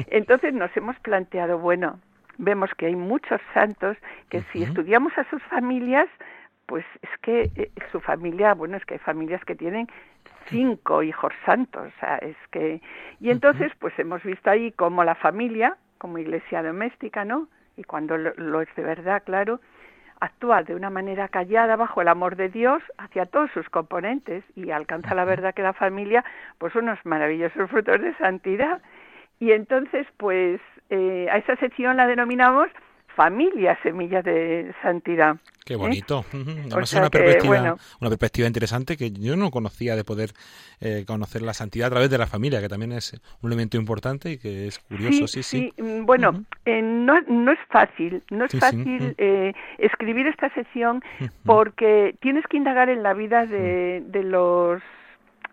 Entonces 0.07 0.55
nos 0.55 0.75
hemos 0.75 0.97
planteado, 1.01 1.59
bueno, 1.59 1.99
vemos 2.37 2.69
que 2.77 2.87
hay 2.87 2.95
muchos 2.95 3.41
santos 3.53 3.97
que 4.29 4.41
si 4.51 4.63
estudiamos 4.63 5.17
a 5.17 5.29
sus 5.29 5.41
familias, 5.43 6.07
pues 6.65 6.85
es 7.01 7.09
que 7.21 7.49
eh, 7.55 7.71
su 7.91 7.99
familia, 7.99 8.53
bueno, 8.53 8.77
es 8.77 8.85
que 8.85 8.95
hay 8.95 8.99
familias 8.99 9.43
que 9.45 9.55
tienen 9.55 9.87
cinco 10.49 11.03
hijos 11.03 11.33
santos, 11.45 11.91
o 11.95 11.99
sea, 11.99 12.17
es 12.17 12.37
que 12.51 12.81
y 13.19 13.31
entonces 13.31 13.71
pues 13.79 13.97
hemos 13.99 14.23
visto 14.23 14.49
ahí 14.49 14.71
como 14.71 15.03
la 15.03 15.15
familia, 15.15 15.77
como 15.97 16.17
iglesia 16.17 16.63
doméstica, 16.63 17.25
¿no? 17.25 17.47
Y 17.75 17.83
cuando 17.83 18.17
lo, 18.17 18.61
es 18.61 18.69
de 18.75 18.83
verdad, 18.83 19.23
claro, 19.25 19.59
actúa 20.19 20.63
de 20.63 20.75
una 20.75 20.89
manera 20.89 21.27
callada 21.27 21.75
bajo 21.75 22.01
el 22.01 22.07
amor 22.07 22.35
de 22.35 22.49
Dios 22.49 22.81
hacia 22.97 23.25
todos 23.25 23.51
sus 23.51 23.69
componentes 23.69 24.43
y 24.55 24.71
alcanza 24.71 25.13
la 25.13 25.25
verdad 25.25 25.53
que 25.53 25.61
la 25.61 25.73
familia 25.73 26.25
pues 26.57 26.73
unos 26.75 26.97
maravillosos 27.05 27.69
frutos 27.69 28.01
de 28.01 28.15
santidad 28.15 28.81
y 29.39 29.51
entonces, 29.51 30.07
pues 30.17 30.59
eh, 30.89 31.27
a 31.31 31.37
esa 31.37 31.55
sección 31.57 31.97
la 31.97 32.07
denominamos 32.07 32.67
familia 33.15 33.77
semilla 33.81 34.21
de 34.21 34.73
santidad. 34.81 35.37
Qué 35.65 35.73
¿eh? 35.73 35.75
bonito. 35.75 36.23
Además 36.31 36.93
es 36.93 36.99
una 36.99 37.09
perspectiva, 37.09 37.75
una 37.99 38.09
perspectiva 38.09 38.47
interesante 38.47 38.95
que 38.95 39.11
yo 39.11 39.35
no 39.35 39.49
conocía 39.49 39.95
de 39.95 40.03
poder 40.03 40.33
eh, 40.79 41.03
conocer 41.05 41.41
la 41.41 41.55
santidad 41.55 41.87
a 41.87 41.89
través 41.89 42.11
de 42.11 42.19
la 42.19 42.27
familia, 42.27 42.61
que 42.61 42.69
también 42.69 42.91
es 42.91 43.19
un 43.41 43.49
elemento 43.49 43.75
importante 43.77 44.31
y 44.31 44.37
que 44.37 44.67
es 44.67 44.77
curioso, 44.79 45.27
sí, 45.27 45.41
sí. 45.41 45.73
Mm, 45.77 46.05
bueno, 46.05 46.43
no, 46.65 47.21
no 47.21 47.51
es 47.51 47.59
fácil, 47.69 48.21
no 48.29 48.45
es 48.45 48.59
fácil 48.59 49.15
escribir 49.79 50.27
esta 50.27 50.53
sección 50.53 51.03
porque 51.43 52.15
tienes 52.21 52.45
que 52.47 52.57
indagar 52.57 52.89
en 52.89 53.01
la 53.01 53.15
vida 53.15 53.47
de, 53.47 54.03
de 54.05 54.23
los 54.23 54.81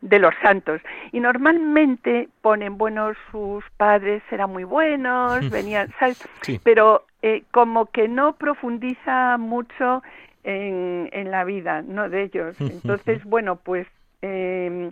de 0.04 0.18
los 0.18 0.34
santos. 0.42 0.80
Y 1.12 1.20
normalmente 1.20 2.28
ponen, 2.42 2.76
bueno, 2.78 3.12
sus 3.30 3.64
padres 3.76 4.22
eran 4.30 4.50
muy 4.50 4.64
buenos, 4.64 5.48
venían, 5.50 5.92
¿sabes? 5.98 6.22
Pero 6.62 7.06
eh, 7.22 7.42
como 7.50 7.86
que 7.86 8.06
no 8.06 8.34
profundiza 8.34 9.38
mucho 9.38 10.02
en, 10.44 11.08
en 11.12 11.30
la 11.30 11.44
vida, 11.44 11.82
¿no? 11.82 12.08
De 12.10 12.24
ellos. 12.24 12.54
Entonces, 12.60 13.24
bueno, 13.24 13.56
pues 13.56 13.86
eh, 14.20 14.90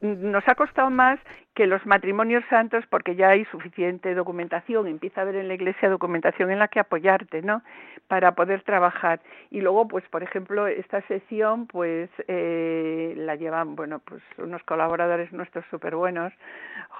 nos 0.00 0.46
ha 0.48 0.54
costado 0.54 0.90
más 0.90 1.18
que 1.54 1.66
los 1.66 1.84
matrimonios 1.86 2.44
santos 2.48 2.84
porque 2.88 3.16
ya 3.16 3.30
hay 3.30 3.44
suficiente 3.46 4.14
documentación, 4.14 4.86
empieza 4.86 5.20
a 5.20 5.24
haber 5.24 5.36
en 5.36 5.48
la 5.48 5.54
iglesia 5.54 5.88
documentación 5.88 6.50
en 6.50 6.60
la 6.60 6.68
que 6.68 6.78
apoyarte, 6.78 7.42
¿no? 7.42 7.62
Para 8.06 8.36
poder 8.36 8.62
trabajar. 8.62 9.20
Y 9.50 9.60
luego, 9.60 9.88
pues, 9.88 10.04
por 10.08 10.22
ejemplo, 10.22 10.68
esta 10.68 11.02
sesión, 11.08 11.66
pues, 11.66 12.10
eh, 12.28 13.14
la 13.16 13.34
llevan, 13.34 13.74
bueno, 13.74 13.98
pues, 13.98 14.22
unos 14.38 14.62
colaboradores 14.62 15.32
nuestros 15.32 15.64
súper 15.70 15.96
buenos, 15.96 16.32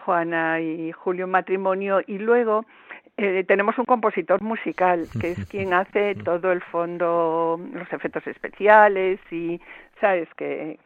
Juana 0.04 0.60
y 0.60 0.90
Julio 0.90 1.28
Matrimonio, 1.28 2.00
y 2.04 2.18
luego 2.18 2.64
eh, 3.16 3.44
tenemos 3.46 3.78
un 3.78 3.84
compositor 3.84 4.42
musical 4.42 5.06
que 5.20 5.32
es 5.32 5.46
quien 5.50 5.72
hace 5.72 6.14
todo 6.16 6.50
el 6.50 6.62
fondo, 6.62 7.60
los 7.72 7.92
efectos 7.92 8.26
especiales 8.26 9.20
y, 9.30 9.60
¿sabes? 10.00 10.28
Que, 10.36 10.78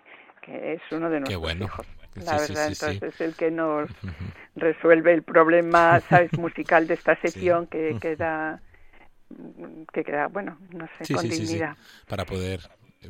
que 0.43 0.75
es 0.75 0.83
uno 0.91 1.09
de 1.09 1.21
nuestros 1.21 1.41
bueno. 1.41 1.65
hijos. 1.65 1.87
La 2.15 2.37
verdad, 2.37 2.69
entonces 2.69 3.03
es 3.03 3.21
el 3.23 3.35
que 3.35 3.51
nos 3.51 3.89
resuelve 4.55 5.15
el 5.15 5.23
problema, 5.23 6.01
¿sabes? 6.09 6.37
musical 6.39 6.87
de 6.87 6.95
esta 6.95 7.17
sesión 7.17 7.67
que 7.67 7.97
queda 8.01 8.61
que 9.95 10.05
queda, 10.05 10.27
bueno, 10.29 10.59
no 10.73 10.87
sé, 10.99 11.15
con 11.15 11.27
dignidad. 11.27 11.75
Para 12.07 12.27
poder 12.27 12.61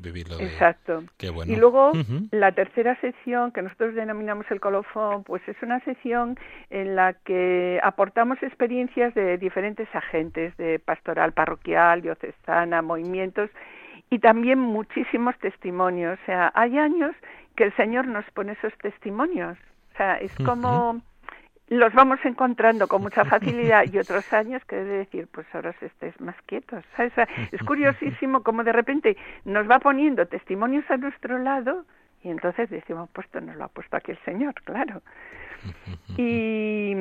vivirlo. 0.01 0.39
Exacto. 0.41 1.05
Qué 1.17 1.31
bueno. 1.31 1.53
Y 1.53 1.57
luego 1.57 1.93
la 2.31 2.53
tercera 2.53 2.99
sección 3.01 3.53
que 3.53 3.63
nosotros 3.63 3.95
denominamos 3.95 4.47
el 4.51 4.61
colofón, 4.61 5.25
pues 5.25 5.43
es 5.49 5.57
una 5.63 5.81
sesión 5.81 6.39
en 6.71 6.97
la 6.97 7.15
que 7.15 7.81
aportamos 7.83 8.43
experiencias 8.43 9.15
de 9.15 9.37
diferentes 9.37 9.89
agentes 9.95 10.57
de 10.57 10.79
pastoral 10.79 11.33
parroquial, 11.33 12.03
diocesana, 12.03 12.83
movimientos 12.83 13.51
y 14.13 14.19
también 14.19 14.59
muchísimos 14.59 15.39
testimonios. 15.39 16.19
O 16.23 16.27
sea, 16.27 16.53
hay 16.55 16.77
años 16.79 17.17
que 17.57 17.65
el 17.65 17.75
Señor 17.77 18.07
nos 18.07 18.27
pone 18.33 18.53
esos 18.53 18.77
testimonios. 18.79 19.57
O 19.95 19.97
sea, 19.97 20.17
es 20.17 20.35
como 20.45 21.01
los 21.69 21.95
vamos 21.95 22.19
encontrando 22.25 22.89
con 22.89 23.01
mucha 23.01 23.25
facilidad 23.25 23.85
y 23.91 23.97
otros 23.97 24.31
años 24.35 24.63
que 24.67 24.77
debe 24.77 24.99
decir, 24.99 25.29
pues 25.33 25.47
ahora 25.55 25.71
os 25.71 25.83
estéis 25.83 26.21
más 26.21 26.37
quietos. 26.45 26.85
¿sabes? 26.95 27.15
Es 27.53 27.63
curiosísimo 27.63 28.43
como 28.43 28.65
de 28.65 28.73
repente 28.73 29.17
nos 29.47 29.69
va 29.69 29.79
poniendo 29.79 30.27
testimonios 30.27 30.85
a 30.91 30.99
nuestro 30.99 31.39
lado 31.39 31.87
y 32.23 32.29
entonces 32.29 32.69
decimos, 32.69 33.09
pues 33.15 33.27
esto 33.27 33.41
nos 33.41 33.57
lo 33.57 33.65
ha 33.65 33.69
puesto 33.69 33.97
aquí 33.97 34.11
el 34.11 34.19
Señor, 34.27 34.55
claro. 34.65 35.01
Y, 36.19 36.95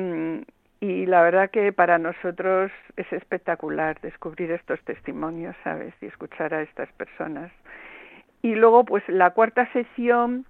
y 0.82 1.06
la 1.06 1.22
verdad 1.22 1.48
que 1.48 1.72
para 1.72 1.96
nosotros 1.98 2.72
es 2.96 3.12
espectacular 3.12 4.00
descubrir 4.00 4.50
estos 4.50 4.80
testimonios, 4.80 5.54
¿sabes? 5.62 5.94
Y 6.00 6.06
escuchar 6.06 6.52
a 6.52 6.62
estas 6.62 6.90
personas. 6.94 7.52
Y 8.42 8.56
luego, 8.56 8.84
pues 8.84 9.04
la 9.08 9.30
cuarta 9.30 9.72
sesión 9.72 10.44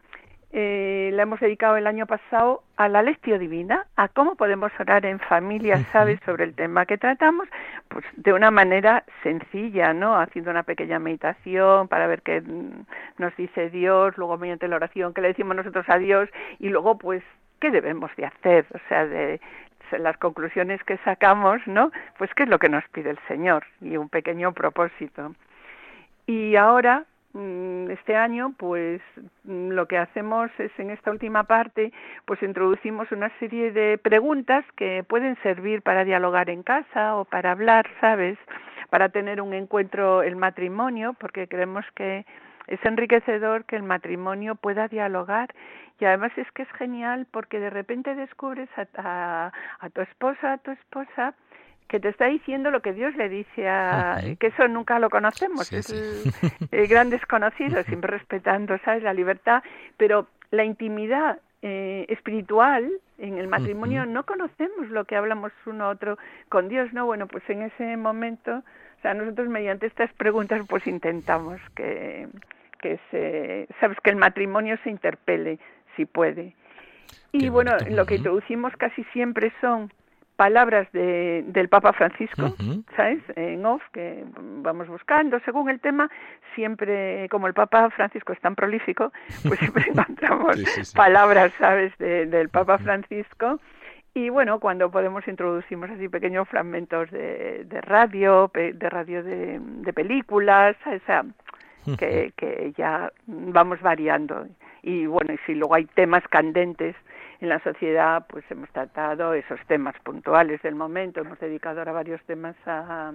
eh, 0.51 1.11
la 1.13 1.25
hemos 1.25 1.39
dedicado 1.39 1.77
el 1.77 1.87
año 1.87 2.07
pasado 2.07 2.63
a 2.79 2.89
la 2.89 3.03
lectio 3.03 3.39
divina, 3.39 3.87
a 3.97 4.09
cómo 4.09 4.35
podemos 4.37 4.73
orar 4.81 5.05
en 5.05 5.19
familia, 5.21 5.77
¿sabes?, 5.93 6.19
sobre 6.25 6.45
el 6.45 6.55
tema 6.55 6.87
que 6.87 6.97
tratamos, 6.97 7.47
pues 7.89 8.07
de 8.17 8.33
una 8.33 8.51
manera 8.51 9.05
sencilla, 9.23 9.93
¿no? 9.93 10.19
Haciendo 10.19 10.51
una 10.51 10.63
pequeña 10.63 10.99
meditación 10.99 11.89
para 11.89 12.07
ver 12.07 12.23
qué 12.23 12.43
nos 13.19 13.37
dice 13.37 13.69
Dios, 13.69 14.17
luego 14.17 14.39
mediante 14.39 14.67
la 14.67 14.77
oración 14.77 15.13
que 15.13 15.21
le 15.21 15.29
decimos 15.29 15.57
nosotros 15.57 15.85
a 15.91 15.99
Dios 15.99 16.31
y 16.59 16.71
luego, 16.71 16.97
pues, 16.97 17.23
qué 17.61 17.71
debemos 17.71 18.11
de 18.17 18.25
hacer, 18.25 18.65
o 18.75 18.79
sea, 18.89 19.07
de 19.07 19.41
las 19.99 20.17
conclusiones 20.19 20.83
que 20.85 20.99
sacamos, 20.99 21.61
¿no? 21.67 21.91
Pues 22.19 22.33
qué 22.35 22.45
es 22.45 22.49
lo 22.49 22.59
que 22.59 22.69
nos 22.69 22.87
pide 22.89 23.11
el 23.11 23.19
Señor 23.29 23.65
y 23.81 23.97
un 23.97 24.09
pequeño 24.09 24.53
propósito. 24.53 25.35
Y 26.27 26.57
ahora, 26.57 27.05
mm, 27.33 27.91
este 27.91 28.17
año, 28.17 28.55
pues 28.57 29.01
mm, 29.45 29.71
lo 29.71 29.87
que 29.87 29.99
hacemos 29.99 30.51
es 30.59 30.71
en 30.79 30.91
esta 30.91 31.11
última 31.11 31.45
parte, 31.45 31.93
pues 32.25 32.43
introducimos 32.43 33.11
una 33.13 33.31
serie 33.39 33.73
de 33.73 33.99
preguntas 33.99 34.65
que 34.77 35.05
pueden 35.09 35.37
servir 35.43 35.83
para 35.83 36.05
dialogar 36.05 36.51
en 36.51 36.63
casa 36.63 37.17
o 37.17 37.25
para 37.25 37.53
hablar, 37.53 37.87
¿sabes? 38.01 38.39
Para 38.91 39.09
tener 39.09 39.41
un 39.41 39.55
encuentro 39.55 40.23
el 40.23 40.37
matrimonio, 40.37 41.15
porque 41.19 41.49
creemos 41.49 41.85
que 41.95 42.25
es 42.67 42.85
enriquecedor 42.85 43.65
que 43.65 43.77
el 43.77 43.83
matrimonio 43.83 44.55
pueda 44.55 44.89
dialogar. 44.89 45.55
Y 46.01 46.05
además 46.05 46.33
es 46.37 46.51
que 46.53 46.63
es 46.63 46.73
genial 46.73 47.27
porque 47.31 47.61
de 47.61 47.71
repente 47.71 48.15
descubres 48.15 48.69
a, 48.77 49.53
a, 49.81 49.91
tu 49.91 50.01
esposa, 50.01 50.55
a 50.55 50.59
tu 50.59 50.73
esposa, 50.73 51.35
que 51.89 52.01
te 52.01 52.09
está 52.09 52.27
diciendo 52.27 52.71
lo 52.71 52.81
que 52.81 52.93
Dios 52.93 53.15
le 53.17 53.29
dice 53.29 53.69
a 53.69 54.19
que 54.41 54.47
eso 54.49 54.67
nunca 54.67 54.99
lo 54.99 55.11
conocemos 55.11 55.71
es 55.73 55.93
El, 56.71 56.89
gran 56.89 57.11
desconocido 57.11 57.83
siempre 57.83 58.11
respetando 58.11 58.79
sabes 58.85 59.03
la 59.03 59.13
libertad. 59.13 59.63
Pero 59.97 60.27
la 60.51 60.65
intimidad 60.65 61.39
eh, 61.61 62.07
espiritual 62.09 62.91
en 63.19 63.39
el 63.39 63.47
matrimonio 63.47 64.05
no 64.07 64.25
conocemos 64.25 64.89
lo 64.89 65.05
que 65.05 65.17
hablamos 65.17 65.53
uno 65.67 65.85
a 65.85 65.89
otro 65.91 66.19
con 66.49 66.69
Dios 66.69 66.93
no 66.93 67.07
bueno 67.07 67.29
pues 67.29 67.49
en 67.49 67.63
ese 67.63 67.97
momento 67.97 68.65
o 69.03 69.07
sea 69.11 69.15
nosotros 69.15 69.49
mediante 69.49 69.87
estas 69.87 70.13
preguntas 70.13 70.63
pues 70.69 70.87
intentamos 70.87 71.61
que 71.75 72.29
que 72.81 73.01
se 73.11 73.67
sabes 73.81 73.99
que 74.01 74.11
el 74.11 74.17
matrimonio 74.17 74.79
se 74.85 74.91
interpele 74.91 75.59
si 75.97 76.07
puede. 76.07 76.55
Y 77.33 77.49
bueno, 77.49 77.73
lo 77.91 78.07
que 78.07 78.17
introducimos 78.17 78.77
casi 78.77 79.03
siempre 79.13 79.53
son 79.61 79.91
palabras 80.37 80.91
de, 80.93 81.45
del 81.49 81.69
Papa 81.69 81.93
Francisco, 81.93 82.55
¿sabes? 82.97 83.23
En 83.37 83.67
off, 83.67 83.83
que 83.93 84.25
vamos 84.37 84.87
buscando 84.89 85.41
según 85.41 85.69
el 85.69 85.81
tema, 85.81 86.09
siempre, 86.55 87.29
como 87.29 87.49
el 87.49 87.55
Papa 87.55 87.91
Francisco 87.91 88.33
es 88.33 88.41
tan 88.41 88.55
prolífico, 88.55 89.13
pues 89.47 89.59
siempre 89.59 89.85
encontramos 89.91 90.93
palabras, 90.95 91.53
¿sabes?, 91.59 91.97
del 91.99 92.49
Papa 92.51 92.79
Francisco. 92.79 93.61
Y 94.15 94.29
bueno, 94.29 94.61
cuando 94.61 94.91
podemos 94.91 95.27
introducimos 95.27 95.91
así 95.91 96.09
pequeños 96.09 96.49
fragmentos 96.49 97.11
de, 97.11 97.65
de 97.65 97.81
radio, 97.81 98.51
de 98.53 98.91
radio 98.91 99.23
de, 99.23 99.59
de 99.59 99.93
películas, 99.93 100.77
¿sabes? 100.85 101.03
que, 101.99 102.33
que 102.37 102.73
ya 102.77 103.11
vamos 103.27 103.81
variando 103.81 104.47
y 104.83 105.07
bueno, 105.07 105.33
y 105.33 105.39
si 105.47 105.55
luego 105.55 105.75
hay 105.75 105.87
temas 105.87 106.27
candentes 106.29 106.97
en 107.41 107.49
la 107.49 107.61
sociedad, 107.61 108.27
pues 108.29 108.45
hemos 108.51 108.69
tratado 108.71 109.33
esos 109.35 109.61
temas 109.67 109.95
puntuales 110.01 110.61
del 110.63 110.75
momento, 110.75 111.21
hemos 111.21 111.39
dedicado 111.39 111.79
ahora 111.79 111.93
varios 111.93 112.23
temas 112.25 112.57
a, 112.67 113.13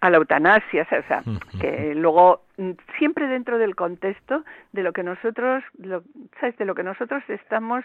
a 0.00 0.10
la 0.10 0.16
eutanasia, 0.16 0.82
o 0.82 1.06
sea, 1.06 1.22
que 1.60 1.94
luego 1.94 2.42
mm, 2.58 2.70
siempre 2.98 3.26
dentro 3.28 3.58
del 3.58 3.76
contexto 3.76 4.44
de 4.72 4.82
lo 4.82 4.92
que 4.92 5.02
nosotros, 5.02 5.62
lo, 5.78 6.02
¿sabes? 6.40 6.56
De 6.58 6.64
lo 6.64 6.74
que 6.74 6.82
nosotros 6.82 7.22
estamos 7.28 7.84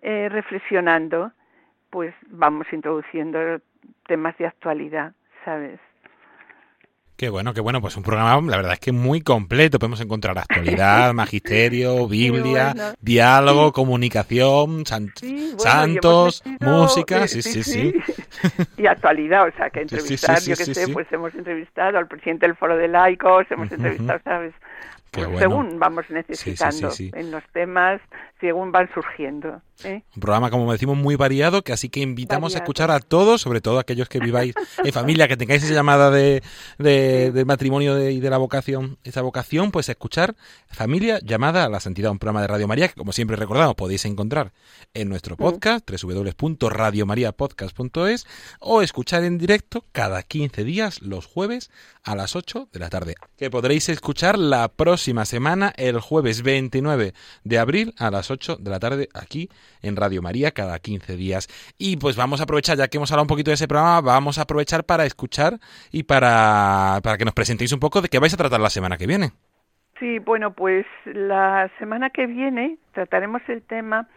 eh, 0.00 0.28
reflexionando, 0.30 1.32
pues 1.92 2.14
vamos 2.28 2.66
introduciendo 2.72 3.38
temas 4.06 4.36
de 4.38 4.46
actualidad, 4.46 5.12
¿sabes? 5.44 5.78
Qué 7.16 7.28
bueno, 7.28 7.52
qué 7.52 7.60
bueno. 7.60 7.80
Pues 7.82 7.96
un 7.96 8.02
programa, 8.02 8.40
la 8.50 8.56
verdad 8.56 8.72
es 8.72 8.80
que 8.80 8.90
muy 8.90 9.20
completo. 9.20 9.78
Podemos 9.78 10.00
encontrar 10.00 10.36
actualidad, 10.38 11.12
magisterio, 11.14 12.08
Biblia, 12.08 12.74
diálogo, 13.00 13.72
comunicación, 13.72 14.84
santos, 14.86 16.42
música. 16.60 17.28
Sí, 17.28 17.42
sí, 17.42 17.62
sí, 17.62 17.94
Y 18.78 18.86
actualidad, 18.86 19.46
o 19.46 19.52
sea, 19.52 19.68
que 19.68 19.82
entrevistar, 19.82 20.40
yo 20.40 20.56
que 20.56 20.64
sé, 20.64 20.88
pues 20.88 21.06
hemos 21.12 21.34
entrevistado 21.34 21.98
al 21.98 22.08
presidente 22.08 22.46
del 22.46 22.56
Foro 22.56 22.76
de 22.76 22.88
Laicos, 22.88 23.46
hemos 23.50 23.70
entrevistado, 23.70 24.18
¿sabes? 24.24 24.54
Pues 25.12 25.28
según 25.40 25.78
vamos 25.78 26.06
necesitando 26.08 26.90
en 26.98 27.30
los 27.30 27.44
temas, 27.52 28.00
según 28.40 28.72
van 28.72 28.88
surgiendo. 28.94 29.60
¿eh? 29.84 30.04
Un 30.16 30.20
programa, 30.20 30.50
como 30.50 30.72
decimos, 30.72 30.96
muy 30.96 31.16
variado, 31.16 31.60
que 31.60 31.74
así 31.74 31.90
que 31.90 32.00
invitamos 32.00 32.54
a 32.54 32.60
escuchar 32.60 32.90
a 32.90 32.98
todos, 32.98 33.42
sobre 33.42 33.60
todo 33.60 33.78
aquellos 33.78 34.08
que 34.08 34.20
viváis 34.20 34.54
en 34.82 34.90
familia, 34.90 35.28
que 35.28 35.36
tengáis 35.36 35.64
esa 35.64 35.74
llamada 35.74 36.10
de, 36.10 36.42
de, 36.78 37.44
matrimonio 37.44 38.08
y 38.08 38.20
de 38.20 38.30
la 38.30 38.38
vocación, 38.38 38.96
esa 39.04 39.20
vocación, 39.20 39.70
pues 39.70 39.90
escuchar 39.90 40.34
Familia 40.70 41.18
llamada 41.22 41.64
a 41.64 41.68
la 41.68 41.80
santidad, 41.80 42.10
un 42.10 42.18
programa 42.18 42.40
de 42.40 42.46
Radio 42.46 42.66
María 42.66 42.88
que, 42.88 42.94
como 42.94 43.12
siempre 43.12 43.36
recordamos, 43.36 43.74
podéis 43.74 44.06
encontrar 44.06 44.54
en 44.94 45.10
nuestro 45.10 45.36
podcast, 45.36 45.86
mm. 45.90 46.06
www.radiomariapodcast.es, 46.06 48.26
o 48.60 48.80
escuchar 48.80 49.24
en 49.24 49.36
directo 49.36 49.84
cada 49.92 50.22
15 50.22 50.64
días, 50.64 51.02
los 51.02 51.26
jueves, 51.26 51.70
a 52.02 52.16
las 52.16 52.34
8 52.34 52.70
de 52.72 52.80
la 52.80 52.88
tarde. 52.88 53.16
Que 53.36 53.50
podréis 53.50 53.90
escuchar 53.90 54.38
la 54.38 54.68
próxima 54.68 55.01
semana, 55.24 55.72
el 55.76 56.00
jueves 56.00 56.42
29 56.42 57.12
de 57.44 57.58
abril, 57.58 57.94
a 57.98 58.10
las 58.10 58.30
8 58.30 58.56
de 58.56 58.70
la 58.70 58.78
tarde, 58.78 59.08
aquí 59.14 59.48
en 59.82 59.96
Radio 59.96 60.22
María, 60.22 60.50
cada 60.52 60.78
15 60.78 61.16
días. 61.16 61.48
Y 61.78 61.96
pues 61.96 62.16
vamos 62.16 62.40
a 62.40 62.44
aprovechar, 62.44 62.76
ya 62.76 62.88
que 62.88 62.98
hemos 62.98 63.10
hablado 63.10 63.24
un 63.24 63.28
poquito 63.28 63.50
de 63.50 63.54
ese 63.54 63.68
programa, 63.68 64.00
vamos 64.00 64.38
a 64.38 64.42
aprovechar 64.42 64.84
para 64.84 65.04
escuchar 65.04 65.58
y 65.90 66.04
para, 66.04 67.00
para 67.02 67.18
que 67.18 67.24
nos 67.24 67.34
presentéis 67.34 67.72
un 67.72 67.80
poco 67.80 68.00
de 68.00 68.08
qué 68.08 68.18
vais 68.18 68.34
a 68.34 68.36
tratar 68.36 68.60
la 68.60 68.70
semana 68.70 68.96
que 68.96 69.06
viene. 69.06 69.30
Sí, 69.98 70.18
bueno, 70.18 70.52
pues 70.52 70.84
la 71.04 71.70
semana 71.78 72.10
que 72.10 72.26
viene 72.26 72.78
trataremos 72.92 73.42
el 73.48 73.62
tema 73.62 74.08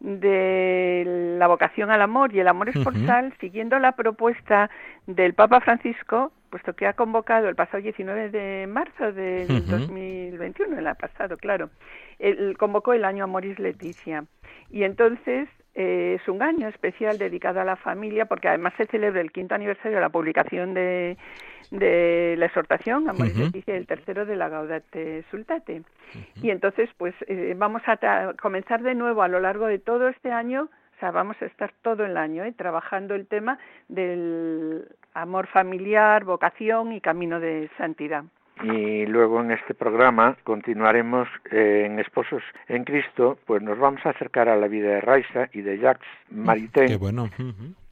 de 0.00 1.36
la 1.38 1.46
vocación 1.46 1.90
al 1.90 2.02
amor 2.02 2.34
y 2.34 2.40
el 2.40 2.48
amor 2.48 2.70
es 2.70 2.76
siguiendo 3.40 3.78
la 3.78 3.92
propuesta 3.92 4.70
del 5.06 5.34
Papa 5.34 5.60
Francisco 5.60 6.32
puesto 6.50 6.74
que 6.74 6.86
ha 6.86 6.92
convocado 6.92 7.48
el 7.48 7.54
pasado 7.54 7.82
19 7.82 8.30
de 8.30 8.66
marzo 8.66 9.12
del 9.12 9.66
2021, 9.66 10.78
el 10.78 10.96
pasado, 10.96 11.36
claro, 11.36 11.70
él 12.18 12.56
convocó 12.58 12.92
el 12.92 13.04
año 13.04 13.24
Amoris 13.24 13.58
Leticia. 13.58 14.24
Y 14.70 14.82
entonces 14.84 15.48
eh, 15.74 16.18
es 16.20 16.28
un 16.28 16.42
año 16.42 16.68
especial 16.68 17.16
dedicado 17.16 17.60
a 17.60 17.64
la 17.64 17.76
familia 17.76 18.26
porque 18.26 18.48
además 18.48 18.74
se 18.76 18.86
celebra 18.86 19.20
el 19.20 19.30
quinto 19.30 19.54
aniversario 19.54 19.96
de 19.98 20.02
la 20.02 20.08
publicación 20.08 20.74
de, 20.74 21.16
de 21.70 22.34
la 22.36 22.46
exhortación 22.46 23.08
Amoris 23.08 23.36
Leticia 23.36 23.74
y 23.74 23.78
el 23.78 23.86
tercero 23.86 24.26
de 24.26 24.36
la 24.36 24.48
Gaudate 24.48 25.24
Sultate. 25.30 25.82
Y 26.42 26.50
entonces, 26.50 26.90
pues 26.98 27.14
eh, 27.28 27.54
vamos 27.56 27.82
a 27.86 28.34
comenzar 28.40 28.82
de 28.82 28.94
nuevo 28.96 29.22
a 29.22 29.28
lo 29.28 29.38
largo 29.38 29.66
de 29.66 29.78
todo 29.78 30.08
este 30.08 30.32
año 30.32 30.68
o 31.00 31.02
sea, 31.02 31.12
vamos 31.12 31.40
a 31.40 31.46
estar 31.46 31.72
todo 31.80 32.04
el 32.04 32.18
año 32.18 32.44
¿eh? 32.44 32.52
trabajando 32.52 33.14
el 33.14 33.26
tema 33.26 33.58
del 33.88 34.86
amor 35.14 35.46
familiar, 35.46 36.24
vocación 36.24 36.92
y 36.92 37.00
camino 37.00 37.40
de 37.40 37.70
santidad. 37.78 38.24
Y 38.62 39.06
luego 39.06 39.40
en 39.40 39.50
este 39.52 39.72
programa 39.72 40.36
continuaremos 40.44 41.26
eh, 41.50 41.84
en 41.86 41.98
Esposos 42.00 42.42
en 42.68 42.84
Cristo, 42.84 43.38
pues 43.46 43.62
nos 43.62 43.78
vamos 43.78 44.04
a 44.04 44.10
acercar 44.10 44.50
a 44.50 44.56
la 44.56 44.68
vida 44.68 44.90
de 44.90 45.00
Raisa 45.00 45.48
y 45.54 45.62
de 45.62 45.78
Jacques 45.78 46.06
Maritain, 46.28 46.98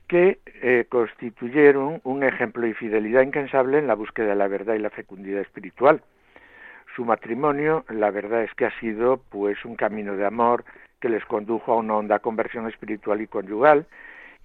que 0.06 0.40
eh, 0.60 0.84
constituyeron 0.90 2.02
un 2.04 2.22
ejemplo 2.24 2.66
de 2.66 2.74
fidelidad 2.74 3.22
incansable 3.22 3.78
en 3.78 3.86
la 3.86 3.94
búsqueda 3.94 4.26
de 4.26 4.36
la 4.36 4.48
verdad 4.48 4.74
y 4.74 4.80
la 4.80 4.90
fecundidad 4.90 5.40
espiritual. 5.40 6.02
Su 6.94 7.06
matrimonio, 7.06 7.86
la 7.88 8.10
verdad 8.10 8.42
es 8.42 8.52
que 8.52 8.66
ha 8.66 8.80
sido 8.80 9.22
pues 9.30 9.64
un 9.64 9.76
camino 9.76 10.14
de 10.14 10.26
amor, 10.26 10.66
que 11.00 11.08
les 11.08 11.24
condujo 11.24 11.72
a 11.72 11.76
una 11.76 11.96
honda 11.96 12.18
conversión 12.18 12.68
espiritual 12.68 13.20
y 13.20 13.26
conyugal 13.26 13.86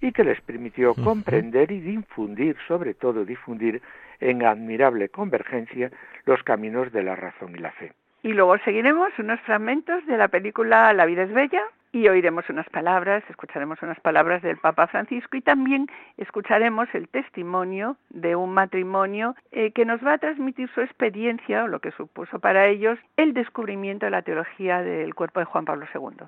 y 0.00 0.12
que 0.12 0.24
les 0.24 0.40
permitió 0.40 0.94
comprender 0.94 1.70
y 1.72 1.80
difundir, 1.80 2.56
sobre 2.68 2.94
todo 2.94 3.24
difundir 3.24 3.80
en 4.20 4.44
admirable 4.44 5.08
convergencia 5.08 5.90
los 6.26 6.42
caminos 6.42 6.92
de 6.92 7.02
la 7.02 7.16
razón 7.16 7.54
y 7.54 7.58
la 7.58 7.72
fe. 7.72 7.92
Y 8.22 8.32
luego 8.32 8.56
seguiremos 8.58 9.10
unos 9.18 9.40
fragmentos 9.40 10.04
de 10.06 10.16
la 10.16 10.28
película 10.28 10.92
La 10.92 11.06
vida 11.06 11.24
es 11.24 11.32
bella 11.32 11.62
y 11.92 12.08
oiremos 12.08 12.48
unas 12.48 12.68
palabras, 12.70 13.22
escucharemos 13.30 13.80
unas 13.82 14.00
palabras 14.00 14.42
del 14.42 14.56
Papa 14.56 14.88
Francisco 14.88 15.36
y 15.36 15.42
también 15.42 15.86
escucharemos 16.16 16.88
el 16.94 17.08
testimonio 17.08 17.96
de 18.10 18.34
un 18.34 18.52
matrimonio 18.52 19.36
eh, 19.52 19.70
que 19.70 19.84
nos 19.84 20.04
va 20.04 20.14
a 20.14 20.18
transmitir 20.18 20.68
su 20.74 20.80
experiencia 20.80 21.64
o 21.64 21.68
lo 21.68 21.78
que 21.80 21.92
supuso 21.92 22.40
para 22.40 22.66
ellos 22.66 22.98
el 23.16 23.32
descubrimiento 23.32 24.06
de 24.06 24.10
la 24.10 24.22
teología 24.22 24.82
del 24.82 25.14
cuerpo 25.14 25.40
de 25.40 25.46
Juan 25.46 25.66
Pablo 25.66 25.86
II. 25.94 26.26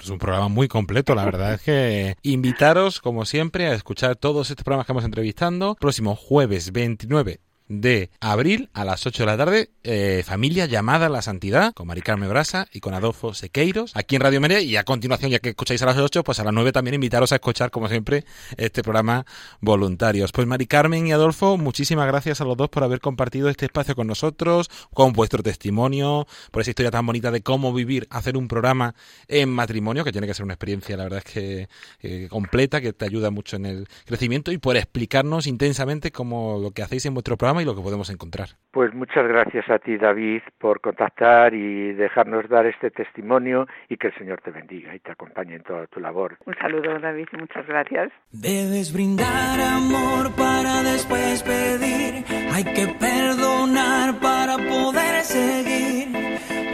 Es 0.00 0.10
un 0.10 0.18
programa 0.18 0.48
muy 0.48 0.68
completo, 0.68 1.14
la 1.14 1.24
verdad 1.24 1.54
es 1.54 1.62
que 1.62 2.16
invitaros, 2.22 3.00
como 3.00 3.24
siempre, 3.24 3.66
a 3.66 3.74
escuchar 3.74 4.16
todos 4.16 4.50
estos 4.50 4.64
programas 4.64 4.86
que 4.86 4.92
hemos 4.92 5.04
entrevistando. 5.04 5.74
Próximo 5.74 6.14
jueves 6.14 6.72
29 6.72 7.40
de 7.68 8.10
abril 8.20 8.70
a 8.72 8.84
las 8.84 9.06
8 9.06 9.22
de 9.22 9.26
la 9.26 9.36
tarde, 9.36 9.70
eh, 9.84 10.22
Familia 10.24 10.66
llamada 10.66 11.06
a 11.06 11.08
la 11.08 11.22
santidad, 11.22 11.74
con 11.74 11.86
Mari 11.86 12.00
Carmen 12.00 12.28
Brasa 12.28 12.66
y 12.72 12.80
con 12.80 12.94
Adolfo 12.94 13.34
Sequeiros, 13.34 13.92
aquí 13.94 14.16
en 14.16 14.22
Radio 14.22 14.40
María, 14.40 14.60
y 14.60 14.76
a 14.76 14.84
continuación, 14.84 15.30
ya 15.30 15.38
que 15.38 15.50
escucháis 15.50 15.82
a 15.82 15.86
las 15.86 15.98
8, 15.98 16.24
pues 16.24 16.40
a 16.40 16.44
las 16.44 16.52
9 16.52 16.72
también 16.72 16.94
invitaros 16.94 17.32
a 17.32 17.36
escuchar, 17.36 17.70
como 17.70 17.88
siempre, 17.88 18.24
este 18.56 18.82
programa 18.82 19.26
Voluntarios. 19.60 20.32
Pues 20.32 20.46
Mari 20.46 20.66
Carmen 20.66 21.06
y 21.06 21.12
Adolfo, 21.12 21.58
muchísimas 21.58 22.06
gracias 22.06 22.40
a 22.40 22.44
los 22.44 22.56
dos 22.56 22.70
por 22.70 22.84
haber 22.84 23.00
compartido 23.00 23.48
este 23.48 23.66
espacio 23.66 23.94
con 23.94 24.06
nosotros, 24.06 24.70
con 24.94 25.12
vuestro 25.12 25.42
testimonio, 25.42 26.26
por 26.50 26.62
esa 26.62 26.70
historia 26.70 26.90
tan 26.90 27.04
bonita 27.06 27.30
de 27.30 27.42
cómo 27.42 27.74
vivir, 27.74 28.06
hacer 28.10 28.36
un 28.36 28.48
programa 28.48 28.94
en 29.28 29.50
matrimonio, 29.50 30.04
que 30.04 30.12
tiene 30.12 30.26
que 30.26 30.34
ser 30.34 30.44
una 30.44 30.54
experiencia, 30.54 30.96
la 30.96 31.04
verdad 31.04 31.22
es 31.24 31.32
que 31.32 31.68
eh, 32.00 32.28
completa, 32.30 32.80
que 32.80 32.92
te 32.92 33.04
ayuda 33.04 33.30
mucho 33.30 33.56
en 33.56 33.66
el 33.66 33.88
crecimiento, 34.06 34.52
y 34.52 34.58
por 34.58 34.76
explicarnos 34.76 35.46
intensamente 35.46 36.12
cómo 36.12 36.58
lo 36.58 36.70
que 36.70 36.82
hacéis 36.82 37.04
en 37.06 37.14
vuestro 37.14 37.36
programa 37.36 37.57
y 37.60 37.64
lo 37.64 37.74
que 37.74 37.82
podemos 37.82 38.10
encontrar. 38.10 38.48
Pues 38.70 38.94
muchas 38.94 39.26
gracias 39.26 39.68
a 39.70 39.78
ti, 39.78 39.96
David, 39.96 40.42
por 40.58 40.80
contactar 40.80 41.54
y 41.54 41.92
dejarnos 41.92 42.48
dar 42.48 42.66
este 42.66 42.90
testimonio 42.90 43.66
y 43.88 43.96
que 43.96 44.08
el 44.08 44.14
Señor 44.14 44.40
te 44.42 44.50
bendiga 44.50 44.94
y 44.94 45.00
te 45.00 45.12
acompañe 45.12 45.56
en 45.56 45.62
toda 45.62 45.86
tu 45.86 46.00
labor. 46.00 46.38
Un 46.46 46.54
saludo, 46.54 46.98
David, 46.98 47.26
y 47.32 47.36
muchas 47.36 47.66
gracias. 47.66 48.10
Debes 48.30 48.92
brindar 48.92 49.60
amor 49.60 50.34
para 50.36 50.82
después 50.82 51.42
pedir. 51.42 52.24
Hay 52.52 52.64
que 52.64 52.86
perdonar 52.98 54.18
para 54.20 54.56
poder 54.56 55.22
seguir. 55.22 56.08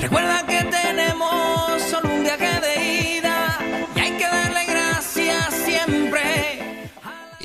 Recuerda 0.00 0.46
que 0.46 0.60
tenemos 0.70 1.82
solo 1.82 2.14
un 2.14 2.22
viaje 2.22 2.63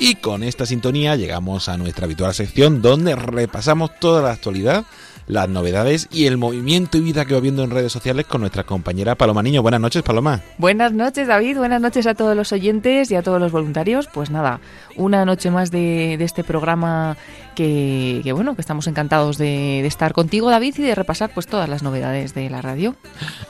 Y 0.02 0.14
con 0.14 0.42
esta 0.42 0.64
sintonía 0.64 1.14
llegamos 1.14 1.68
a 1.68 1.76
nuestra 1.76 2.06
habitual 2.06 2.32
sección 2.32 2.80
donde 2.80 3.14
repasamos 3.14 3.90
toda 4.00 4.22
la 4.22 4.30
actualidad, 4.30 4.86
las 5.26 5.46
novedades 5.50 6.08
y 6.10 6.24
el 6.24 6.38
movimiento 6.38 6.96
y 6.96 7.02
vida 7.02 7.26
que 7.26 7.34
va 7.34 7.40
viendo 7.40 7.62
en 7.62 7.70
redes 7.70 7.92
sociales 7.92 8.24
con 8.24 8.40
nuestra 8.40 8.64
compañera 8.64 9.14
Paloma 9.14 9.42
Niño. 9.42 9.60
Buenas 9.60 9.82
noches, 9.82 10.02
Paloma. 10.02 10.40
Buenas 10.56 10.94
noches, 10.94 11.28
David. 11.28 11.58
Buenas 11.58 11.82
noches 11.82 12.06
a 12.06 12.14
todos 12.14 12.34
los 12.34 12.50
oyentes 12.50 13.10
y 13.10 13.14
a 13.14 13.22
todos 13.22 13.38
los 13.38 13.52
voluntarios. 13.52 14.08
Pues 14.08 14.30
nada, 14.30 14.60
una 14.96 15.26
noche 15.26 15.50
más 15.50 15.70
de, 15.70 16.14
este 16.14 16.44
programa 16.44 17.18
que, 17.54 18.22
bueno, 18.34 18.54
que 18.54 18.62
estamos 18.62 18.86
encantados 18.86 19.36
de, 19.36 19.80
de, 19.82 19.86
estar 19.86 20.14
contigo, 20.14 20.48
David, 20.48 20.76
y 20.78 20.82
de 20.82 20.94
repasar 20.94 21.30
pues 21.34 21.46
todas 21.46 21.68
las 21.68 21.82
novedades 21.82 22.32
de 22.32 22.48
la 22.48 22.62
radio. 22.62 22.94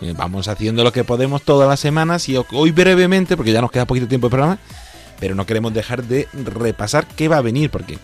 Eh, 0.00 0.14
vamos 0.16 0.48
haciendo 0.48 0.82
lo 0.82 0.92
que 0.92 1.04
podemos 1.04 1.42
todas 1.42 1.68
las 1.68 1.78
semanas 1.78 2.28
y 2.28 2.36
hoy 2.36 2.72
brevemente, 2.72 3.36
porque 3.36 3.52
ya 3.52 3.60
nos 3.60 3.70
queda 3.70 3.86
poquito 3.86 4.08
tiempo 4.08 4.26
de 4.26 4.30
programa, 4.30 4.58
pero 5.20 5.34
no 5.34 5.46
queremos 5.46 5.72
dejar 5.72 6.02
de 6.02 6.26
repasar 6.32 7.06
qué 7.06 7.28
va 7.28 7.36
a 7.36 7.42
venir, 7.42 7.70
porque 7.70 7.98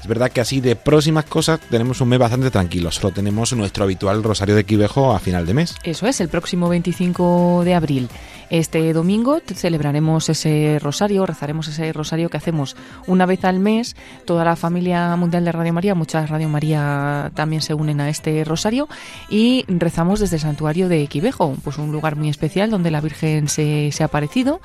es 0.00 0.06
verdad 0.06 0.30
que 0.30 0.40
así 0.40 0.60
de 0.60 0.76
próximas 0.76 1.24
cosas 1.24 1.60
tenemos 1.68 2.00
un 2.00 2.08
mes 2.08 2.18
bastante 2.18 2.50
tranquilo. 2.50 2.90
Solo 2.90 3.12
tenemos 3.12 3.52
nuestro 3.52 3.84
habitual 3.84 4.22
Rosario 4.22 4.54
de 4.54 4.64
Quivejo 4.64 5.12
a 5.12 5.18
final 5.18 5.44
de 5.46 5.54
mes. 5.54 5.74
Eso 5.82 6.06
es, 6.06 6.20
el 6.20 6.28
próximo 6.28 6.68
25 6.68 7.62
de 7.64 7.74
abril. 7.74 8.08
Este 8.50 8.92
domingo 8.92 9.40
celebraremos 9.46 10.28
ese 10.28 10.78
rosario, 10.80 11.24
rezaremos 11.24 11.68
ese 11.68 11.92
rosario 11.92 12.28
que 12.28 12.36
hacemos 12.36 12.74
una 13.06 13.24
vez 13.24 13.44
al 13.44 13.60
mes. 13.60 13.94
Toda 14.24 14.44
la 14.44 14.56
familia 14.56 15.14
mundial 15.14 15.44
de 15.44 15.52
Radio 15.52 15.72
María, 15.72 15.94
muchas 15.94 16.28
Radio 16.28 16.48
María 16.48 17.30
también 17.34 17.62
se 17.62 17.74
unen 17.74 18.00
a 18.00 18.08
este 18.08 18.44
rosario 18.44 18.88
y 19.28 19.64
rezamos 19.68 20.18
desde 20.18 20.36
el 20.36 20.42
santuario 20.42 20.88
de 20.88 21.06
Quivejo, 21.06 21.54
pues 21.62 21.78
un 21.78 21.92
lugar 21.92 22.16
muy 22.16 22.28
especial 22.28 22.70
donde 22.70 22.90
la 22.90 23.00
Virgen 23.00 23.46
se, 23.46 23.92
se 23.92 24.02
ha 24.02 24.06
aparecido 24.06 24.60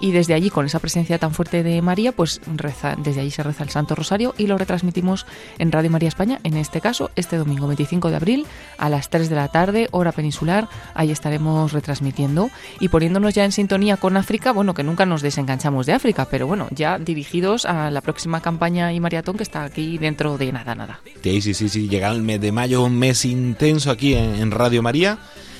y 0.00 0.12
desde 0.12 0.34
allí, 0.34 0.50
con 0.50 0.66
esa 0.66 0.78
presencia 0.78 1.18
tan 1.18 1.32
fuerte 1.32 1.62
de 1.62 1.80
María, 1.80 2.12
pues 2.12 2.42
reza, 2.56 2.94
desde 2.96 3.22
allí 3.22 3.30
se 3.30 3.42
reza 3.42 3.64
el 3.64 3.70
Santo 3.70 3.94
Rosario 3.94 4.34
y 4.36 4.48
lo 4.48 4.58
retransmitimos 4.58 5.26
en 5.58 5.72
Radio 5.72 5.90
María 5.90 6.08
España, 6.08 6.40
en 6.44 6.58
este 6.58 6.82
caso, 6.82 7.10
este 7.16 7.36
domingo 7.38 7.66
25 7.66 8.10
de 8.10 8.16
abril 8.16 8.46
a 8.76 8.90
las 8.90 9.08
3 9.08 9.30
de 9.30 9.36
la 9.36 9.48
tarde, 9.48 9.88
hora 9.92 10.12
peninsular, 10.12 10.68
ahí 10.94 11.10
estaremos 11.10 11.72
retransmitiendo 11.72 12.50
y 12.80 12.88
poniéndonos 12.88 13.29
ya 13.34 13.44
en 13.44 13.52
sintonía 13.52 13.96
con 13.96 14.16
África, 14.16 14.52
bueno, 14.52 14.74
que 14.74 14.82
nunca 14.82 15.06
nos 15.06 15.22
desenganchamos 15.22 15.86
de 15.86 15.92
África, 15.92 16.26
pero 16.30 16.46
bueno, 16.46 16.68
ya 16.70 16.98
dirigidos 16.98 17.64
a 17.64 17.90
la 17.90 18.00
próxima 18.00 18.40
campaña 18.40 18.92
y 18.92 19.00
maratón 19.00 19.36
que 19.36 19.42
está 19.42 19.64
aquí 19.64 19.98
dentro 19.98 20.38
de 20.38 20.52
nada, 20.52 20.74
nada. 20.74 21.00
Sí, 21.22 21.40
sí, 21.40 21.54
sí, 21.54 21.88
llega 21.88 22.10
el 22.10 22.22
mes 22.22 22.40
de 22.40 22.52
mayo, 22.52 22.82
un 22.82 22.98
mes 22.98 23.24
intenso 23.24 23.90
aquí 23.90 24.14
en, 24.14 24.50
Radio 24.50 24.82
María. 24.82 25.18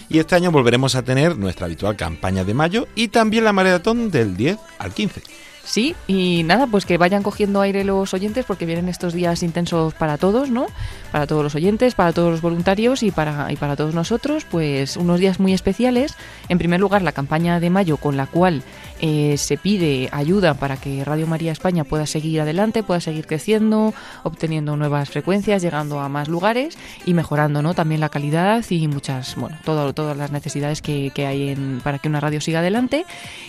Y 0.08 0.18
este 0.18 0.34
año 0.34 0.50
volveremos 0.50 0.96
a 0.96 1.02
tener 1.02 1.38
nuestra 1.38 1.66
habitual 1.66 1.94
campaña 1.96 2.42
de 2.42 2.52
mayo 2.52 2.88
y 2.96 3.08
también 3.08 3.44
la 3.44 3.52
maratón 3.52 4.10
del 4.10 4.36
10 4.36 4.58
al 4.78 4.92
15. 4.92 5.22
Sí, 5.64 5.94
y 6.06 6.42
nada, 6.44 6.66
pues 6.66 6.86
que 6.86 6.98
vayan 6.98 7.22
cogiendo 7.22 7.60
aire 7.60 7.84
los 7.84 8.12
oyentes 8.14 8.44
porque 8.44 8.66
vienen 8.66 8.88
estos 8.88 9.12
días 9.12 9.42
intensos 9.42 9.94
para 9.94 10.18
todos, 10.18 10.50
¿no? 10.50 10.66
Para 11.12 11.26
todos 11.26 11.42
los 11.42 11.54
oyentes, 11.54 11.94
para 11.94 12.12
todos 12.12 12.30
los 12.30 12.40
voluntarios 12.40 13.02
y 13.02 13.10
para, 13.10 13.52
y 13.52 13.56
para 13.56 13.76
todos 13.76 13.94
nosotros, 13.94 14.44
pues 14.50 14.96
unos 14.96 15.20
días 15.20 15.38
muy 15.38 15.52
especiales. 15.52 16.14
En 16.48 16.58
primer 16.58 16.80
lugar, 16.80 17.02
la 17.02 17.12
campaña 17.12 17.60
de 17.60 17.70
mayo 17.70 17.98
con 17.98 18.16
la 18.16 18.26
cual 18.26 18.62
eh, 19.00 19.36
se 19.36 19.56
pide 19.56 20.08
ayuda 20.12 20.54
para 20.54 20.76
que 20.76 21.04
Radio 21.04 21.26
María 21.26 21.52
España 21.52 21.84
pueda 21.84 22.06
seguir 22.06 22.40
adelante, 22.40 22.82
pueda 22.82 23.00
seguir 23.00 23.26
creciendo, 23.26 23.94
obteniendo 24.22 24.76
nuevas 24.76 25.10
frecuencias, 25.10 25.62
llegando 25.62 26.00
a 26.00 26.08
más 26.08 26.28
lugares 26.28 26.76
y 27.06 27.14
mejorando, 27.14 27.62
¿no? 27.62 27.74
También 27.74 28.00
la 28.00 28.08
calidad 28.08 28.64
y 28.68 28.88
muchas, 28.88 29.36
bueno, 29.36 29.58
todo, 29.64 29.92
todas 29.94 30.16
las 30.16 30.32
necesidades 30.32 30.82
que, 30.82 31.10
que 31.14 31.26
hay 31.26 31.80
para 31.82 31.98
que 31.98 32.08
una 32.08 32.20
radio 32.20 32.40
siga 32.40 32.60
adelante. 32.60 33.04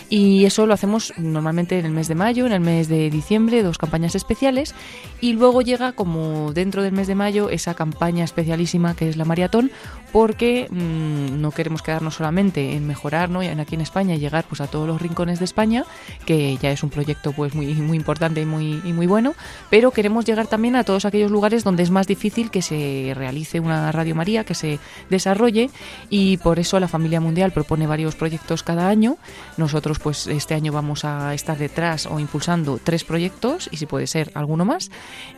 Y 0.08 0.44
eso 0.44 0.66
lo 0.66 0.74
hacemos 0.74 1.12
normalmente 1.16 1.78
en 1.78 1.86
el 1.86 1.92
mes 1.92 2.08
de 2.08 2.14
mayo, 2.14 2.46
en 2.46 2.52
el 2.52 2.60
mes 2.60 2.88
de 2.88 3.10
diciembre, 3.10 3.62
dos 3.62 3.78
campañas 3.78 4.14
especiales 4.14 4.74
y 5.20 5.32
luego 5.34 5.62
llega 5.62 5.92
como 5.92 6.52
dentro 6.52 6.82
del 6.82 6.92
mes 6.92 7.06
de 7.06 7.14
mayo 7.14 7.50
esa 7.50 7.74
campaña 7.74 8.24
especialísima 8.24 8.94
que 8.94 9.08
es 9.08 9.16
la 9.16 9.24
maratón 9.24 9.70
porque 10.12 10.68
mmm, 10.70 11.40
no 11.40 11.50
queremos 11.50 11.82
quedarnos 11.82 12.14
solamente 12.14 12.74
en 12.74 12.86
mejorar 12.86 13.30
¿no? 13.30 13.40
aquí 13.40 13.74
en 13.74 13.80
España 13.80 14.14
y 14.14 14.18
llegar 14.18 14.44
pues 14.48 14.60
a 14.60 14.66
todos 14.66 14.86
los 14.86 15.00
rincones 15.00 15.38
España 15.42 15.84
que 16.26 16.56
ya 16.58 16.70
es 16.70 16.82
un 16.82 16.90
proyecto 16.90 17.32
pues 17.32 17.54
muy 17.54 17.74
muy 17.74 17.96
importante 17.96 18.40
y 18.40 18.46
muy 18.46 18.74
muy 18.92 19.06
bueno 19.06 19.34
pero 19.70 19.90
queremos 19.90 20.24
llegar 20.24 20.46
también 20.46 20.76
a 20.76 20.84
todos 20.84 21.04
aquellos 21.04 21.30
lugares 21.30 21.64
donde 21.64 21.82
es 21.82 21.90
más 21.90 22.06
difícil 22.06 22.50
que 22.50 22.62
se 22.62 23.12
realice 23.14 23.60
una 23.60 23.92
Radio 23.92 24.14
María 24.14 24.44
que 24.44 24.54
se 24.54 24.78
desarrolle 25.10 25.70
y 26.10 26.36
por 26.38 26.58
eso 26.58 26.80
la 26.80 26.88
familia 26.88 27.20
mundial 27.20 27.52
propone 27.52 27.86
varios 27.86 28.14
proyectos 28.14 28.62
cada 28.62 28.88
año 28.88 29.16
nosotros 29.56 29.98
pues 29.98 30.26
este 30.26 30.54
año 30.54 30.72
vamos 30.72 31.04
a 31.04 31.34
estar 31.34 31.58
detrás 31.58 32.06
o 32.06 32.20
impulsando 32.20 32.78
tres 32.82 33.04
proyectos 33.04 33.68
y 33.70 33.76
si 33.76 33.86
puede 33.86 34.06
ser 34.06 34.30
alguno 34.34 34.64
más. 34.64 34.90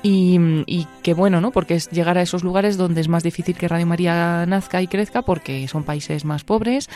Y, 0.02 0.38
y 0.66 0.86
qué 1.02 1.14
bueno, 1.14 1.40
¿no? 1.40 1.50
Porque 1.50 1.74
es 1.74 1.90
llegar 1.90 2.18
a 2.18 2.22
esos 2.22 2.42
lugares 2.42 2.76
donde 2.76 3.00
es 3.00 3.08
más 3.08 3.22
difícil 3.22 3.56
que 3.56 3.68
Radio 3.68 3.86
María 3.86 4.44
nazca 4.46 4.82
y 4.82 4.86
crezca 4.86 5.22
porque 5.22 5.66
son 5.68 5.84
países 5.84 6.24
más 6.24 6.44
pobres 6.44 6.88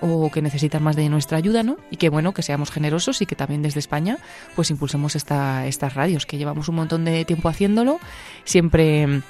o 0.00 0.30
que 0.30 0.42
necesitan 0.42 0.82
más 0.82 0.96
de 0.96 1.08
nuestra 1.08 1.38
ayuda, 1.38 1.62
¿no? 1.62 1.76
Y 1.90 1.96
qué 1.96 2.08
bueno 2.08 2.32
que 2.32 2.42
seamos 2.56 2.70
generosos 2.70 3.20
y 3.20 3.26
que 3.26 3.36
también 3.36 3.60
desde 3.60 3.80
España 3.80 4.16
pues 4.54 4.70
impulsemos 4.70 5.14
esta, 5.14 5.66
estas 5.66 5.92
radios, 5.92 6.24
que 6.24 6.38
llevamos 6.38 6.70
un 6.70 6.76
montón 6.76 7.04
de 7.04 7.26
tiempo 7.26 7.50
haciéndolo, 7.50 8.00
siempre 8.44 9.20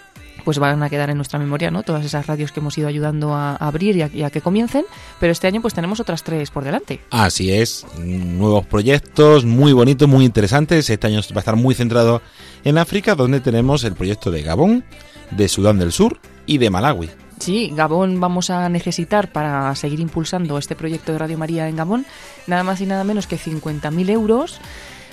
pues 0.44 0.60
van 0.60 0.80
a 0.84 0.88
quedar 0.88 1.10
en 1.10 1.16
nuestra 1.16 1.40
memoria, 1.40 1.72
¿no? 1.72 1.82
Todas 1.82 2.04
esas 2.04 2.28
radios 2.28 2.52
que 2.52 2.60
hemos 2.60 2.78
ido 2.78 2.86
ayudando 2.86 3.34
a, 3.34 3.56
abrir 3.56 3.96
y 3.96 4.22
a, 4.22 4.30
que 4.30 4.40
comiencen, 4.40 4.84
pero 5.18 5.32
este 5.32 5.48
año 5.48 5.60
pues 5.60 5.74
tenemos 5.74 5.98
otras 5.98 6.22
tres 6.22 6.52
por 6.52 6.62
delante. 6.62 7.00
Así 7.10 7.52
es, 7.52 7.84
nuevos 7.98 8.64
proyectos 8.66 9.44
muy 9.44 9.72
bonitos, 9.72 10.08
muy 10.08 10.24
interesantes. 10.24 10.88
Este 10.88 11.06
año 11.08 11.20
va 11.32 11.36
a 11.36 11.40
estar 11.40 11.56
muy 11.56 11.74
centrado 11.74 12.22
en 12.62 12.78
África, 12.78 13.16
donde 13.16 13.40
tenemos 13.40 13.82
el 13.82 13.94
proyecto 13.94 14.30
de 14.30 14.42
Gabón, 14.42 14.84
de 15.32 15.48
Sudán 15.48 15.80
del 15.80 15.90
Sur 15.90 16.20
y 16.46 16.58
de 16.58 16.70
Malawi. 16.70 17.10
Sí, 17.38 17.70
Gabón 17.74 18.18
vamos 18.18 18.50
a 18.50 18.68
necesitar 18.68 19.30
para 19.30 19.74
seguir 19.74 20.00
impulsando 20.00 20.58
este 20.58 20.74
proyecto 20.74 21.12
de 21.12 21.18
Radio 21.18 21.38
María 21.38 21.68
en 21.68 21.76
Gabón 21.76 22.06
nada 22.46 22.62
más 22.62 22.80
y 22.80 22.86
nada 22.86 23.04
menos 23.04 23.26
que 23.26 23.38
50.000 23.38 24.10
euros. 24.10 24.58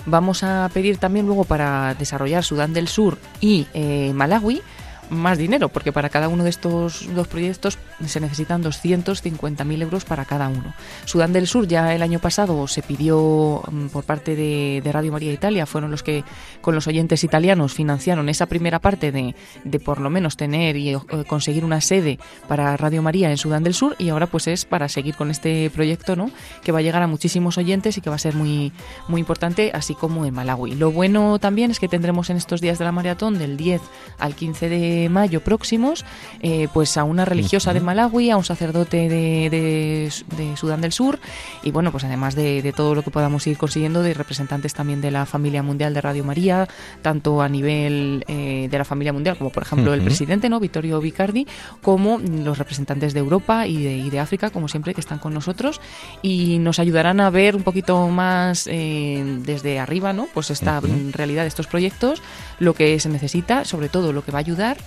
Vamos 0.06 0.44
a 0.44 0.70
pedir 0.74 0.98
también 0.98 1.26
luego 1.26 1.44
para 1.44 1.94
desarrollar 1.96 2.44
Sudán 2.44 2.74
del 2.74 2.88
Sur 2.88 3.18
y 3.40 3.68
eh, 3.74 4.12
Malawi 4.14 4.62
más 5.10 5.38
dinero, 5.38 5.70
porque 5.70 5.92
para 5.92 6.10
cada 6.10 6.28
uno 6.28 6.44
de 6.44 6.50
estos 6.50 7.08
dos 7.14 7.28
proyectos 7.28 7.78
se 8.06 8.20
necesitan 8.20 8.64
250.000 8.64 9.82
euros 9.82 10.06
para 10.06 10.26
cada 10.26 10.48
uno. 10.48 10.74
Sudán 11.06 11.34
del 11.34 11.48
Sur 11.48 11.68
ya 11.68 11.94
el 11.94 12.02
año 12.02 12.20
pasado 12.20 12.68
se 12.68 12.82
pidió 12.82 13.62
mm, 13.72 13.88
por 13.88 14.04
parte 14.04 14.36
de, 14.36 14.82
Radio 14.94 15.12
María 15.12 15.32
Italia, 15.32 15.66
fueron 15.66 15.90
los 15.90 16.04
que 16.04 16.24
con 16.62 16.76
los 16.76 16.88
oyentes 16.88 17.24
italianos 17.24 17.74
financiaron 17.74 18.30
esa 18.30 18.46
primera 18.46 18.80
parte 18.80 19.12
de, 19.12 19.36
de 19.64 19.80
por 19.80 20.00
lo 20.00 20.10
menos 20.10 20.38
tener 20.38 20.76
y 20.78 20.94
eh, 20.94 21.00
conseguir 21.28 21.66
una 21.66 21.82
sede 21.82 22.20
para 22.48 22.78
Radio 22.78 23.02
María 23.02 23.32
en 23.32 23.38
Sudán 23.38 23.64
del 23.64 23.74
Sur 23.74 23.96
y 23.98 24.10
ahora 24.10 24.28
pues 24.28 24.48
es 24.48 24.66
para 24.66 24.88
seguir 24.90 25.16
con 25.16 25.32
este 25.32 25.70
proyecto, 25.72 26.16
¿no? 26.16 26.30
Que 26.64 26.72
va 26.72 26.80
a 26.80 26.82
llegar 26.82 27.02
a 27.02 27.08
muchísimos 27.08 27.58
oyentes 27.58 27.98
y 27.98 28.02
que 28.02 28.10
va 28.10 28.18
a 28.18 28.20
ser 28.20 28.36
muy 28.36 28.72
muy 29.08 29.20
importante, 29.20 29.72
así 29.74 29.96
como 29.96 30.26
en 30.26 30.34
Malawi. 30.34 30.76
Lo 30.76 30.92
bueno 30.92 31.40
también 31.40 31.72
es 31.72 31.80
que 31.80 31.88
tendremos 31.88 32.30
en 32.30 32.38
estos 32.38 32.62
días 32.62 32.78
de 32.80 32.86
la 32.86 32.92
maratón 32.92 33.38
del 33.38 33.58
10 33.58 33.82
al 34.20 34.36
15 34.36 34.70
de 34.70 34.93
mayo 35.10 35.42
próximos, 35.42 36.06
eh, 36.42 36.68
pues 36.74 36.98
a 36.98 37.04
una 37.04 37.26
religiosa 37.26 37.74
de 37.74 37.80
Malawi, 37.80 38.30
a 38.30 38.38
un 38.38 38.44
sacerdote 38.44 39.10
de, 39.10 40.12
Sudán 40.56 40.82
del 40.82 40.92
Sur 40.92 41.20
y 41.64 41.72
bueno, 41.72 41.92
pues 41.92 42.04
además 42.04 42.36
de, 42.36 42.74
todo 42.76 42.96
lo 42.96 43.04
que 43.04 43.12
podamos 43.12 43.46
ir 43.48 43.58
consiguiendo 43.58 44.02
de 44.02 44.14
representantes 44.14 44.74
también 44.74 45.02
de 45.02 45.12
la 45.12 45.26
familia 45.26 45.64
mundial 45.64 45.94
de 45.94 46.02
Radio 46.02 46.24
María, 46.24 46.68
tanto 47.02 47.42
a 47.42 47.50
nivel 47.50 48.24
eh, 48.28 48.68
de 48.70 48.78
la 48.78 48.86
familia 48.86 49.14
mundial 49.14 49.38
como 49.38 49.52
por 49.52 49.64
ejemplo 49.64 49.94
el 49.94 50.02
presidente, 50.02 50.50
¿no? 50.50 50.60
Vittorio 50.60 51.00
Vicardi, 51.00 51.48
como 51.82 52.20
los 52.20 52.58
representantes 52.58 53.14
de 53.14 53.20
Europa 53.20 53.68
y 53.68 54.10
de, 54.10 54.20
África, 54.20 54.50
como 54.50 54.68
siempre, 54.68 54.94
que 54.94 55.02
están 55.02 55.20
con 55.20 55.34
nosotros 55.34 55.82
y 56.22 56.60
nos 56.60 56.80
ayudarán 56.80 57.20
a 57.20 57.30
ver 57.30 57.56
un 57.56 57.64
poquito 57.64 58.08
más 58.10 58.68
eh, 58.72 59.24
desde 59.46 59.80
arriba, 59.80 60.14
¿no? 60.14 60.28
Pues 60.34 60.52
esta 60.52 60.80
realidad 61.12 61.44
de 61.44 61.48
estos 61.48 61.68
proyectos, 61.68 62.22
lo 62.60 62.74
que 62.74 63.00
se 63.00 63.10
necesita, 63.10 63.66
sobre 63.66 63.90
todo 63.90 64.14
lo 64.14 64.24
que 64.24 64.32
va 64.32 64.40
a 64.40 64.42
ayudar 64.42 64.78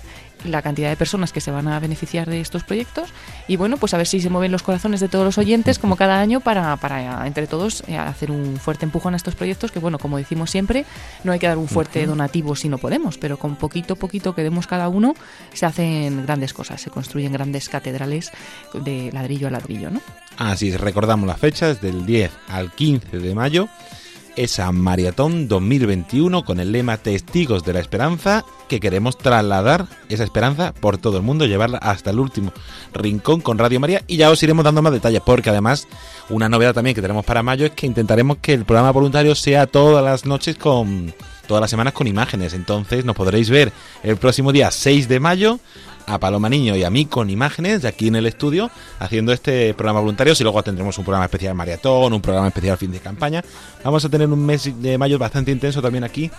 la 0.44 0.62
cantidad 0.62 0.88
de 0.88 0.96
personas 0.96 1.32
que 1.32 1.40
se 1.40 1.50
van 1.50 1.68
a 1.68 1.80
beneficiar 1.80 2.28
de 2.28 2.40
estos 2.40 2.64
proyectos 2.64 3.10
y 3.48 3.56
bueno, 3.56 3.76
pues 3.76 3.94
a 3.94 3.96
ver 3.96 4.06
si 4.06 4.20
se 4.20 4.30
mueven 4.30 4.52
los 4.52 4.62
corazones 4.62 5.00
de 5.00 5.08
todos 5.08 5.24
los 5.24 5.38
oyentes 5.38 5.78
como 5.78 5.96
cada 5.96 6.20
año 6.20 6.40
para, 6.40 6.76
para 6.76 7.26
entre 7.26 7.46
todos 7.46 7.82
eh, 7.86 7.96
hacer 7.96 8.30
un 8.30 8.56
fuerte 8.56 8.84
empujón 8.84 9.14
a 9.14 9.16
estos 9.16 9.34
proyectos 9.34 9.72
que 9.72 9.78
bueno, 9.78 9.98
como 9.98 10.18
decimos 10.18 10.50
siempre, 10.50 10.84
no 11.24 11.32
hay 11.32 11.38
que 11.38 11.48
dar 11.48 11.58
un 11.58 11.68
fuerte 11.68 12.06
donativo 12.06 12.54
si 12.56 12.68
no 12.68 12.78
podemos, 12.78 13.18
pero 13.18 13.38
con 13.38 13.56
poquito 13.56 13.96
poquito 13.96 14.34
que 14.34 14.42
demos 14.42 14.66
cada 14.66 14.88
uno 14.88 15.14
se 15.52 15.66
hacen 15.66 16.24
grandes 16.24 16.52
cosas, 16.52 16.80
se 16.80 16.90
construyen 16.90 17.32
grandes 17.32 17.68
catedrales 17.68 18.30
de 18.74 19.10
ladrillo 19.12 19.48
a 19.48 19.50
ladrillo, 19.50 19.90
¿no? 19.90 20.00
Así 20.36 20.76
recordamos 20.76 21.26
las 21.26 21.38
fechas 21.38 21.80
del 21.80 22.04
10 22.04 22.30
al 22.48 22.72
15 22.72 23.18
de 23.18 23.34
mayo 23.34 23.68
esa 24.36 24.70
maratón 24.72 25.48
2021 25.48 26.44
con 26.44 26.60
el 26.60 26.72
lema 26.72 26.96
Testigos 26.98 27.64
de 27.64 27.72
la 27.72 27.80
Esperanza 27.80 28.44
que 28.68 28.80
queremos 28.80 29.18
trasladar 29.18 29.86
esa 30.08 30.24
esperanza 30.24 30.72
por 30.72 30.98
todo 30.98 31.16
el 31.16 31.22
mundo, 31.22 31.46
llevarla 31.46 31.78
hasta 31.78 32.10
el 32.10 32.18
último 32.18 32.52
rincón 32.92 33.40
con 33.40 33.58
Radio 33.58 33.80
María. 33.80 34.02
Y 34.06 34.16
ya 34.16 34.30
os 34.30 34.42
iremos 34.42 34.64
dando 34.64 34.82
más 34.82 34.92
detalles 34.92 35.22
porque 35.24 35.50
además 35.50 35.88
una 36.28 36.48
novedad 36.48 36.74
también 36.74 36.94
que 36.94 37.02
tenemos 37.02 37.24
para 37.24 37.42
mayo 37.42 37.66
es 37.66 37.72
que 37.72 37.86
intentaremos 37.86 38.38
que 38.38 38.52
el 38.52 38.64
programa 38.64 38.92
voluntario 38.92 39.34
sea 39.34 39.66
todas 39.66 40.04
las 40.04 40.26
noches 40.26 40.56
con 40.56 41.14
todas 41.46 41.60
las 41.60 41.70
semanas 41.70 41.92
con 41.92 42.06
imágenes, 42.08 42.54
entonces 42.54 43.04
nos 43.04 43.14
podréis 43.14 43.50
ver 43.50 43.72
el 44.02 44.16
próximo 44.16 44.52
día 44.52 44.70
6 44.70 45.08
de 45.08 45.20
mayo 45.20 45.60
a 46.06 46.18
Paloma 46.18 46.48
Niño 46.48 46.76
y 46.76 46.84
a 46.84 46.90
mí 46.90 47.06
con 47.06 47.30
imágenes 47.30 47.82
de 47.82 47.88
aquí 47.88 48.08
en 48.08 48.16
el 48.16 48.26
estudio 48.26 48.70
haciendo 48.98 49.32
este 49.32 49.74
programa 49.74 50.00
voluntario. 50.00 50.34
Y 50.38 50.42
luego 50.42 50.62
tendremos 50.62 50.96
un 50.98 51.04
programa 51.04 51.26
especial 51.26 51.54
maratón, 51.54 52.12
un 52.12 52.22
programa 52.22 52.48
especial 52.48 52.76
fin 52.78 52.92
de 52.92 53.00
campaña. 53.00 53.44
Vamos 53.84 54.04
a 54.04 54.08
tener 54.08 54.28
un 54.28 54.44
mes 54.44 54.70
de 54.80 54.98
mayo 54.98 55.18
bastante 55.18 55.50
intenso 55.50 55.82
también 55.82 56.04
aquí 56.04 56.30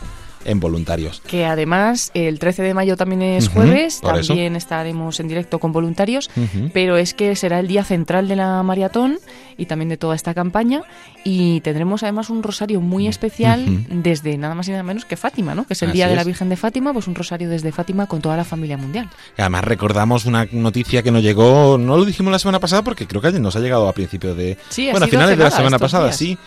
en 0.47 0.59
voluntarios. 0.59 1.21
Que 1.27 1.45
además 1.45 2.11
el 2.13 2.39
13 2.39 2.63
de 2.63 2.73
mayo 2.73 2.97
también 2.97 3.21
es 3.21 3.49
jueves, 3.49 4.01
también 4.01 4.55
estaremos 4.55 5.19
en 5.19 5.27
directo 5.27 5.59
con 5.59 5.71
voluntarios, 5.71 6.29
pero 6.73 6.97
es 6.97 7.13
que 7.13 7.35
será 7.35 7.59
el 7.59 7.67
día 7.67 7.83
central 7.83 8.27
de 8.27 8.35
la 8.35 8.63
maratón 8.63 9.19
y 9.57 9.65
también 9.65 9.89
de 9.89 9.97
toda 9.97 10.15
esta 10.15 10.33
campaña 10.33 10.81
y 11.23 11.61
tendremos 11.61 12.03
además 12.03 12.29
un 12.29 12.43
rosario 12.43 12.79
muy 12.79 13.07
especial 13.07 13.85
desde 13.89 14.37
nada 14.37 14.55
más 14.55 14.67
y 14.67 14.71
nada 14.71 14.83
menos 14.83 15.05
que 15.05 15.17
Fátima, 15.17 15.55
¿no? 15.55 15.65
Que 15.65 15.73
es 15.73 15.81
el 15.81 15.91
día 15.91 16.07
de 16.07 16.15
la 16.15 16.23
Virgen 16.23 16.49
de 16.49 16.55
Fátima, 16.55 16.93
pues 16.93 17.07
un 17.07 17.15
rosario 17.15 17.49
desde 17.49 17.71
Fátima 17.71 18.07
con 18.07 18.21
toda 18.21 18.37
la 18.37 18.45
familia 18.45 18.77
mundial. 18.77 19.09
además 19.37 19.63
recordamos 19.63 20.25
una 20.25 20.47
noticia 20.51 21.03
que 21.03 21.11
nos 21.11 21.23
llegó, 21.23 21.77
no 21.77 21.97
lo 21.97 22.05
dijimos 22.05 22.31
la 22.31 22.39
semana 22.39 22.59
pasada 22.59 22.83
porque 22.83 23.07
creo 23.07 23.21
que 23.21 23.31
nos 23.39 23.55
ha 23.55 23.59
llegado 23.59 23.87
a 23.87 23.93
principios 23.93 24.37
de 24.37 24.57
bueno, 24.91 25.05
a 25.05 25.09
finales 25.09 25.37
de 25.37 25.43
la 25.43 25.51
semana 25.51 25.79
pasada, 25.79 26.11
sí, 26.11 26.37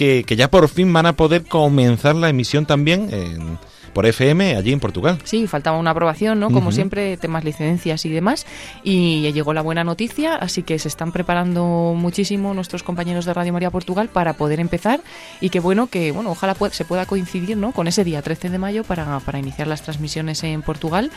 que, 0.00 0.24
que 0.24 0.34
ya 0.34 0.50
por 0.50 0.66
fin 0.70 0.90
van 0.94 1.04
a 1.04 1.12
poder 1.12 1.44
comenzar 1.44 2.16
la 2.16 2.30
emisión 2.30 2.64
también 2.64 3.12
en 3.12 3.58
por 3.92 4.06
FM 4.06 4.56
allí 4.56 4.72
en 4.72 4.80
Portugal. 4.80 5.18
Sí, 5.24 5.46
faltaba 5.46 5.76
una 5.76 5.90
aprobación, 5.90 6.40
¿no? 6.40 6.50
Como 6.50 6.72
siempre, 6.72 7.18
temas 7.18 7.44
licencias 7.44 8.06
y 8.06 8.08
demás. 8.08 8.46
Y 8.82 9.30
llegó 9.32 9.52
la 9.52 9.60
buena 9.60 9.84
noticia, 9.84 10.36
así 10.36 10.62
que 10.62 10.78
se 10.78 10.88
están 10.88 11.12
preparando 11.12 11.94
muchísimo 11.94 12.54
nuestros 12.54 12.82
compañeros 12.82 13.26
de 13.26 13.34
Radio 13.34 13.52
María 13.52 13.70
Portugal 13.70 14.08
para 14.08 14.32
poder 14.34 14.58
empezar 14.58 15.00
y 15.40 15.50
que 15.50 15.60
bueno, 15.60 15.88
que 15.88 16.12
bueno, 16.12 16.30
ojalá 16.30 16.56
se 16.70 16.84
pueda 16.86 17.04
coincidir, 17.04 17.58
¿no? 17.58 17.72
Con 17.72 17.86
ese 17.86 18.02
día 18.02 18.22
13 18.22 18.48
de 18.48 18.58
mayo 18.58 18.84
para, 18.84 19.20
para 19.20 19.38
iniciar 19.38 19.66
las 19.66 19.82
transmisiones 19.82 20.42
en 20.44 20.62
Portugal 20.62 21.10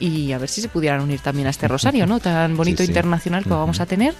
y 0.00 0.32
a 0.32 0.38
ver 0.38 0.48
si 0.48 0.62
se 0.62 0.68
pudieran 0.68 1.02
unir 1.02 1.20
también 1.20 1.48
a 1.48 1.50
este 1.50 1.68
rosario, 1.76 2.06
¿no? 2.06 2.18
Tan 2.18 2.56
bonito 2.56 2.82
internacional 2.82 3.44
que 3.44 3.50
vamos 3.50 3.80
a 3.80 3.84
tener. 3.86 4.14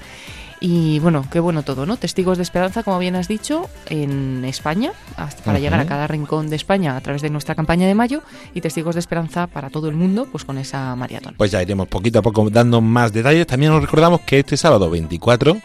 Y 0.65 1.01
bueno, 1.01 1.27
qué 1.29 1.41
bueno 1.41 1.65
todo, 1.65 1.87
¿no? 1.87 1.97
Testigos 1.97 2.39
de 2.39 2.45
esperanza, 2.45 2.85
como 2.85 3.01
bien 3.01 3.17
has 3.17 3.27
dicho, 3.27 3.69
en 3.87 4.45
España, 4.45 4.93
hasta 5.17 5.43
para 5.43 5.59
llegar 5.59 5.81
a 5.81 5.87
cada 5.87 6.07
rincón 6.07 6.51
de 6.51 6.55
España 6.55 6.97
a 6.97 7.01
través 7.01 7.21
de 7.21 7.31
nuestra 7.31 7.57
campaña 7.57 7.89
de 7.89 7.97
mayo, 7.97 8.23
y 8.55 8.61
testigos 8.61 8.95
de 8.95 9.01
esperanza 9.01 9.49
para 9.49 9.71
todo 9.71 9.89
el 9.89 9.97
mundo, 9.97 10.29
pues 10.31 10.45
con 10.45 10.59
esa 10.59 10.95
maratón. 10.95 11.35
Pues 11.37 11.51
ya 11.51 11.61
iremos 11.61 11.89
poquito 11.89 12.21
a 12.21 12.23
poco 12.23 12.49
dando 12.49 12.81
más 12.81 13.13
detalles. 13.13 13.45
También 13.45 13.73
os 13.73 13.83
recordamos 13.83 14.21
que 14.21 14.39
este 14.39 14.57
sábado 14.57 14.89
24 14.89 15.57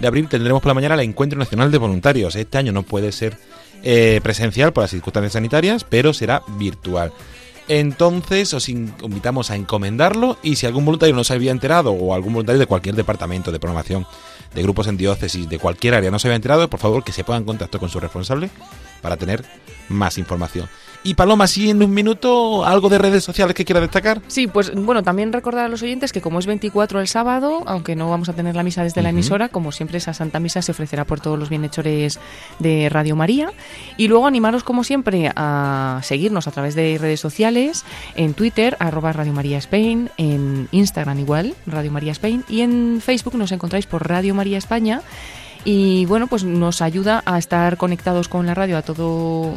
de 0.00 0.06
abril 0.08 0.26
tendremos 0.26 0.60
por 0.60 0.70
la 0.70 0.74
mañana 0.74 0.94
el 0.94 1.00
Encuentro 1.02 1.38
Nacional 1.38 1.70
de 1.70 1.78
Voluntarios. 1.78 2.34
Este 2.34 2.58
año 2.58 2.72
no 2.72 2.82
puede 2.82 3.12
ser 3.12 3.38
eh, 3.84 4.18
presencial 4.20 4.72
por 4.72 4.82
las 4.82 4.90
circunstancias 4.90 5.34
sanitarias, 5.34 5.84
pero 5.84 6.12
será 6.12 6.42
virtual. 6.58 7.12
Entonces 7.70 8.52
os 8.52 8.68
invitamos 8.68 9.52
a 9.52 9.54
encomendarlo 9.54 10.38
y 10.42 10.56
si 10.56 10.66
algún 10.66 10.84
voluntario 10.84 11.14
no 11.14 11.22
se 11.22 11.34
había 11.34 11.52
enterado 11.52 11.92
o 11.92 12.14
algún 12.14 12.32
voluntario 12.32 12.58
de 12.58 12.66
cualquier 12.66 12.96
departamento 12.96 13.52
de 13.52 13.60
programación 13.60 14.08
de 14.54 14.62
grupos 14.62 14.86
en 14.86 14.96
diócesis 14.96 15.48
de 15.48 15.58
cualquier 15.58 15.94
área 15.94 16.10
no 16.10 16.18
se 16.18 16.28
había 16.28 16.36
enterado, 16.36 16.68
por 16.68 16.80
favor 16.80 17.04
que 17.04 17.12
se 17.12 17.24
ponga 17.24 17.38
en 17.38 17.44
contacto 17.44 17.78
con 17.78 17.88
su 17.88 18.00
responsable 18.00 18.50
para 19.00 19.16
tener 19.16 19.44
más 19.88 20.18
información. 20.18 20.68
Y 21.02 21.14
Paloma, 21.14 21.46
sí, 21.46 21.70
en 21.70 21.82
un 21.82 21.94
minuto, 21.94 22.64
algo 22.64 22.90
de 22.90 22.98
redes 22.98 23.24
sociales 23.24 23.54
que 23.54 23.64
quiera 23.64 23.80
destacar. 23.80 24.20
Sí, 24.28 24.46
pues 24.46 24.74
bueno, 24.74 25.02
también 25.02 25.32
recordar 25.32 25.64
a 25.64 25.68
los 25.68 25.82
oyentes 25.82 26.12
que 26.12 26.20
como 26.20 26.38
es 26.38 26.46
24 26.46 27.00
el 27.00 27.08
sábado, 27.08 27.62
aunque 27.64 27.96
no 27.96 28.10
vamos 28.10 28.28
a 28.28 28.34
tener 28.34 28.54
la 28.54 28.62
misa 28.62 28.82
desde 28.82 29.00
la 29.00 29.08
emisora, 29.08 29.48
como 29.48 29.72
siempre 29.72 29.96
esa 29.96 30.12
Santa 30.12 30.40
Misa 30.40 30.60
se 30.60 30.72
ofrecerá 30.72 31.06
por 31.06 31.20
todos 31.20 31.38
los 31.38 31.48
bienhechores 31.48 32.20
de 32.58 32.90
Radio 32.90 33.16
María. 33.16 33.50
Y 33.96 34.08
luego 34.08 34.26
animaros 34.26 34.62
como 34.62 34.84
siempre 34.84 35.32
a 35.36 36.00
seguirnos 36.02 36.46
a 36.46 36.50
través 36.50 36.74
de 36.74 36.98
redes 37.00 37.20
sociales, 37.20 37.84
en 38.14 38.34
Twitter, 38.34 38.76
arroba 38.78 39.14
Radio 39.14 39.32
María 39.32 39.56
Spain, 39.56 40.10
en 40.18 40.68
Instagram 40.70 41.18
igual, 41.18 41.54
Radio 41.66 41.90
María 41.90 42.12
Spain, 42.12 42.44
y 42.46 42.60
en 42.60 43.00
Facebook 43.02 43.36
nos 43.36 43.52
encontráis 43.52 43.86
por 43.86 44.06
Radio 44.06 44.34
María 44.34 44.58
España 44.58 45.00
y 45.64 46.06
bueno, 46.06 46.26
pues 46.26 46.44
nos 46.44 46.80
ayuda 46.80 47.22
a 47.26 47.38
estar 47.38 47.76
conectados 47.76 48.28
con 48.28 48.46
la 48.46 48.54
radio 48.54 48.78
a 48.78 48.82
todo 48.82 49.54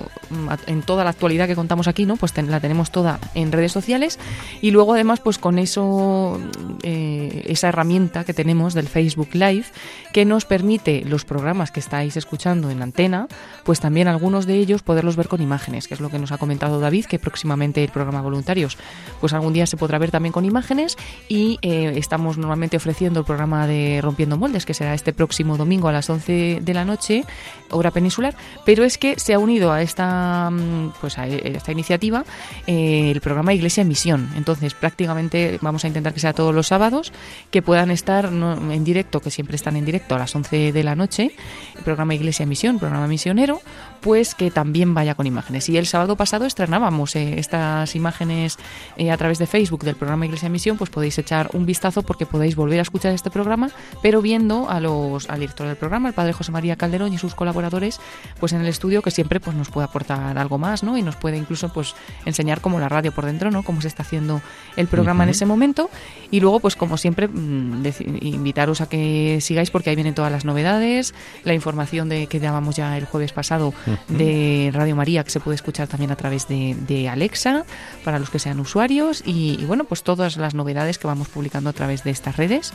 en 0.67 0.81
toda 0.81 1.03
la 1.03 1.11
actualidad 1.11 1.47
que 1.47 1.55
contamos 1.55 1.87
aquí, 1.87 2.05
¿no? 2.05 2.17
Pues 2.17 2.33
la 2.35 2.59
tenemos 2.59 2.91
toda 2.91 3.19
en 3.35 3.51
redes 3.51 3.71
sociales 3.71 4.19
y 4.61 4.71
luego 4.71 4.93
además 4.93 5.19
pues 5.19 5.37
con 5.37 5.59
eso 5.59 6.39
eh, 6.81 7.43
esa 7.47 7.69
herramienta 7.69 8.23
que 8.25 8.33
tenemos 8.33 8.73
del 8.73 8.87
Facebook 8.87 9.29
Live 9.33 9.65
que 10.11 10.25
nos 10.25 10.45
permite 10.45 11.03
los 11.05 11.25
programas 11.25 11.71
que 11.71 11.79
estáis 11.79 12.17
escuchando 12.17 12.69
en 12.69 12.81
antena, 12.81 13.27
pues 13.63 13.79
también 13.79 14.07
algunos 14.07 14.45
de 14.45 14.55
ellos 14.55 14.83
poderlos 14.83 15.15
ver 15.15 15.27
con 15.27 15.41
imágenes, 15.41 15.87
que 15.87 15.93
es 15.93 16.01
lo 16.01 16.09
que 16.09 16.19
nos 16.19 16.31
ha 16.31 16.37
comentado 16.37 16.79
David, 16.79 17.05
que 17.05 17.19
próximamente 17.19 17.83
el 17.83 17.89
programa 17.89 18.21
Voluntarios, 18.21 18.77
pues 19.21 19.33
algún 19.33 19.53
día 19.53 19.65
se 19.65 19.77
podrá 19.77 19.99
ver 19.99 20.11
también 20.11 20.33
con 20.33 20.45
imágenes 20.45 20.97
y 21.29 21.59
eh, 21.61 21.93
estamos 21.95 22.37
normalmente 22.37 22.77
ofreciendo 22.77 23.21
el 23.21 23.25
programa 23.25 23.67
de 23.67 24.01
Rompiendo 24.01 24.37
Moldes, 24.37 24.65
que 24.65 24.73
será 24.73 24.93
este 24.93 25.13
próximo 25.13 25.57
domingo 25.57 25.87
a 25.87 25.92
las 25.93 26.09
11 26.09 26.59
de 26.61 26.73
la 26.73 26.85
noche, 26.85 27.25
hora 27.69 27.91
peninsular, 27.91 28.35
pero 28.65 28.83
es 28.83 28.97
que 28.97 29.19
se 29.19 29.33
ha 29.33 29.39
unido 29.39 29.71
a 29.71 29.81
esta, 29.81 30.49
mm, 30.49 30.93
pues 31.01 31.17
a 31.17 31.27
esta 31.27 31.71
iniciativa 31.71 32.23
eh, 32.67 33.11
el 33.11 33.21
programa 33.21 33.53
Iglesia 33.53 33.81
en 33.81 33.87
Misión. 33.87 34.29
Entonces, 34.35 34.73
prácticamente 34.73 35.59
vamos 35.61 35.83
a 35.83 35.87
intentar 35.87 36.13
que 36.13 36.19
sea 36.19 36.33
todos 36.33 36.53
los 36.53 36.67
sábados, 36.67 37.11
que 37.51 37.61
puedan 37.61 37.91
estar 37.91 38.25
en 38.25 38.83
directo, 38.83 39.19
que 39.19 39.31
siempre 39.31 39.55
están 39.55 39.75
en 39.75 39.85
directo 39.85 40.15
a 40.15 40.19
las 40.19 40.35
11 40.35 40.71
de 40.71 40.83
la 40.83 40.95
noche, 40.95 41.31
el 41.75 41.83
programa 41.83 42.15
Iglesia 42.15 42.43
en 42.43 42.49
Misión, 42.49 42.79
programa 42.79 43.07
misionero, 43.07 43.61
pues 44.01 44.35
que 44.35 44.51
también 44.51 44.93
vaya 44.93 45.15
con 45.15 45.25
imágenes. 45.27 45.69
Y 45.69 45.77
el 45.77 45.87
sábado 45.87 46.15
pasado 46.15 46.45
estrenábamos 46.45 47.15
eh, 47.15 47.39
estas 47.39 47.95
imágenes 47.95 48.57
eh, 48.97 49.11
a 49.11 49.17
través 49.17 49.39
de 49.39 49.47
Facebook 49.47 49.83
del 49.83 49.95
programa 49.95 50.25
Iglesia 50.25 50.47
en 50.47 50.51
Misión, 50.51 50.77
pues 50.77 50.89
podéis 50.89 51.17
echar 51.17 51.49
un 51.53 51.65
vistazo 51.65 52.03
porque 52.03 52.25
podéis 52.25 52.55
volver 52.55 52.79
a 52.79 52.81
escuchar 52.81 53.13
este 53.13 53.29
programa, 53.29 53.69
pero 54.01 54.21
viendo 54.21 54.69
a 54.69 54.79
los, 54.79 55.29
al 55.29 55.39
director 55.39 55.67
del 55.67 55.77
programa, 55.77 55.82
el 55.85 56.13
padre 56.13 56.33
José 56.33 56.51
María 56.51 56.75
Calderón 56.75 57.13
y 57.13 57.17
sus 57.17 57.35
colaboradores, 57.35 57.99
pues 58.39 58.53
en 58.53 58.61
el 58.61 58.67
estudio 58.67 59.01
que 59.01 59.11
siempre 59.11 59.39
pues 59.39 59.55
nos 59.55 59.69
puede 59.69 59.85
aportar 59.85 60.37
algo 60.37 60.57
más, 60.57 60.83
¿no? 60.83 60.97
Y 60.97 61.01
nos 61.01 61.15
puede 61.15 61.37
incluso 61.37 61.69
pues 61.69 61.95
enseñar 62.25 62.61
cómo 62.61 62.79
la 62.79 62.89
radio 62.89 63.11
por 63.11 63.25
dentro, 63.25 63.51
¿no? 63.51 63.63
Cómo 63.63 63.81
se 63.81 63.87
está 63.87 64.03
haciendo 64.03 64.41
el 64.75 64.87
programa 64.87 65.23
en 65.23 65.29
ese 65.29 65.45
momento. 65.45 65.89
Y 66.31 66.39
luego, 66.39 66.59
pues 66.59 66.75
como 66.75 66.97
siempre, 66.97 67.27
mm, 67.27 67.83
invitaros 68.21 68.81
a 68.81 68.87
que 68.87 69.39
sigáis 69.41 69.71
porque 69.71 69.89
ahí 69.89 69.95
vienen 69.95 70.15
todas 70.15 70.31
las 70.31 70.45
novedades, 70.45 71.13
la 71.43 71.53
información 71.53 72.09
de 72.09 72.27
que 72.27 72.39
dábamos 72.39 72.75
ya 72.75 72.97
el 72.97 73.05
jueves 73.05 73.33
pasado 73.33 73.73
de 74.07 74.71
Radio 74.73 74.95
María 74.95 75.23
que 75.23 75.31
se 75.31 75.39
puede 75.39 75.55
escuchar 75.55 75.87
también 75.87 76.11
a 76.11 76.15
través 76.15 76.47
de, 76.47 77.09
Alexa 77.13 77.65
para 78.03 78.17
los 78.17 78.29
que 78.29 78.39
sean 78.39 78.59
usuarios 78.59 79.23
y, 79.25 79.57
y, 79.59 79.65
bueno, 79.65 79.83
pues 79.83 80.03
todas 80.03 80.37
las 80.37 80.53
novedades 80.53 80.97
que 80.97 81.07
vamos 81.07 81.27
publicando 81.27 81.69
a 81.69 81.73
través 81.73 82.03
de 82.03 82.11
estas 82.11 82.37
redes 82.37 82.73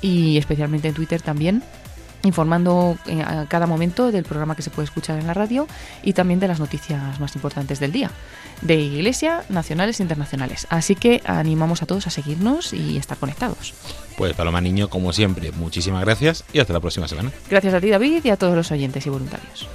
y 0.00 0.38
especialmente 0.38 0.88
en 0.88 0.94
Twitter 0.94 1.20
también 1.22 1.62
informando 2.22 2.98
eh, 3.06 3.22
a 3.22 3.46
cada 3.46 3.66
momento 3.66 4.10
del 4.10 4.24
programa 4.24 4.56
que 4.56 4.62
se 4.62 4.70
puede 4.70 4.84
escuchar 4.86 5.18
en 5.18 5.26
la 5.26 5.34
radio 5.34 5.66
y 6.02 6.12
también 6.12 6.40
de 6.40 6.48
las 6.48 6.60
noticias 6.60 7.20
más 7.20 7.34
importantes 7.34 7.80
del 7.80 7.92
día, 7.92 8.10
de 8.62 8.76
Iglesia, 8.76 9.44
nacionales 9.48 10.00
e 10.00 10.02
internacionales. 10.02 10.66
Así 10.70 10.94
que 10.94 11.22
animamos 11.24 11.82
a 11.82 11.86
todos 11.86 12.06
a 12.06 12.10
seguirnos 12.10 12.72
y 12.72 12.96
estar 12.96 13.18
conectados. 13.18 13.74
Pues 14.16 14.34
Paloma 14.34 14.60
Niño, 14.60 14.88
como 14.88 15.12
siempre, 15.12 15.52
muchísimas 15.52 16.04
gracias 16.04 16.44
y 16.52 16.58
hasta 16.58 16.72
la 16.72 16.80
próxima 16.80 17.08
semana. 17.08 17.30
Gracias 17.50 17.74
a 17.74 17.80
ti, 17.80 17.90
David, 17.90 18.24
y 18.24 18.30
a 18.30 18.36
todos 18.36 18.56
los 18.56 18.70
oyentes 18.70 19.06
y 19.06 19.10
voluntarios. 19.10 19.68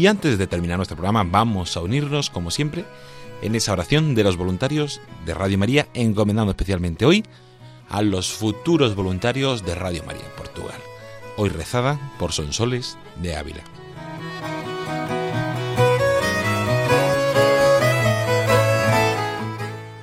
Y 0.00 0.06
antes 0.06 0.38
de 0.38 0.46
terminar 0.46 0.78
nuestro 0.78 0.96
programa, 0.96 1.24
vamos 1.24 1.76
a 1.76 1.82
unirnos, 1.82 2.30
como 2.30 2.50
siempre, 2.50 2.86
en 3.42 3.54
esa 3.54 3.74
oración 3.74 4.14
de 4.14 4.24
los 4.24 4.38
voluntarios 4.38 4.98
de 5.26 5.34
Radio 5.34 5.58
María, 5.58 5.88
encomendando 5.92 6.52
especialmente 6.52 7.04
hoy 7.04 7.22
a 7.90 8.00
los 8.00 8.32
futuros 8.32 8.94
voluntarios 8.94 9.62
de 9.62 9.74
Radio 9.74 10.02
María 10.06 10.24
Portugal. 10.38 10.80
Hoy 11.36 11.50
rezada 11.50 12.00
por 12.18 12.32
Sonsoles 12.32 12.96
de 13.20 13.36
Ávila. 13.36 13.60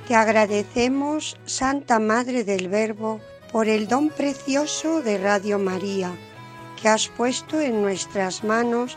Te 0.06 0.14
agradecemos, 0.14 1.36
Santa 1.44 1.98
Madre 1.98 2.44
del 2.44 2.68
Verbo, 2.68 3.20
por 3.50 3.66
el 3.66 3.88
don 3.88 4.10
precioso 4.10 5.02
de 5.02 5.18
Radio 5.18 5.58
María 5.58 6.12
que 6.80 6.88
has 6.88 7.08
puesto 7.08 7.60
en 7.60 7.82
nuestras 7.82 8.44
manos 8.44 8.96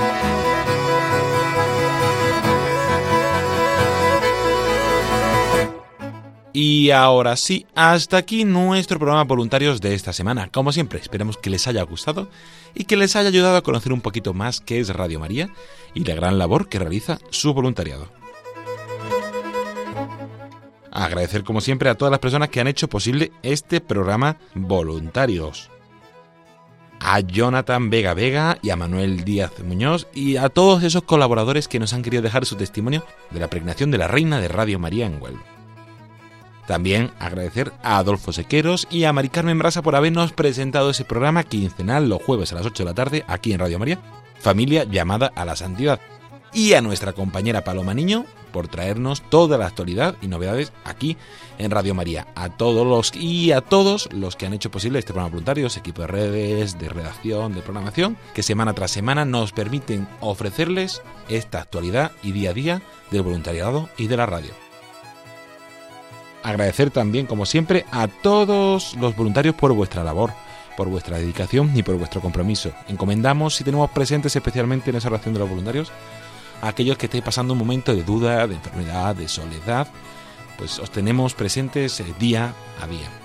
Y 6.53 6.91
ahora 6.91 7.37
sí, 7.37 7.65
hasta 7.75 8.17
aquí 8.17 8.43
nuestro 8.43 8.99
programa 8.99 9.23
voluntarios 9.23 9.79
de 9.79 9.93
esta 9.93 10.11
semana. 10.11 10.49
Como 10.51 10.71
siempre, 10.73 10.99
esperamos 10.99 11.37
que 11.37 11.49
les 11.49 11.65
haya 11.67 11.81
gustado 11.83 12.29
y 12.73 12.83
que 12.83 12.97
les 12.97 13.15
haya 13.15 13.29
ayudado 13.29 13.55
a 13.55 13.63
conocer 13.63 13.93
un 13.93 14.01
poquito 14.01 14.33
más 14.33 14.59
qué 14.59 14.79
es 14.79 14.89
Radio 14.89 15.19
María 15.19 15.49
y 15.93 16.03
la 16.03 16.15
gran 16.15 16.37
labor 16.37 16.67
que 16.67 16.79
realiza 16.79 17.19
su 17.29 17.53
voluntariado. 17.53 18.09
Agradecer 20.91 21.45
como 21.45 21.61
siempre 21.61 21.89
a 21.89 21.95
todas 21.95 22.11
las 22.11 22.19
personas 22.19 22.49
que 22.49 22.59
han 22.59 22.67
hecho 22.67 22.89
posible 22.89 23.31
este 23.43 23.79
programa 23.79 24.37
voluntarios 24.53 25.69
a 26.99 27.21
Jonathan 27.21 27.89
Vega 27.89 28.13
Vega 28.13 28.59
y 28.61 28.69
a 28.69 28.75
Manuel 28.75 29.23
Díaz 29.23 29.53
Muñoz 29.63 30.07
y 30.13 30.35
a 30.35 30.49
todos 30.49 30.83
esos 30.83 31.03
colaboradores 31.03 31.69
que 31.69 31.79
nos 31.79 31.93
han 31.93 32.03
querido 32.03 32.21
dejar 32.21 32.45
su 32.45 32.57
testimonio 32.57 33.05
de 33.31 33.39
la 33.39 33.49
pregnación 33.49 33.89
de 33.89 33.97
la 33.97 34.07
reina 34.07 34.41
de 34.41 34.49
Radio 34.49 34.79
María 34.79 35.05
en 35.05 35.21
Huelva. 35.21 35.60
También 36.67 37.11
agradecer 37.19 37.73
a 37.83 37.97
Adolfo 37.97 38.31
Sequeros 38.31 38.87
y 38.89 39.03
a 39.03 39.13
Mari 39.13 39.29
Carmen 39.29 39.59
Brasa 39.59 39.81
por 39.81 39.95
habernos 39.95 40.31
presentado 40.31 40.89
ese 40.89 41.05
programa 41.05 41.43
quincenal 41.43 42.07
los 42.07 42.21
jueves 42.23 42.51
a 42.51 42.55
las 42.55 42.65
8 42.65 42.83
de 42.83 42.89
la 42.89 42.95
tarde 42.95 43.25
aquí 43.27 43.53
en 43.53 43.59
Radio 43.59 43.79
María, 43.79 43.99
Familia 44.39 44.85
llamada 44.85 45.31
a 45.35 45.45
la 45.45 45.55
Santidad. 45.55 45.99
Y 46.53 46.73
a 46.73 46.81
nuestra 46.81 47.13
compañera 47.13 47.63
Paloma 47.63 47.93
Niño 47.93 48.25
por 48.51 48.67
traernos 48.67 49.21
toda 49.29 49.57
la 49.57 49.67
actualidad 49.67 50.15
y 50.21 50.27
novedades 50.27 50.73
aquí 50.83 51.17
en 51.57 51.71
Radio 51.71 51.95
María. 51.95 52.27
A 52.35 52.49
todos 52.49 52.85
los 52.85 53.15
y 53.15 53.51
a 53.51 53.61
todos 53.61 54.09
los 54.11 54.35
que 54.35 54.45
han 54.45 54.53
hecho 54.53 54.71
posible 54.71 54.99
este 54.99 55.13
programa 55.13 55.31
voluntarios, 55.31 55.77
equipo 55.77 56.01
de 56.01 56.07
redes, 56.07 56.77
de 56.77 56.89
redacción, 56.89 57.53
de 57.53 57.61
programación, 57.61 58.17
que 58.33 58.43
semana 58.43 58.73
tras 58.73 58.91
semana 58.91 59.25
nos 59.25 59.53
permiten 59.53 60.07
ofrecerles 60.19 61.01
esta 61.29 61.61
actualidad 61.61 62.11
y 62.21 62.33
día 62.33 62.51
a 62.51 62.53
día 62.53 62.81
del 63.09 63.23
voluntariado 63.23 63.89
y 63.97 64.07
de 64.07 64.17
la 64.17 64.25
radio. 64.25 64.60
Agradecer 66.43 66.89
también, 66.91 67.27
como 67.27 67.45
siempre, 67.45 67.85
a 67.91 68.07
todos 68.07 68.95
los 68.95 69.15
voluntarios 69.15 69.55
por 69.55 69.73
vuestra 69.73 70.03
labor, 70.03 70.33
por 70.75 70.87
vuestra 70.87 71.17
dedicación 71.17 71.71
y 71.75 71.83
por 71.83 71.95
vuestro 71.97 72.21
compromiso. 72.21 72.71
Encomendamos 72.87 73.59
y 73.61 73.63
tenemos 73.63 73.89
presentes 73.91 74.35
especialmente 74.35 74.89
en 74.89 74.95
esa 74.95 75.09
oración 75.09 75.33
de 75.33 75.39
los 75.39 75.49
voluntarios 75.49 75.91
a 76.61 76.69
aquellos 76.69 76.97
que 76.97 77.07
estéis 77.07 77.23
pasando 77.23 77.53
un 77.53 77.59
momento 77.59 77.93
de 77.93 78.03
duda, 78.03 78.47
de 78.47 78.55
enfermedad, 78.55 79.15
de 79.15 79.27
soledad, 79.27 79.87
pues 80.57 80.79
os 80.79 80.91
tenemos 80.91 81.33
presentes 81.33 81.99
eh, 81.99 82.05
día 82.19 82.53
a 82.81 82.87
día. 82.87 83.20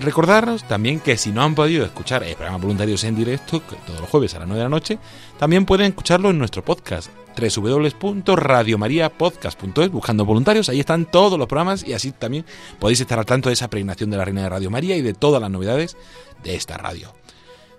Recordaros 0.00 0.64
también 0.64 0.98
que 0.98 1.16
si 1.16 1.30
no 1.30 1.42
han 1.42 1.54
podido 1.54 1.84
escuchar 1.84 2.24
el 2.24 2.34
programa 2.34 2.58
Voluntarios 2.58 3.04
en 3.04 3.14
directo, 3.14 3.60
todos 3.60 4.00
los 4.00 4.10
jueves 4.10 4.34
a 4.34 4.40
las 4.40 4.48
9 4.48 4.58
de 4.58 4.64
la 4.64 4.70
noche, 4.70 4.98
también 5.38 5.66
pueden 5.66 5.86
escucharlo 5.86 6.30
en 6.30 6.38
nuestro 6.38 6.64
podcast, 6.64 7.10
www.radiomariapodcast.es, 7.36 9.90
buscando 9.90 10.24
voluntarios, 10.24 10.68
ahí 10.68 10.80
están 10.80 11.06
todos 11.06 11.38
los 11.38 11.46
programas 11.46 11.86
y 11.86 11.92
así 11.92 12.10
también 12.10 12.44
podéis 12.80 13.00
estar 13.00 13.18
al 13.18 13.26
tanto 13.26 13.48
de 13.48 13.52
esa 13.52 13.70
pregnación 13.70 14.10
de 14.10 14.16
la 14.16 14.24
Reina 14.24 14.42
de 14.42 14.48
Radio 14.48 14.70
María 14.70 14.96
y 14.96 15.02
de 15.02 15.14
todas 15.14 15.40
las 15.40 15.50
novedades 15.50 15.96
de 16.42 16.56
esta 16.56 16.76
radio. 16.76 17.14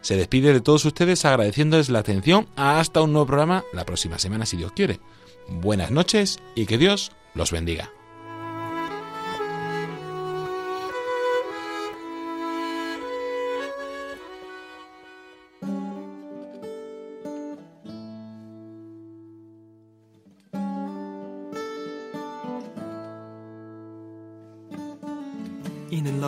Se 0.01 0.16
despide 0.16 0.53
de 0.53 0.61
todos 0.61 0.86
ustedes 0.86 1.26
agradeciéndoles 1.26 1.89
la 1.89 1.99
atención 1.99 2.47
hasta 2.55 3.01
un 3.01 3.11
nuevo 3.11 3.28
programa 3.28 3.66
la 3.74 3.86
próxima 3.86 4.20
semana 4.20 4.45
si 4.45 4.55
Dios 4.55 4.72
quiere. 4.72 5.01
Buenas 5.49 5.91
noches 5.91 6.39
y 6.53 6.66
que 6.66 6.78
Dios 6.78 7.11
los 7.34 7.51
bendiga. 7.51 7.91